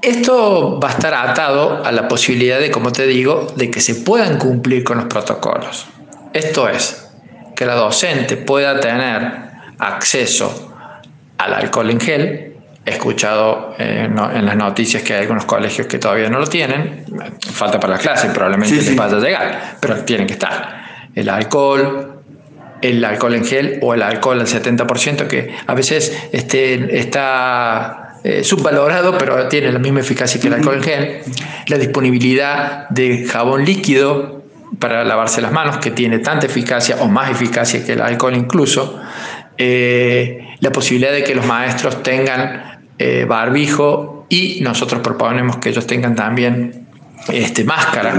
Esto 0.00 0.78
va 0.78 0.88
a 0.88 0.92
estar 0.92 1.12
atado 1.14 1.84
a 1.84 1.90
la 1.90 2.06
posibilidad 2.06 2.60
de, 2.60 2.70
como 2.70 2.92
te 2.92 3.06
digo, 3.06 3.52
de 3.56 3.70
que 3.70 3.80
se 3.80 3.96
puedan 3.96 4.38
cumplir 4.38 4.84
con 4.84 4.98
los 4.98 5.06
protocolos. 5.06 5.86
Esto 6.32 6.68
es, 6.68 7.08
que 7.56 7.66
la 7.66 7.74
docente 7.74 8.36
pueda 8.36 8.78
tener 8.78 9.48
acceso 9.78 10.72
al 11.38 11.54
alcohol 11.54 11.90
en 11.90 12.00
gel. 12.00 12.54
He 12.86 12.90
escuchado 12.90 13.74
eh, 13.78 14.08
en 14.08 14.46
las 14.46 14.56
noticias 14.56 15.02
que 15.02 15.14
hay 15.14 15.22
algunos 15.22 15.44
colegios 15.44 15.88
que 15.88 15.98
todavía 15.98 16.30
no 16.30 16.38
lo 16.38 16.46
tienen. 16.46 17.04
Falta 17.52 17.80
para 17.80 17.94
las 17.94 18.02
clases, 18.02 18.30
probablemente 18.30 18.76
les 18.76 18.94
vaya 18.94 19.16
a 19.16 19.20
llegar, 19.20 19.76
pero 19.80 19.96
tienen 20.04 20.28
que 20.28 20.34
estar. 20.34 20.84
El 21.12 21.28
alcohol, 21.28 22.22
el 22.80 23.04
alcohol 23.04 23.34
en 23.34 23.44
gel 23.44 23.78
o 23.82 23.94
el 23.94 24.02
alcohol 24.02 24.40
al 24.40 24.46
70%, 24.46 25.26
que 25.26 25.56
a 25.66 25.74
veces 25.74 26.28
este, 26.32 26.98
está 26.98 28.07
eh, 28.24 28.42
subvalorado, 28.44 29.16
pero 29.16 29.48
tiene 29.48 29.72
la 29.72 29.78
misma 29.78 30.00
eficacia 30.00 30.40
que 30.40 30.48
el 30.48 30.54
alcohol 30.54 30.76
en 30.76 30.82
gel. 30.82 31.18
La 31.66 31.78
disponibilidad 31.78 32.88
de 32.88 33.26
jabón 33.26 33.64
líquido 33.64 34.42
para 34.78 35.04
lavarse 35.04 35.40
las 35.40 35.52
manos, 35.52 35.78
que 35.78 35.90
tiene 35.90 36.18
tanta 36.18 36.46
eficacia 36.46 36.96
o 37.00 37.08
más 37.08 37.30
eficacia 37.30 37.84
que 37.84 37.92
el 37.92 38.00
alcohol 38.00 38.34
incluso. 38.36 39.00
Eh, 39.56 40.46
la 40.60 40.70
posibilidad 40.70 41.12
de 41.12 41.24
que 41.24 41.34
los 41.34 41.46
maestros 41.46 42.02
tengan 42.02 42.80
eh, 42.98 43.24
barbijo 43.28 44.26
y 44.28 44.60
nosotros 44.60 45.00
proponemos 45.02 45.58
que 45.58 45.70
ellos 45.70 45.86
tengan 45.86 46.14
también 46.14 46.77
este, 47.28 47.64
máscara, 47.64 48.14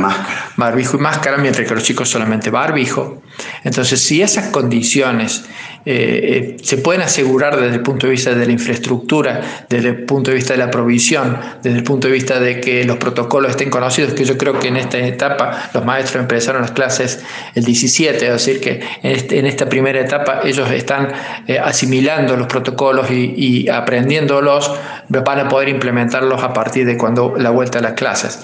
barbijo 0.55 0.97
y 0.97 0.99
máscara, 0.99 1.37
mientras 1.37 1.67
que 1.67 1.73
los 1.73 1.83
chicos 1.83 2.09
solamente 2.09 2.49
barbijo. 2.49 3.21
Entonces, 3.63 4.01
si 4.01 4.21
esas 4.21 4.47
condiciones 4.47 5.45
eh, 5.85 6.55
eh, 6.55 6.57
se 6.61 6.77
pueden 6.77 7.01
asegurar 7.01 7.59
desde 7.59 7.75
el 7.75 7.81
punto 7.81 8.05
de 8.05 8.11
vista 8.11 8.35
de 8.35 8.45
la 8.45 8.51
infraestructura, 8.51 9.65
desde 9.69 9.89
el 9.89 10.03
punto 10.03 10.29
de 10.29 10.35
vista 10.35 10.53
de 10.53 10.59
la 10.59 10.69
provisión, 10.69 11.37
desde 11.63 11.77
el 11.77 11.83
punto 11.83 12.07
de 12.07 12.13
vista 12.13 12.39
de 12.39 12.59
que 12.59 12.83
los 12.83 12.97
protocolos 12.97 13.51
estén 13.51 13.69
conocidos, 13.69 14.13
que 14.13 14.25
yo 14.25 14.37
creo 14.37 14.59
que 14.59 14.67
en 14.67 14.77
esta 14.77 14.97
etapa 14.97 15.69
los 15.73 15.85
maestros 15.85 16.21
empezaron 16.21 16.61
las 16.61 16.71
clases 16.71 17.23
el 17.55 17.63
17, 17.63 18.25
es 18.25 18.31
decir, 18.31 18.59
que 18.59 18.81
en, 19.01 19.15
este, 19.15 19.47
esta 19.47 19.69
primera 19.69 19.99
etapa 19.99 20.41
ellos 20.43 20.69
están 20.69 21.13
eh, 21.47 21.57
asimilando 21.57 22.35
los 22.35 22.47
protocolos 22.47 23.09
y, 23.09 23.33
y 23.37 23.69
aprendiéndolos, 23.69 24.71
van 25.07 25.39
a 25.39 25.47
poder 25.47 25.69
implementarlos 25.69 26.43
a 26.43 26.53
partir 26.53 26.85
de 26.85 26.97
cuando 26.97 27.35
la 27.37 27.51
vuelta 27.51 27.79
a 27.79 27.81
las 27.81 27.93
clases. 27.93 28.39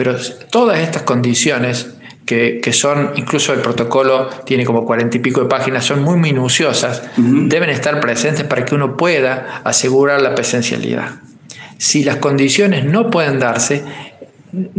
Pero 0.00 0.16
todas 0.48 0.78
estas 0.78 1.02
condiciones 1.02 1.90
que, 2.24 2.72
son, 2.72 3.12
incluso 3.16 3.52
el 3.52 3.60
protocolo 3.60 4.30
tiene 4.46 4.64
como 4.64 4.86
cuarenta 4.86 5.18
y 5.18 5.20
pico 5.20 5.42
de 5.42 5.46
páginas, 5.46 5.84
son 5.84 6.00
muy 6.02 6.18
minuciosas, 6.18 7.02
deben 7.18 7.68
estar 7.68 8.00
presentes 8.00 8.46
para 8.46 8.64
que 8.64 8.74
uno 8.74 8.96
pueda 8.96 9.60
asegurar 9.62 10.22
la 10.22 10.34
presencialidad. 10.34 11.16
Si 11.76 12.02
las 12.02 12.16
condiciones 12.16 12.86
no 12.86 13.10
pueden 13.10 13.40
darse, 13.40 13.84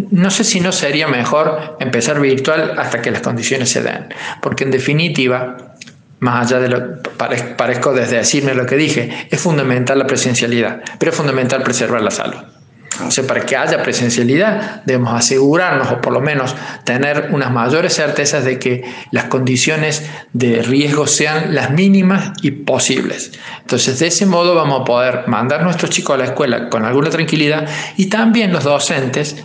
no 0.09 0.31
sé 0.31 0.43
si 0.43 0.59
no 0.59 0.71
sería 0.71 1.07
mejor 1.07 1.77
empezar 1.79 2.19
virtual 2.19 2.79
hasta 2.79 3.03
que 3.03 3.11
las 3.11 3.21
condiciones 3.21 3.69
se 3.69 3.83
den, 3.83 4.07
porque 4.41 4.63
en 4.63 4.71
definitiva, 4.71 5.75
más 6.17 6.47
allá 6.47 6.59
de 6.61 6.67
lo 6.67 7.03
parezco 7.03 7.93
desde 7.93 8.17
decirme 8.17 8.55
lo 8.55 8.65
que 8.65 8.75
dije, 8.75 9.27
es 9.29 9.39
fundamental 9.39 9.99
la 9.99 10.07
presencialidad, 10.07 10.81
pero 10.97 11.11
es 11.11 11.15
fundamental 11.15 11.61
preservar 11.61 12.01
la 12.01 12.09
salud. 12.09 12.39
Sea, 13.09 13.25
para 13.25 13.45
que 13.45 13.55
haya 13.55 13.81
presencialidad 13.81 14.83
debemos 14.85 15.13
asegurarnos 15.13 15.89
o 15.91 16.01
por 16.01 16.11
lo 16.11 16.19
menos 16.19 16.55
tener 16.83 17.29
unas 17.31 17.51
mayores 17.51 17.95
certezas 17.95 18.43
de 18.43 18.59
que 18.59 18.83
las 19.11 19.25
condiciones 19.25 20.03
de 20.33 20.61
riesgo 20.61 21.07
sean 21.07 21.55
las 21.55 21.71
mínimas 21.71 22.33
y 22.41 22.51
posibles. 22.51 23.31
Entonces, 23.61 23.99
de 23.99 24.07
ese 24.07 24.25
modo 24.25 24.55
vamos 24.55 24.81
a 24.81 24.83
poder 24.83 25.27
mandar 25.27 25.63
nuestros 25.63 25.89
chicos 25.89 26.15
a 26.15 26.17
la 26.17 26.25
escuela 26.25 26.69
con 26.69 26.83
alguna 26.83 27.09
tranquilidad 27.09 27.67
y 27.95 28.07
también 28.07 28.51
los 28.51 28.65
docentes 28.65 29.41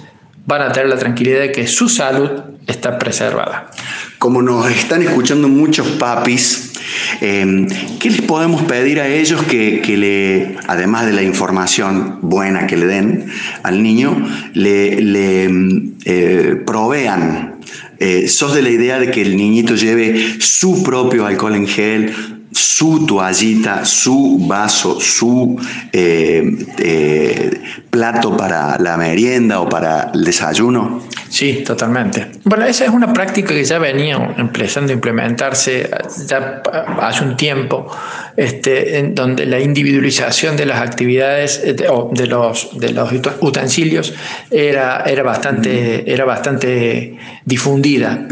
van 0.47 0.63
a 0.63 0.73
tener 0.73 0.89
la 0.89 0.97
tranquilidad 0.97 1.41
de 1.41 1.53
que 1.53 1.67
su 1.67 1.89
salud 1.89 2.31
está 2.67 2.99
preservada. 2.99 3.71
Como 4.19 4.43
nos 4.43 4.71
están 4.71 5.03
escuchando 5.03 5.49
muchos 5.49 5.87
papis, 5.99 6.73
em, 7.21 7.69
¿qué 7.99 8.11
les 8.11 8.23
podemos 8.23 8.63
pedir 8.63 9.01
a 9.01 9.09
ellos 9.09 9.43
que, 9.43 9.83
le, 9.97 10.57
además 10.67 11.07
de 11.07 11.13
la 11.13 11.23
información 11.23 12.19
buena 12.23 12.67
que 12.67 12.77
le 12.77 12.87
den 12.87 13.27
al 13.63 13.83
niño, 13.83 14.17
le, 14.55 15.45
em, 15.45 15.95
eh, 16.05 16.63
provean? 16.65 17.57
Eh, 17.99 18.29
¿Sos 18.29 18.55
de 18.55 18.63
la 18.63 18.71
idea 18.71 18.99
de 18.99 19.11
que 19.11 19.23
el 19.23 19.37
niñito 19.37 19.75
lleve 19.75 20.37
su 20.39 20.83
propio 20.83 21.27
alcohol 21.27 21.55
en 21.55 21.67
gel, 21.67 22.13
su 22.57 23.05
toallita, 23.07 23.85
su 23.85 24.39
vaso, 24.41 24.99
su 25.01 25.57
eh, 25.93 26.43
eh, 26.79 27.61
plato 27.91 28.37
para 28.37 28.79
la 28.79 28.97
merienda 28.97 29.61
o 29.61 29.69
para 29.69 30.11
el 30.15 30.25
desayuno? 30.25 31.03
Sí, 31.29 31.65
totalmente. 31.67 32.29
Bueno, 32.45 32.65
esa 32.65 32.85
es 32.85 32.91
una 32.91 33.13
práctica 33.13 33.49
que 33.49 33.65
ya 33.65 33.79
venía 33.79 34.35
empezando 34.39 34.93
a 34.93 34.95
implementarse 34.95 35.91
ya 36.27 36.63
hace 37.01 37.25
un 37.25 37.37
tiempo, 37.37 37.91
este, 38.37 38.99
en 38.99 39.15
donde 39.15 39.45
la 39.45 39.61
individualización 39.61 40.57
de 40.57 40.67
las 40.67 40.81
actividades 40.81 41.61
eh, 41.63 41.77
o 41.91 42.11
de 42.13 42.27
los, 42.27 42.79
de 42.79 42.91
los 42.91 43.11
utensilios 43.41 44.15
era, 44.51 45.03
era, 45.05 45.23
bastante, 45.23 46.05
mm. 46.07 46.11
era 46.11 46.25
bastante 46.25 47.19
difundida. 47.45 48.27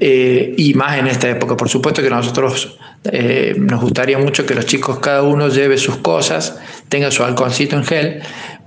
y 0.00 0.74
más 0.74 0.98
en 0.98 1.06
esta 1.06 1.30
época. 1.30 1.56
Por 1.56 1.68
supuesto 1.68 2.02
que 2.02 2.10
nosotros 2.10 2.78
eh, 3.04 3.54
nos 3.70 3.80
gustaría 3.80 4.18
mucho 4.18 4.46
que 4.46 4.54
los 4.54 4.66
chicos 4.66 4.98
cada 4.98 5.22
uno 5.22 5.48
lleve 5.48 5.78
sus 5.78 5.96
cosas, 5.96 6.58
tenga 6.88 7.10
su 7.10 7.24
alcoholcito 7.24 7.76
en 7.76 7.84
gel, 7.84 8.22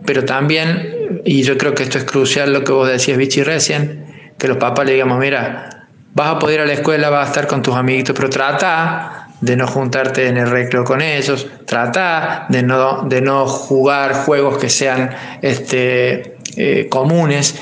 pero 0.05 0.25
también, 0.25 1.21
y 1.25 1.43
yo 1.43 1.57
creo 1.57 1.73
que 1.75 1.83
esto 1.83 1.97
es 1.97 2.05
crucial 2.05 2.53
lo 2.53 2.63
que 2.63 2.71
vos 2.71 2.87
decías, 2.87 3.17
Vichy, 3.17 3.43
recién, 3.43 4.31
que 4.37 4.47
los 4.47 4.57
papás 4.57 4.85
le 4.85 4.93
digamos, 4.93 5.19
mira, 5.19 5.87
vas 6.13 6.35
a 6.35 6.39
poder 6.39 6.55
ir 6.55 6.61
a 6.61 6.65
la 6.65 6.73
escuela, 6.73 7.09
vas 7.09 7.27
a 7.27 7.29
estar 7.29 7.47
con 7.47 7.61
tus 7.61 7.75
amiguitos, 7.75 8.15
pero 8.15 8.29
trata 8.29 9.27
de 9.41 9.57
no 9.57 9.67
juntarte 9.67 10.27
en 10.27 10.37
el 10.37 10.49
recreo 10.49 10.83
con 10.85 11.01
ellos, 11.01 11.47
trata 11.65 12.45
de 12.49 12.63
no, 12.63 13.03
de 13.03 13.21
no 13.21 13.45
jugar 13.45 14.13
juegos 14.13 14.57
que 14.57 14.69
sean 14.69 15.09
este, 15.41 16.37
eh, 16.55 16.87
comunes 16.89 17.55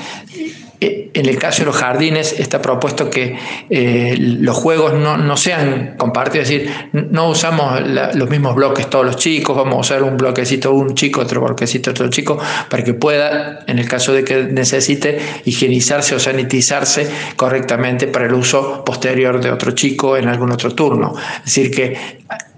en 0.84 1.28
el 1.28 1.38
caso 1.38 1.60
de 1.60 1.66
los 1.66 1.76
jardines 1.76 2.40
está 2.40 2.60
propuesto 2.60 3.08
que 3.10 3.38
eh, 3.70 4.16
los 4.18 4.58
juegos 4.58 4.94
no, 4.94 5.38
sean 5.38 5.94
compartidos, 5.96 6.50
es 6.50 6.60
decir, 6.60 6.72
no 7.12 7.30
usamos 7.30 7.82
los 8.16 8.30
mismos 8.30 8.56
bloques 8.56 8.90
todos 8.90 9.06
los 9.06 9.18
chicos, 9.18 9.56
vamos 9.56 9.76
a 9.76 9.80
usar 9.80 10.04
un 10.04 10.18
bloquecito 10.18 10.74
un 10.74 10.96
chico, 10.96 11.22
otro 11.22 11.42
bloquecito 11.42 11.92
otro 11.92 12.10
chico, 12.10 12.40
para 12.68 12.84
que 12.84 12.96
pueda, 12.96 13.60
en 13.68 13.78
el 13.78 13.88
caso 13.88 14.12
de 14.12 14.24
que 14.24 14.46
necesite, 14.46 15.20
higienizarse 15.46 16.16
o 16.16 16.20
sanitizarse 16.20 17.08
correctamente 17.36 18.08
para 18.08 18.26
el 18.26 18.34
uso 18.34 18.84
posterior 18.84 19.40
de 19.40 19.52
otro 19.52 19.72
chico 19.74 20.18
en 20.18 20.30
algún 20.30 20.52
otro 20.52 20.74
turno. 20.74 21.14
Es 21.40 21.46
decir, 21.46 21.70
que 21.70 21.98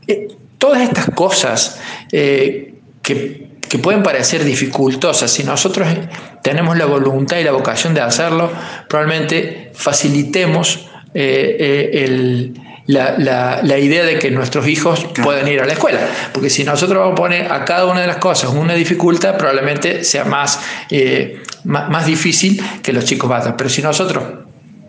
eh, 0.08 0.28
todas 0.58 0.82
estas 0.82 1.10
cosas 1.14 1.82
que 2.10 3.43
que 3.70 3.80
pueden 3.80 4.04
parecer 4.04 4.44
dificultosas, 4.44 5.32
si 5.32 5.44
nosotros 5.44 5.88
tenemos 6.42 6.78
la 6.78 6.86
voluntad 6.86 7.38
y 7.38 7.44
la 7.44 7.52
vocación 7.52 7.94
de 7.94 8.02
hacerlo, 8.02 8.52
probablemente 8.88 9.72
facilitemos 9.74 10.88
eh, 11.14 11.90
eh, 11.94 12.54
la, 12.88 13.80
idea 13.80 14.04
de 14.04 14.20
que 14.20 14.30
nuestros 14.32 14.68
hijos 14.68 15.06
puedan 15.24 15.48
ir 15.48 15.62
a 15.62 15.66
la 15.66 15.74
escuela. 15.74 16.00
Porque 16.34 16.50
si 16.50 16.64
nosotros 16.64 17.00
vamos 17.00 17.14
a 17.14 17.16
poner 17.16 17.52
a 17.52 17.64
cada 17.66 17.86
una 17.86 18.02
de 18.02 18.08
las 18.08 18.18
cosas 18.18 18.52
una 18.52 18.74
dificultad, 18.74 19.38
probablemente 19.38 20.04
sea 20.04 20.26
más, 20.26 20.60
eh, 20.90 21.42
más, 21.64 22.06
difícil 22.06 22.62
que 22.82 22.94
los 22.94 23.06
chicos 23.06 23.30
vayan. 23.30 23.56
Pero 23.56 23.70
si 23.70 23.82
nosotros 23.82 24.24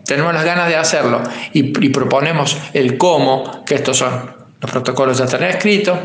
tenemos 0.05 0.33
las 0.33 0.43
ganas 0.43 0.67
de 0.67 0.75
hacerlo 0.75 1.23
y, 1.53 1.85
y 1.85 1.89
proponemos 1.89 2.57
el 2.73 2.97
cómo, 2.97 3.63
que 3.65 3.75
estos 3.75 3.97
son 3.97 4.35
los 4.61 4.71
protocolos 4.71 5.17
ya 5.17 5.25
están 5.25 5.43
escritos, 5.43 5.97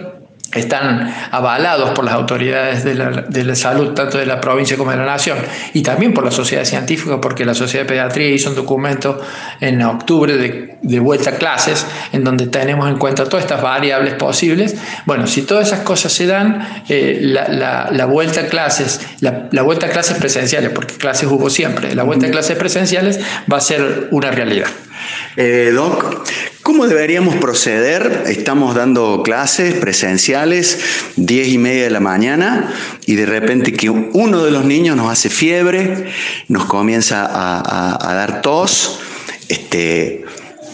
están 0.54 1.14
avalados 1.30 1.90
por 1.90 2.04
las 2.04 2.14
autoridades 2.14 2.82
de 2.84 2.94
la, 2.94 3.54
salud, 3.54 3.94
tanto 3.94 4.18
de 4.18 4.26
la 4.26 4.40
provincia 4.40 4.76
como 4.76 4.90
de 4.90 4.96
la 4.96 5.06
nación, 5.06 5.38
y 5.74 5.82
también 5.82 6.12
por 6.12 6.24
la 6.24 6.30
sociedad 6.30 6.64
científica, 6.64 7.20
porque 7.20 7.44
la 7.44 7.54
Sociedad 7.54 7.84
de 7.84 7.88
Pediatría 7.88 8.30
hizo 8.30 8.50
un 8.50 8.56
documento 8.56 9.20
en 9.60 9.80
octubre 9.82 10.36
de, 10.36 11.00
vuelta 11.00 11.30
a 11.30 11.32
clases, 11.34 11.86
en 12.12 12.24
donde 12.24 12.48
tenemos 12.48 12.88
en 12.88 12.98
cuenta 12.98 13.24
todas 13.24 13.44
estas 13.44 13.62
variables 13.62 14.14
posibles. 14.14 14.76
Bueno, 15.06 15.26
si 15.26 15.42
todas 15.42 15.68
esas 15.68 15.80
cosas 15.80 16.12
se 16.12 16.26
dan, 16.26 16.82
eh, 16.88 17.20
la, 17.22 18.04
vuelta 18.06 18.40
a 18.40 18.46
clases, 18.46 19.00
la, 19.20 19.62
vuelta 19.62 19.86
a 19.86 19.90
clases 19.90 20.18
presenciales, 20.18 20.70
porque 20.70 20.94
clases 20.94 21.28
hubo 21.28 21.48
siempre, 21.48 21.94
la 21.94 22.02
vuelta 22.02 22.26
a 22.26 22.30
clases 22.30 22.56
presenciales 22.56 23.20
va 23.50 23.58
a 23.58 23.60
ser 23.60 24.08
una 24.10 24.30
realidad. 24.30 24.66
Eh, 25.36 25.70
Doc, 25.72 26.28
¿cómo 26.62 26.88
deberíamos 26.88 27.36
proceder? 27.36 28.24
Estamos 28.26 28.74
dando 28.74 29.22
clases 29.22 29.74
presenciales, 29.74 30.80
10 31.16 31.48
y 31.48 31.58
media 31.58 31.84
de 31.84 31.90
la 31.90 32.00
mañana, 32.00 32.74
y 33.06 33.14
de 33.14 33.26
repente 33.26 33.72
que 33.72 33.90
uno 33.90 34.42
de 34.42 34.50
los 34.50 34.64
niños 34.64 34.96
nos 34.96 35.10
hace 35.10 35.30
fiebre, 35.30 36.10
nos 36.48 36.64
comienza 36.64 37.28
a, 37.30 38.14
dar 38.14 38.42
tos, 38.42 38.98
este, 39.48 40.24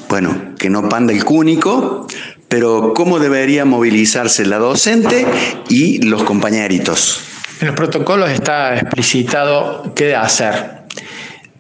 bueno, 0.09 0.55
que 0.59 0.71
no 0.71 0.89
panda 0.89 1.13
el 1.13 1.25
cúnico, 1.25 2.07
pero 2.49 2.95
¿cómo 2.95 3.19
debería 3.19 3.67
movilizarse 3.67 4.47
la 4.47 4.59
docente 4.59 5.27
y 5.69 6.01
los 6.03 6.23
compañeritos? 6.23 7.21
En 7.61 7.67
los 7.67 7.77
protocolos 7.77 8.31
está 8.31 8.77
explicitado 8.77 9.93
qué 9.95 10.15
hacer 10.15 10.76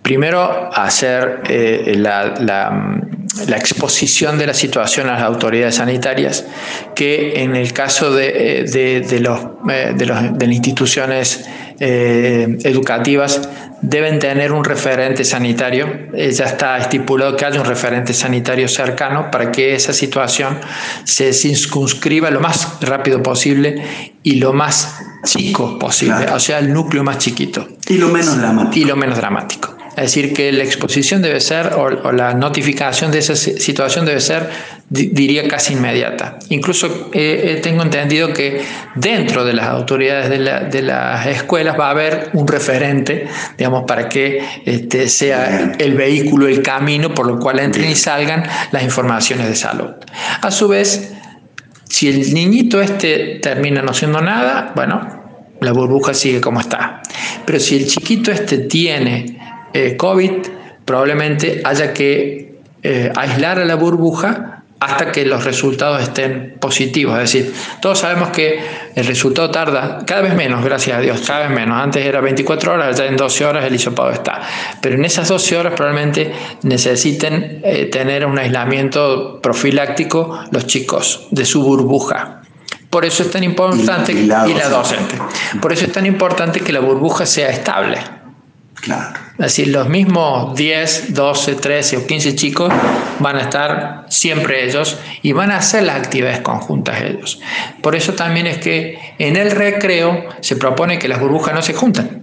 Primero, 0.06 0.70
hacer 0.72 1.40
eh, 1.48 1.94
la, 1.96 3.56
exposición 3.56 4.38
de 4.38 4.46
la 4.46 4.54
situación 4.54 5.08
a 5.08 5.14
las 5.14 5.22
autoridades 5.22 5.74
sanitarias, 5.74 6.46
que 6.94 7.42
en 7.42 7.56
el 7.56 7.72
caso 7.72 8.12
de, 8.12 8.60
eh, 8.60 9.20
los, 9.20 9.40
eh, 9.68 9.94
de, 9.96 10.06
las 10.06 10.22
instituciones 10.42 11.48
educativas 11.78 13.48
deben 13.82 14.18
tener 14.18 14.52
un 14.52 14.64
referente 14.64 15.24
sanitario. 15.24 15.86
ya 16.14 16.44
está 16.44 16.78
estipulado 16.78 17.36
que 17.36 17.44
haya 17.44 17.60
un 17.60 17.66
referente 17.66 18.14
sanitario 18.14 18.68
cercano 18.68 19.30
para 19.30 19.52
que 19.52 19.74
esa 19.74 19.92
situación 19.92 20.58
se 21.04 21.32
circunscriba 21.32 22.30
lo 22.30 22.40
más 22.40 22.78
rápido 22.80 23.22
posible 23.22 23.82
y 24.22 24.36
lo 24.36 24.52
más 24.52 24.96
chico 25.24 25.78
posible, 25.78 26.26
o 26.32 26.40
sea, 26.40 26.58
el 26.58 26.72
núcleo 26.72 27.04
más 27.04 27.18
chiquito. 27.18 27.68
Y 27.88 27.98
lo 27.98 28.08
menos 28.08 28.38
dramático. 28.38 28.78
Y 28.78 28.84
lo 28.84 28.96
menos 28.96 29.18
dramático. 29.18 29.76
Es 29.96 30.14
decir, 30.14 30.34
que 30.34 30.52
la 30.52 30.62
exposición 30.62 31.22
debe 31.22 31.40
ser, 31.40 31.72
o, 31.74 32.12
la 32.12 32.34
notificación 32.34 33.10
de 33.10 33.18
esa 33.18 33.34
situación 33.34 34.04
debe 34.04 34.20
ser, 34.20 34.50
diría, 34.90 35.48
casi 35.48 35.72
inmediata. 35.72 36.38
Incluso 36.50 37.08
eh, 37.14 37.54
eh, 37.56 37.60
tengo 37.62 37.82
entendido 37.82 38.30
que 38.34 38.62
dentro 38.94 39.46
de 39.46 39.54
las 39.54 39.68
autoridades 39.68 40.28
de, 40.28 40.82
las 40.82 41.26
escuelas 41.66 41.78
va 41.78 41.88
a 41.88 41.90
haber 41.90 42.30
un 42.34 42.46
referente, 42.46 43.26
digamos, 43.56 43.84
para 43.86 44.08
que 44.08 44.42
este, 44.64 45.08
sea 45.08 45.72
el 45.78 45.94
vehículo, 45.94 46.48
el 46.48 46.62
camino 46.62 47.14
por 47.14 47.26
lo 47.26 47.38
cual 47.38 47.58
entren 47.58 47.90
y 47.90 47.94
salgan 47.94 48.44
las 48.72 48.82
informaciones 48.82 49.48
de 49.48 49.56
salud. 49.56 49.90
A 50.40 50.50
su 50.50 50.68
vez, 50.68 51.12
si 51.88 52.08
el 52.08 52.34
niñito 52.34 52.80
este 52.80 53.38
termina 53.40 53.82
no 53.82 53.92
siendo 53.94 54.20
nada, 54.20 54.72
bueno, 54.74 55.54
la 55.60 55.72
burbuja 55.72 56.14
sigue 56.14 56.40
como 56.40 56.60
está. 56.60 57.02
Pero 57.44 57.58
si 57.58 57.76
el 57.76 57.86
chiquito 57.86 58.30
este 58.30 58.58
tiene 58.58 59.38
eh, 59.72 59.96
COVID, 59.96 60.32
probablemente 60.84 61.62
haya 61.64 61.92
que 61.92 62.60
eh, 62.82 63.12
aislar 63.16 63.58
a 63.58 63.64
la 63.64 63.74
burbuja 63.74 64.55
hasta 64.78 65.10
que 65.10 65.24
los 65.24 65.44
resultados 65.44 66.02
estén 66.02 66.56
positivos. 66.60 67.14
Es 67.18 67.32
decir, 67.32 67.54
todos 67.80 68.00
sabemos 68.00 68.28
que 68.30 68.60
el 68.94 69.06
resultado 69.06 69.50
tarda 69.50 70.04
cada 70.06 70.20
vez 70.20 70.34
menos, 70.34 70.62
gracias 70.64 70.98
a 70.98 71.00
Dios, 71.00 71.22
cada 71.26 71.48
vez 71.48 71.50
menos. 71.50 71.80
Antes 71.80 72.04
era 72.04 72.20
24 72.20 72.74
horas, 72.74 72.96
ya 72.96 73.06
en 73.06 73.16
12 73.16 73.46
horas 73.46 73.64
el 73.64 73.74
hisopado 73.74 74.10
está. 74.10 74.42
Pero 74.80 74.96
en 74.96 75.04
esas 75.04 75.28
12 75.28 75.56
horas 75.56 75.72
probablemente 75.74 76.32
necesiten 76.62 77.62
eh, 77.64 77.86
tener 77.86 78.26
un 78.26 78.38
aislamiento 78.38 79.40
profiláctico 79.40 80.44
los 80.50 80.66
chicos 80.66 81.26
de 81.30 81.46
su 81.46 81.62
burbuja. 81.62 82.42
Por 82.90 83.04
eso 83.04 83.22
es 83.22 83.30
tan 83.30 83.44
importante, 83.44 84.12
y 84.12 84.26
la 84.26 84.68
docente. 84.68 85.16
Por 85.60 85.72
eso 85.72 85.86
es 85.86 85.92
tan 85.92 86.06
importante 86.06 86.60
que 86.60 86.72
la 86.72 86.80
burbuja 86.80 87.26
sea 87.26 87.48
estable. 87.50 87.98
Claro. 88.74 89.25
Es 89.38 89.56
decir, 89.56 89.68
los 89.68 89.86
mismos 89.86 90.56
10, 90.56 91.12
12, 91.12 91.56
13 91.56 91.96
o 91.98 92.06
15 92.06 92.34
chicos 92.36 92.72
van 93.18 93.36
a 93.36 93.42
estar 93.42 94.06
siempre 94.08 94.64
ellos 94.64 94.96
y 95.20 95.32
van 95.32 95.50
a 95.50 95.58
hacer 95.58 95.82
las 95.82 95.96
actividades 95.96 96.40
conjuntas 96.40 97.02
ellos. 97.02 97.38
Por 97.82 97.94
eso 97.94 98.14
también 98.14 98.46
es 98.46 98.56
que 98.56 98.98
en 99.18 99.36
el 99.36 99.50
recreo 99.50 100.24
se 100.40 100.56
propone 100.56 100.98
que 100.98 101.08
las 101.08 101.20
burbujas 101.20 101.54
no 101.54 101.60
se 101.60 101.74
juntan. 101.74 102.22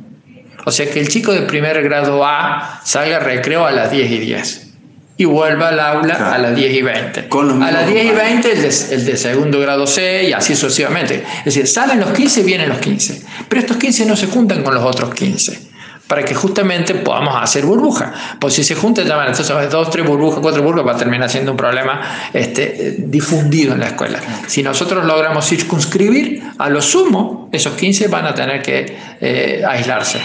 O 0.66 0.72
sea, 0.72 0.89
que 0.89 0.99
el 0.99 1.07
chico 1.07 1.34
de 1.34 1.41
primer 1.41 1.84
grado 1.84 2.26
A 2.26 2.82
salga 2.84 3.18
al 3.18 3.26
recreo 3.26 3.64
a 3.64 3.72
las 3.72 3.91
10 3.91 4.11
y 4.11 4.18
10 4.18 4.70
y 5.16 5.26
vuelva 5.26 5.68
al 5.68 5.80
aula 5.80 6.34
a 6.34 6.39
las 6.39 6.55
10 6.55 6.74
y 6.74 6.82
20. 6.82 7.28
a 7.61 7.72
las 7.72 7.88
10 7.88 8.05
y 8.05 8.09
20 8.09 8.51
el 8.51 8.61
de, 8.64 8.76
el 8.91 9.05
de, 9.05 9.18
segundo 9.18 9.59
grado 9.59 9.86
C 9.86 10.24
y 10.30 10.34
así 10.34 10.55
sucesivamente. 10.55 11.24
Es 11.39 11.45
decir, 11.45 11.68
salen 11.68 11.99
los 11.99 12.09
15, 12.09 12.41
vienen 12.41 12.70
los 12.70 12.80
15. 12.80 13.22
Pero 13.47 13.61
estos 13.61 13.78
15 13.78 14.07
no 14.07 14.16
se 14.16 14.26
juntan 14.26 14.64
con 14.64 14.74
los 14.74 14.84
otros 14.84 15.14
15 15.14 15.72
para 16.07 16.23
que 16.23 16.35
justamente 16.35 16.95
podamos 16.95 17.35
hacer 17.41 17.65
burbuja. 17.65 18.13
Pues 18.39 18.53
si 18.53 18.63
se 18.63 18.75
juntan 18.75 19.07
ya 19.07 19.19
entonces 19.25 19.71
dos, 19.71 19.89
tres 19.89 20.05
burbujas, 20.05 20.39
cuatro 20.41 20.61
burbujas, 20.61 20.87
va 20.87 20.95
a 20.95 20.97
terminar 20.97 21.29
siendo 21.29 21.51
un 21.51 21.57
problema 21.57 22.01
este, 22.33 22.95
difundido 22.99 23.73
en 23.73 23.79
la 23.79 23.87
escuela. 23.87 24.19
Si 24.47 24.61
nosotros 24.63 25.05
logramos 25.05 25.47
circunscribir, 25.47 26.43
a 26.57 26.69
lo 26.69 26.81
sumo, 26.81 27.49
esos 27.51 27.73
15 27.73 28.07
van 28.09 28.25
a 28.25 28.35
tener 28.35 28.61
que 28.61 28.97
eh, 29.21 29.63
aislarse, 29.67 30.21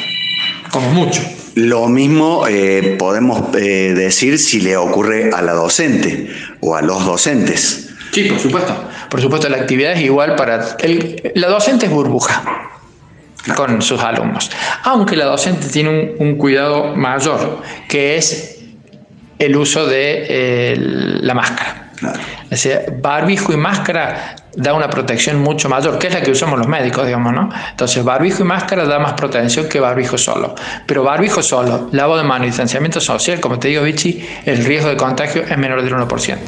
como 0.70 0.90
mucho. 0.90 1.22
Lo 1.54 1.88
mismo 1.88 2.46
eh, 2.48 2.96
podemos 2.98 3.54
eh, 3.56 3.94
decir 3.96 4.38
si 4.38 4.60
le 4.60 4.76
ocurre 4.76 5.30
a 5.32 5.42
la 5.42 5.52
docente 5.52 6.28
o 6.60 6.76
a 6.76 6.82
los 6.82 7.04
docentes. 7.04 7.90
Sí, 8.12 8.24
por 8.24 8.38
supuesto. 8.38 8.84
Por 9.08 9.20
supuesto, 9.20 9.48
la 9.48 9.58
actividad 9.58 9.92
es 9.92 10.00
igual 10.00 10.36
para... 10.36 10.76
El, 10.80 11.32
la 11.34 11.48
docente 11.48 11.86
es 11.86 11.92
burbuja 11.92 12.42
con 13.54 13.82
sus 13.82 14.00
alumnos. 14.02 14.50
Aunque 14.84 15.16
la 15.16 15.24
docente 15.24 15.68
tiene 15.68 16.14
un, 16.18 16.36
cuidado 16.36 16.94
mayor, 16.94 17.62
que 17.88 18.16
es 18.16 18.60
el 19.38 19.56
uso 19.56 19.86
de 19.86 20.26
eh, 20.28 20.76
la 20.78 21.34
máscara. 21.34 21.92
barbijo 23.00 23.52
y 23.52 23.56
máscara 23.56 24.36
da 24.54 24.72
una 24.74 24.90
protección 24.90 25.40
mucho 25.40 25.68
mayor, 25.68 25.98
que 25.98 26.08
es 26.08 26.14
la 26.14 26.20
que 26.20 26.32
usamos 26.32 26.58
los 26.58 26.66
médicos, 26.66 27.06
digamos, 27.06 27.32
¿no? 27.32 27.48
Entonces, 27.70 28.02
barbijo 28.02 28.42
y 28.42 28.46
máscara 28.46 28.84
da 28.84 28.98
más 28.98 29.12
protección 29.12 29.68
que 29.68 29.78
barbijo 29.78 30.18
solo. 30.18 30.54
Pero 30.86 31.04
barbijo 31.04 31.42
solo, 31.42 31.88
lavo 31.92 32.16
de 32.16 32.24
mano 32.24 32.44
y 32.44 32.48
distanciamiento 32.48 33.00
social, 33.00 33.40
como 33.40 33.58
te 33.58 33.68
digo, 33.68 33.82
Vichy, 33.82 34.26
el 34.44 34.64
riesgo 34.64 34.88
de 34.88 34.96
contagio 34.96 35.42
es 35.42 35.58
menor 35.58 35.82
del 35.82 35.94
1%. 35.94 36.38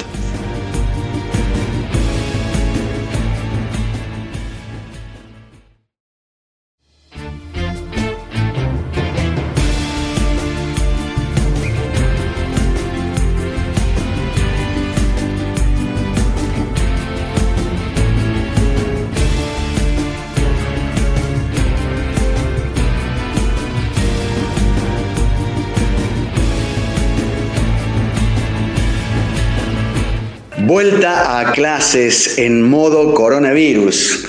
Vuelta 30.83 31.39
a 31.39 31.53
clases 31.53 32.39
en 32.39 32.63
modo 32.63 33.13
coronavirus. 33.13 34.25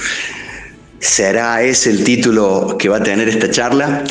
¿Será 0.99 1.63
ese 1.63 1.91
el 1.91 2.03
título 2.03 2.75
que 2.77 2.89
va 2.89 2.97
a 2.97 3.03
tener 3.03 3.29
esta 3.29 3.49
charla? 3.49 4.03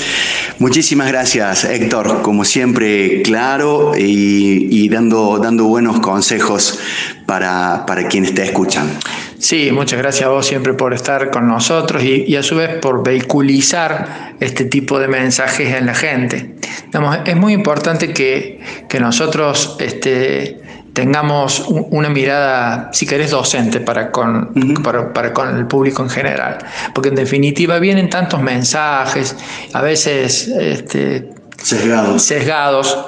Muchísimas 0.59 1.09
gracias, 1.09 1.65
Héctor. 1.67 2.23
Como 2.23 2.47
siempre, 2.47 3.21
claro 3.21 3.93
y, 3.95 4.89
dando, 4.89 5.39
dando 5.39 5.65
buenos 5.65 6.01
consejos 6.01 6.79
para, 7.27 7.85
para 7.85 8.09
quienes 8.09 8.35
te 8.35 8.43
escuchan. 8.43 8.89
Sí, 9.39 9.71
muchas 9.71 9.99
gracias 9.99 10.27
a 10.27 10.31
vos 10.31 10.47
siempre 10.47 10.73
por 10.73 10.95
estar 10.95 11.31
con 11.31 11.47
nosotros 11.47 12.03
y, 12.03 12.35
a 12.37 12.43
su 12.43 12.57
vez 12.57 12.79
por 12.79 13.05
vehiculizar 13.05 14.37
este 14.41 14.65
tipo 14.65 14.99
de 14.99 15.09
mensajes 15.09 15.75
en 15.75 15.85
la 15.85 15.95
gente. 15.95 16.55
es 17.27 17.37
muy 17.37 17.53
importante 17.53 18.15
que, 18.15 18.61
que 18.89 18.99
nosotros 18.99 19.77
este, 19.79 20.60
tengamos 20.93 21.65
una 21.69 22.09
mirada, 22.09 22.91
si 22.93 23.07
querés, 23.07 23.31
docente 23.31 23.81
para 23.81 24.11
con, 24.11 24.53
para, 24.83 25.33
con 25.33 25.57
el 25.57 25.67
público 25.67 26.03
en 26.03 26.11
general. 26.11 26.59
Porque 26.95 27.11
en 27.11 27.15
definitiva 27.15 27.79
vienen 27.79 28.11
tantos 28.11 28.41
mensajes, 28.43 29.37
a 29.73 29.83
veces 29.83 30.49
este, 30.49 31.31
sesgados. 31.59 32.23
sesgados, 32.23 32.99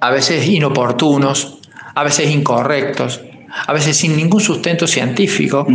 a 0.00 0.10
veces 0.10 0.46
inoportunos, 0.46 1.58
a 1.94 2.02
veces 2.02 2.30
incorrectos, 2.30 3.20
a 3.66 3.72
veces 3.72 3.96
sin 3.96 4.16
ningún 4.16 4.40
sustento 4.40 4.86
científico. 4.86 5.66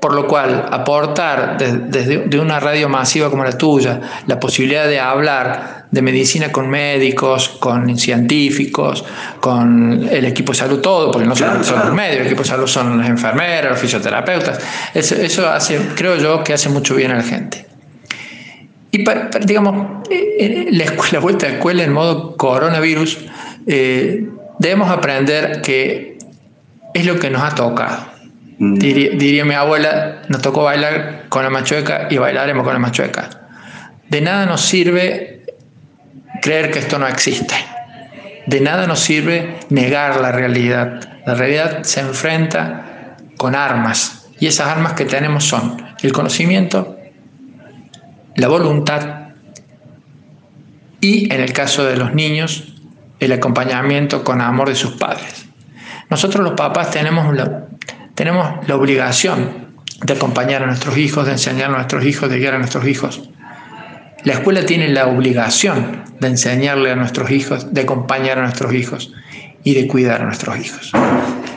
Por 0.00 0.14
lo 0.14 0.26
cual, 0.28 0.68
aportar 0.70 1.56
desde 1.58 2.28
de 2.28 2.38
una 2.38 2.60
radio 2.60 2.88
masiva 2.88 3.30
como 3.30 3.42
la 3.42 3.56
tuya 3.56 4.00
la 4.26 4.38
posibilidad 4.38 4.86
de 4.86 5.00
hablar 5.00 5.75
de 5.90 6.02
medicina 6.02 6.50
con 6.50 6.68
médicos, 6.68 7.48
con 7.60 7.96
científicos, 7.96 9.04
con 9.40 10.08
el 10.10 10.24
equipo 10.24 10.52
de 10.52 10.58
salud, 10.58 10.80
todo, 10.80 11.10
porque 11.10 11.26
no 11.26 11.36
son 11.36 11.58
los 11.58 11.92
médicos, 11.92 12.20
el 12.20 12.26
equipo 12.26 12.42
de 12.42 12.48
salud 12.48 12.66
son 12.66 12.98
las 12.98 13.08
enfermeras, 13.08 13.70
los 13.70 13.80
fisioterapeutas. 13.80 14.58
Eso, 14.94 15.48
hace, 15.48 15.80
creo 15.94 16.16
yo, 16.16 16.42
que 16.42 16.52
hace 16.52 16.68
mucho 16.68 16.94
bien 16.94 17.10
a 17.12 17.16
la 17.16 17.22
gente. 17.22 17.66
Y 18.90 19.04
digamos, 19.44 20.04
eh, 20.10 20.68
eh, 20.70 20.86
la, 21.12 21.20
vuelta 21.20 21.46
a 21.46 21.50
la 21.50 21.56
escuela 21.56 21.84
en 21.84 21.92
modo 21.92 22.36
coronavirus, 22.36 23.18
eh, 23.66 24.26
debemos 24.58 24.90
aprender 24.90 25.60
que 25.60 26.18
es 26.94 27.04
lo 27.04 27.18
que 27.18 27.30
nos 27.30 27.42
ha 27.42 27.54
tocado 27.54 28.16
Mm. 28.58 28.78
Diría, 28.78 29.44
mi 29.44 29.54
abuela, 29.54 30.22
nos 30.28 30.40
tocó 30.40 30.64
bailar 30.64 31.24
con 31.28 31.42
la 31.42 31.50
machueca 31.50 32.08
y 32.10 32.16
bailaremos 32.16 32.64
con 32.64 32.72
la 32.72 32.78
machueca. 32.78 33.28
De 34.08 34.20
nada 34.20 34.46
nos 34.46 34.62
sirve 34.62 35.35
creer 36.40 36.70
que 36.70 36.78
esto 36.78 36.98
no 36.98 37.06
existe. 37.06 37.54
De 38.46 38.60
nada 38.60 38.86
nos 38.86 39.00
sirve 39.00 39.58
negar 39.70 40.20
la 40.20 40.32
realidad. 40.32 41.00
La 41.26 41.34
realidad 41.34 41.82
se 41.82 42.00
enfrenta 42.00 43.16
con 43.36 43.54
armas. 43.54 44.28
Y 44.38 44.46
esas 44.46 44.68
armas 44.68 44.92
que 44.92 45.04
tenemos 45.04 45.44
son 45.44 45.82
el 46.02 46.12
conocimiento, 46.12 46.96
la 48.34 48.48
voluntad 48.48 49.30
y, 51.00 51.32
en 51.32 51.40
el 51.40 51.52
caso 51.52 51.84
de 51.84 51.96
los 51.96 52.14
niños, 52.14 52.74
el 53.18 53.32
acompañamiento 53.32 54.22
con 54.24 54.40
amor 54.40 54.68
de 54.68 54.74
sus 54.74 54.92
padres. 54.92 55.46
Nosotros 56.10 56.44
los 56.44 56.52
papás 56.52 56.90
tenemos 56.90 57.34
tenemos 58.14 58.66
la 58.66 58.76
obligación 58.76 59.74
de 60.02 60.14
acompañar 60.14 60.62
a 60.62 60.66
nuestros 60.66 60.96
hijos, 60.96 61.26
de 61.26 61.32
enseñar 61.32 61.70
a 61.70 61.76
nuestros 61.76 62.04
hijos, 62.04 62.30
de 62.30 62.38
guiar 62.38 62.54
a 62.54 62.58
nuestros 62.58 62.86
hijos. 62.86 63.28
La 64.26 64.32
escuela 64.32 64.66
tiene 64.66 64.88
la 64.88 65.06
obligación 65.06 66.02
de 66.18 66.26
enseñarle 66.26 66.90
a 66.90 66.96
nuestros 66.96 67.30
hijos, 67.30 67.72
de 67.72 67.82
acompañar 67.82 68.40
a 68.40 68.42
nuestros 68.42 68.74
hijos 68.74 69.12
y 69.62 69.74
de 69.74 69.86
cuidar 69.86 70.20
a 70.20 70.24
nuestros 70.24 70.58
hijos. 70.58 70.90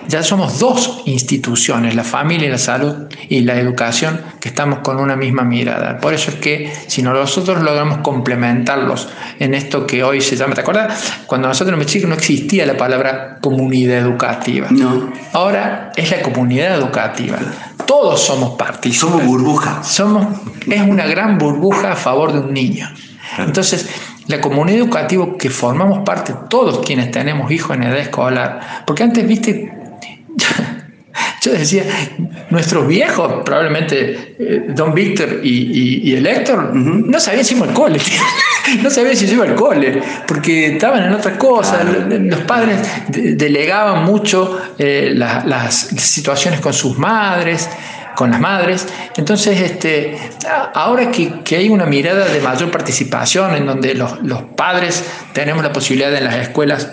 Ya 0.07 0.21
somos 0.21 0.59
dos 0.59 1.01
instituciones, 1.05 1.95
la 1.95 2.03
familia 2.03 2.47
y 2.47 2.51
la 2.51 2.59
salud 2.59 3.07
y 3.27 3.41
la 3.41 3.59
educación, 3.59 4.21
que 4.39 4.49
estamos 4.49 4.79
con 4.79 4.99
una 4.99 5.15
misma 5.15 5.41
mirada. 5.41 5.97
Por 5.97 6.13
eso 6.13 6.29
es 6.29 6.35
que 6.35 6.71
si 6.85 7.01
nosotros 7.01 7.63
logramos 7.63 7.99
complementarlos 7.99 9.09
en 9.39 9.55
esto 9.55 9.87
que 9.87 10.03
hoy 10.03 10.21
se 10.21 10.35
llama, 10.35 10.53
¿te 10.53 10.61
acuerdas? 10.61 11.23
Cuando 11.25 11.47
nosotros 11.47 11.75
me 11.75 11.87
chicos 11.87 12.07
no 12.07 12.13
existía 12.13 12.67
la 12.67 12.77
palabra 12.77 13.39
comunidad 13.41 13.97
educativa. 13.97 14.67
No. 14.69 15.11
Ahora 15.33 15.91
es 15.95 16.11
la 16.11 16.21
comunidad 16.21 16.75
educativa. 16.75 17.39
Todos 17.89 18.21
somos 18.21 18.51
partícipes. 18.51 18.99
Somos 18.99 19.25
burbuja. 19.25 19.83
Somos, 19.83 20.27
es 20.69 20.81
una 20.81 21.07
gran 21.07 21.39
burbuja 21.39 21.93
a 21.93 21.95
favor 21.95 22.31
de 22.31 22.39
un 22.41 22.53
niño. 22.53 22.87
Entonces, 23.39 23.89
la 24.27 24.39
comunidad 24.39 24.77
educativa 24.77 25.25
que 25.39 25.49
formamos 25.49 26.05
parte, 26.05 26.35
todos 26.51 26.85
quienes 26.85 27.09
tenemos 27.09 27.51
hijos 27.51 27.75
en 27.75 27.81
edad 27.81 27.97
escolar, 27.97 28.83
porque 28.85 29.01
antes, 29.01 29.27
viste, 29.27 29.73
yo 31.41 31.51
decía, 31.53 31.83
nuestros 32.49 32.87
viejos, 32.87 33.43
probablemente 33.45 34.35
eh, 34.39 34.65
Don 34.69 34.93
Víctor 34.93 35.39
y, 35.43 36.13
el 36.13 36.25
Héctor, 36.25 36.73
no 36.75 37.19
sabían 37.19 37.45
si 37.45 37.55
iba 37.55 37.65
al 37.65 37.73
cole. 37.73 37.99
no 38.83 38.89
sabían 38.89 39.15
si 39.15 39.25
iba 39.25 39.45
al 39.45 39.55
cole, 39.55 40.01
porque 40.27 40.73
estaban 40.73 41.03
en 41.03 41.13
otras 41.13 41.37
cosas. 41.37 41.85
Los 42.09 42.41
padres 42.41 42.79
delegaban 43.07 44.05
mucho 44.05 44.59
eh, 44.77 45.11
las 45.15 45.75
situaciones 45.75 46.59
con 46.59 46.73
sus 46.73 46.97
madres 46.97 47.69
con 48.15 48.31
las 48.31 48.41
madres. 48.41 48.85
Entonces, 49.15 49.61
este, 49.61 50.17
ahora 50.73 51.09
que, 51.09 51.41
que, 51.41 51.55
hay 51.55 51.69
una 51.69 51.85
mirada 51.85 52.25
de 52.25 52.41
mayor 52.41 52.69
participación 52.69 53.55
en 53.55 53.65
donde 53.65 53.93
los, 53.93 54.21
los 54.23 54.43
padres 54.57 55.05
tenemos 55.31 55.63
la 55.63 55.71
posibilidad 55.71 56.13
en 56.13 56.25
las 56.25 56.35
escuelas 56.35 56.91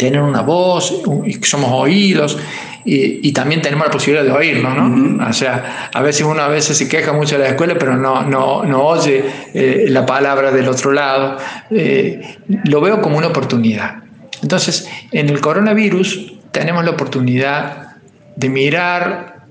tener 0.00 0.22
una 0.22 0.40
voz, 0.40 1.02
y 1.26 1.34
somos 1.44 1.70
oídos, 1.72 2.38
y, 2.84 3.32
también 3.32 3.60
tenemos 3.60 3.86
la 3.86 3.92
posibilidad 3.92 4.24
de 4.24 4.32
oírnos, 4.32 4.74
¿no? 4.74 5.28
O 5.28 5.32
sea, 5.32 5.90
a 5.92 6.00
veces 6.00 6.22
uno 6.22 6.40
a 6.40 6.48
veces 6.48 6.78
se 6.78 6.88
queja 6.88 7.12
mucho 7.12 7.36
de 7.36 7.44
la 7.44 7.50
escuela, 7.50 7.76
pero 7.78 7.96
no, 7.96 8.22
no, 8.22 8.64
no 8.64 8.82
oye 8.82 9.22
eh, 9.52 9.84
la 9.88 10.06
palabra 10.06 10.50
del 10.50 10.66
otro 10.66 10.92
lado. 10.92 11.36
Eh, 11.70 12.38
lo 12.64 12.80
veo 12.80 13.02
como 13.02 13.18
una 13.18 13.28
oportunidad. 13.28 13.96
Entonces, 14.42 14.88
en 15.12 15.28
el 15.28 15.40
coronavirus 15.40 16.32
tenemos 16.50 16.84
la 16.84 16.92
oportunidad 16.92 17.96
de 18.36 18.48
mirar 18.48 19.44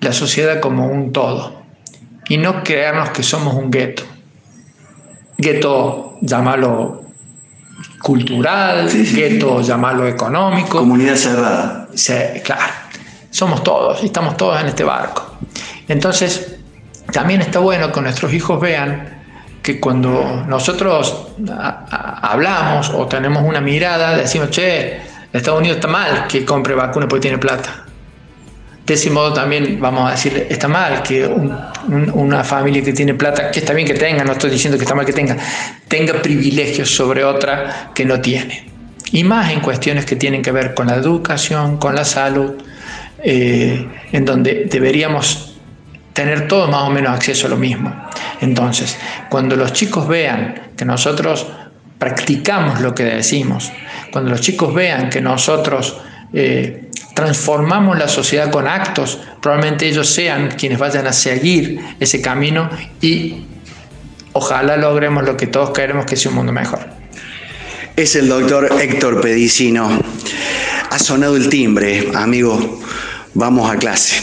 la 0.00 0.12
sociedad 0.14 0.60
como 0.60 0.86
un 0.86 1.12
todo 1.12 1.62
y 2.28 2.38
no 2.38 2.62
creernos 2.64 3.10
que 3.10 3.22
somos 3.22 3.54
un 3.54 3.70
gueto. 3.70 4.04
Gueto, 5.36 6.16
llámalo 6.22 6.99
cultural, 8.00 8.88
gueto, 9.12 9.60
llamarlo 9.60 10.06
económico. 10.06 10.78
Comunidad 10.78 11.16
cerrada. 11.16 11.88
claro, 12.42 12.72
somos 13.30 13.62
todos, 13.62 14.02
estamos 14.02 14.36
todos 14.36 14.60
en 14.60 14.68
este 14.68 14.84
barco. 14.84 15.36
Entonces, 15.86 16.56
también 17.12 17.40
está 17.40 17.58
bueno 17.58 17.92
que 17.92 18.00
nuestros 18.00 18.32
hijos 18.32 18.60
vean 18.60 19.20
que 19.62 19.78
cuando 19.78 20.44
nosotros 20.48 21.28
hablamos 21.90 22.90
o 22.90 23.06
tenemos 23.06 23.42
una 23.42 23.60
mirada, 23.60 24.16
decimos, 24.16 24.50
che, 24.50 25.00
Estados 25.32 25.60
Unidos 25.60 25.76
está 25.76 25.88
mal 25.88 26.26
que 26.26 26.44
compre 26.44 26.74
vacunas 26.74 27.08
porque 27.08 27.22
tiene 27.22 27.38
plata. 27.38 27.84
De 28.84 28.94
ese 28.94 29.10
modo 29.10 29.32
también 29.32 29.78
vamos 29.80 30.08
a 30.08 30.12
decir, 30.12 30.46
está 30.48 30.66
mal 30.66 31.02
que 31.02 31.28
una 31.88 32.44
familia 32.44 32.82
que 32.82 32.92
tiene 32.92 33.14
plata, 33.14 33.50
que 33.50 33.60
está 33.60 33.72
bien 33.72 33.86
que 33.86 33.94
tenga, 33.94 34.24
no 34.24 34.32
estoy 34.32 34.50
diciendo 34.50 34.76
que 34.78 34.84
está 34.84 34.94
mal 34.94 35.06
que 35.06 35.12
tenga, 35.12 35.36
tenga 35.88 36.20
privilegios 36.20 36.94
sobre 36.94 37.24
otra 37.24 37.90
que 37.94 38.04
no 38.04 38.20
tiene. 38.20 38.66
Y 39.12 39.24
más 39.24 39.50
en 39.50 39.60
cuestiones 39.60 40.04
que 40.04 40.16
tienen 40.16 40.42
que 40.42 40.52
ver 40.52 40.74
con 40.74 40.86
la 40.86 40.94
educación, 40.94 41.78
con 41.78 41.94
la 41.94 42.04
salud, 42.04 42.52
eh, 43.22 43.86
en 44.12 44.24
donde 44.24 44.66
deberíamos 44.70 45.58
tener 46.12 46.48
todos 46.48 46.70
más 46.70 46.82
o 46.82 46.90
menos 46.90 47.12
acceso 47.12 47.46
a 47.46 47.50
lo 47.50 47.56
mismo. 47.56 47.92
Entonces, 48.40 48.96
cuando 49.28 49.56
los 49.56 49.72
chicos 49.72 50.06
vean 50.06 50.72
que 50.76 50.84
nosotros 50.84 51.46
practicamos 51.98 52.80
lo 52.80 52.94
que 52.94 53.04
decimos, 53.04 53.72
cuando 54.10 54.30
los 54.30 54.40
chicos 54.40 54.72
vean 54.74 55.10
que 55.10 55.20
nosotros 55.20 56.00
eh, 56.32 56.90
transformamos 57.14 57.98
la 57.98 58.08
sociedad 58.08 58.50
con 58.50 58.66
actos, 58.66 59.18
probablemente 59.40 59.88
ellos 59.88 60.08
sean 60.08 60.50
quienes 60.56 60.78
vayan 60.78 61.06
a 61.06 61.12
seguir 61.12 61.80
ese 61.98 62.20
camino 62.20 62.70
y 63.00 63.44
ojalá 64.32 64.76
logremos 64.76 65.24
lo 65.24 65.36
que 65.36 65.46
todos 65.46 65.70
queremos, 65.70 66.06
que 66.06 66.16
sea 66.16 66.30
un 66.30 66.36
mundo 66.36 66.52
mejor. 66.52 66.80
Es 67.96 68.16
el 68.16 68.28
doctor 68.28 68.80
Héctor 68.80 69.20
Pedicino. 69.20 69.90
Ha 70.90 70.98
sonado 70.98 71.36
el 71.36 71.48
timbre, 71.48 72.10
amigo. 72.14 72.80
Vamos 73.34 73.70
a 73.70 73.76
clase. 73.76 74.22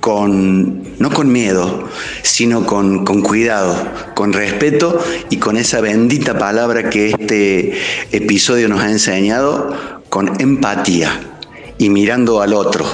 Con, 0.00 0.83
no 0.98 1.10
con 1.10 1.32
miedo, 1.32 1.88
sino 2.22 2.66
con, 2.66 3.04
con 3.04 3.22
cuidado, 3.22 3.76
con 4.14 4.32
respeto 4.32 4.98
y 5.30 5.38
con 5.38 5.56
esa 5.56 5.80
bendita 5.80 6.38
palabra 6.38 6.90
que 6.90 7.10
este 7.10 7.78
episodio 8.12 8.68
nos 8.68 8.80
ha 8.80 8.90
enseñado, 8.90 10.02
con 10.08 10.40
empatía 10.40 11.20
y 11.78 11.90
mirando 11.90 12.40
al 12.40 12.54
otro. 12.54 12.86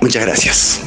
Muchas 0.00 0.24
gracias. 0.24 0.80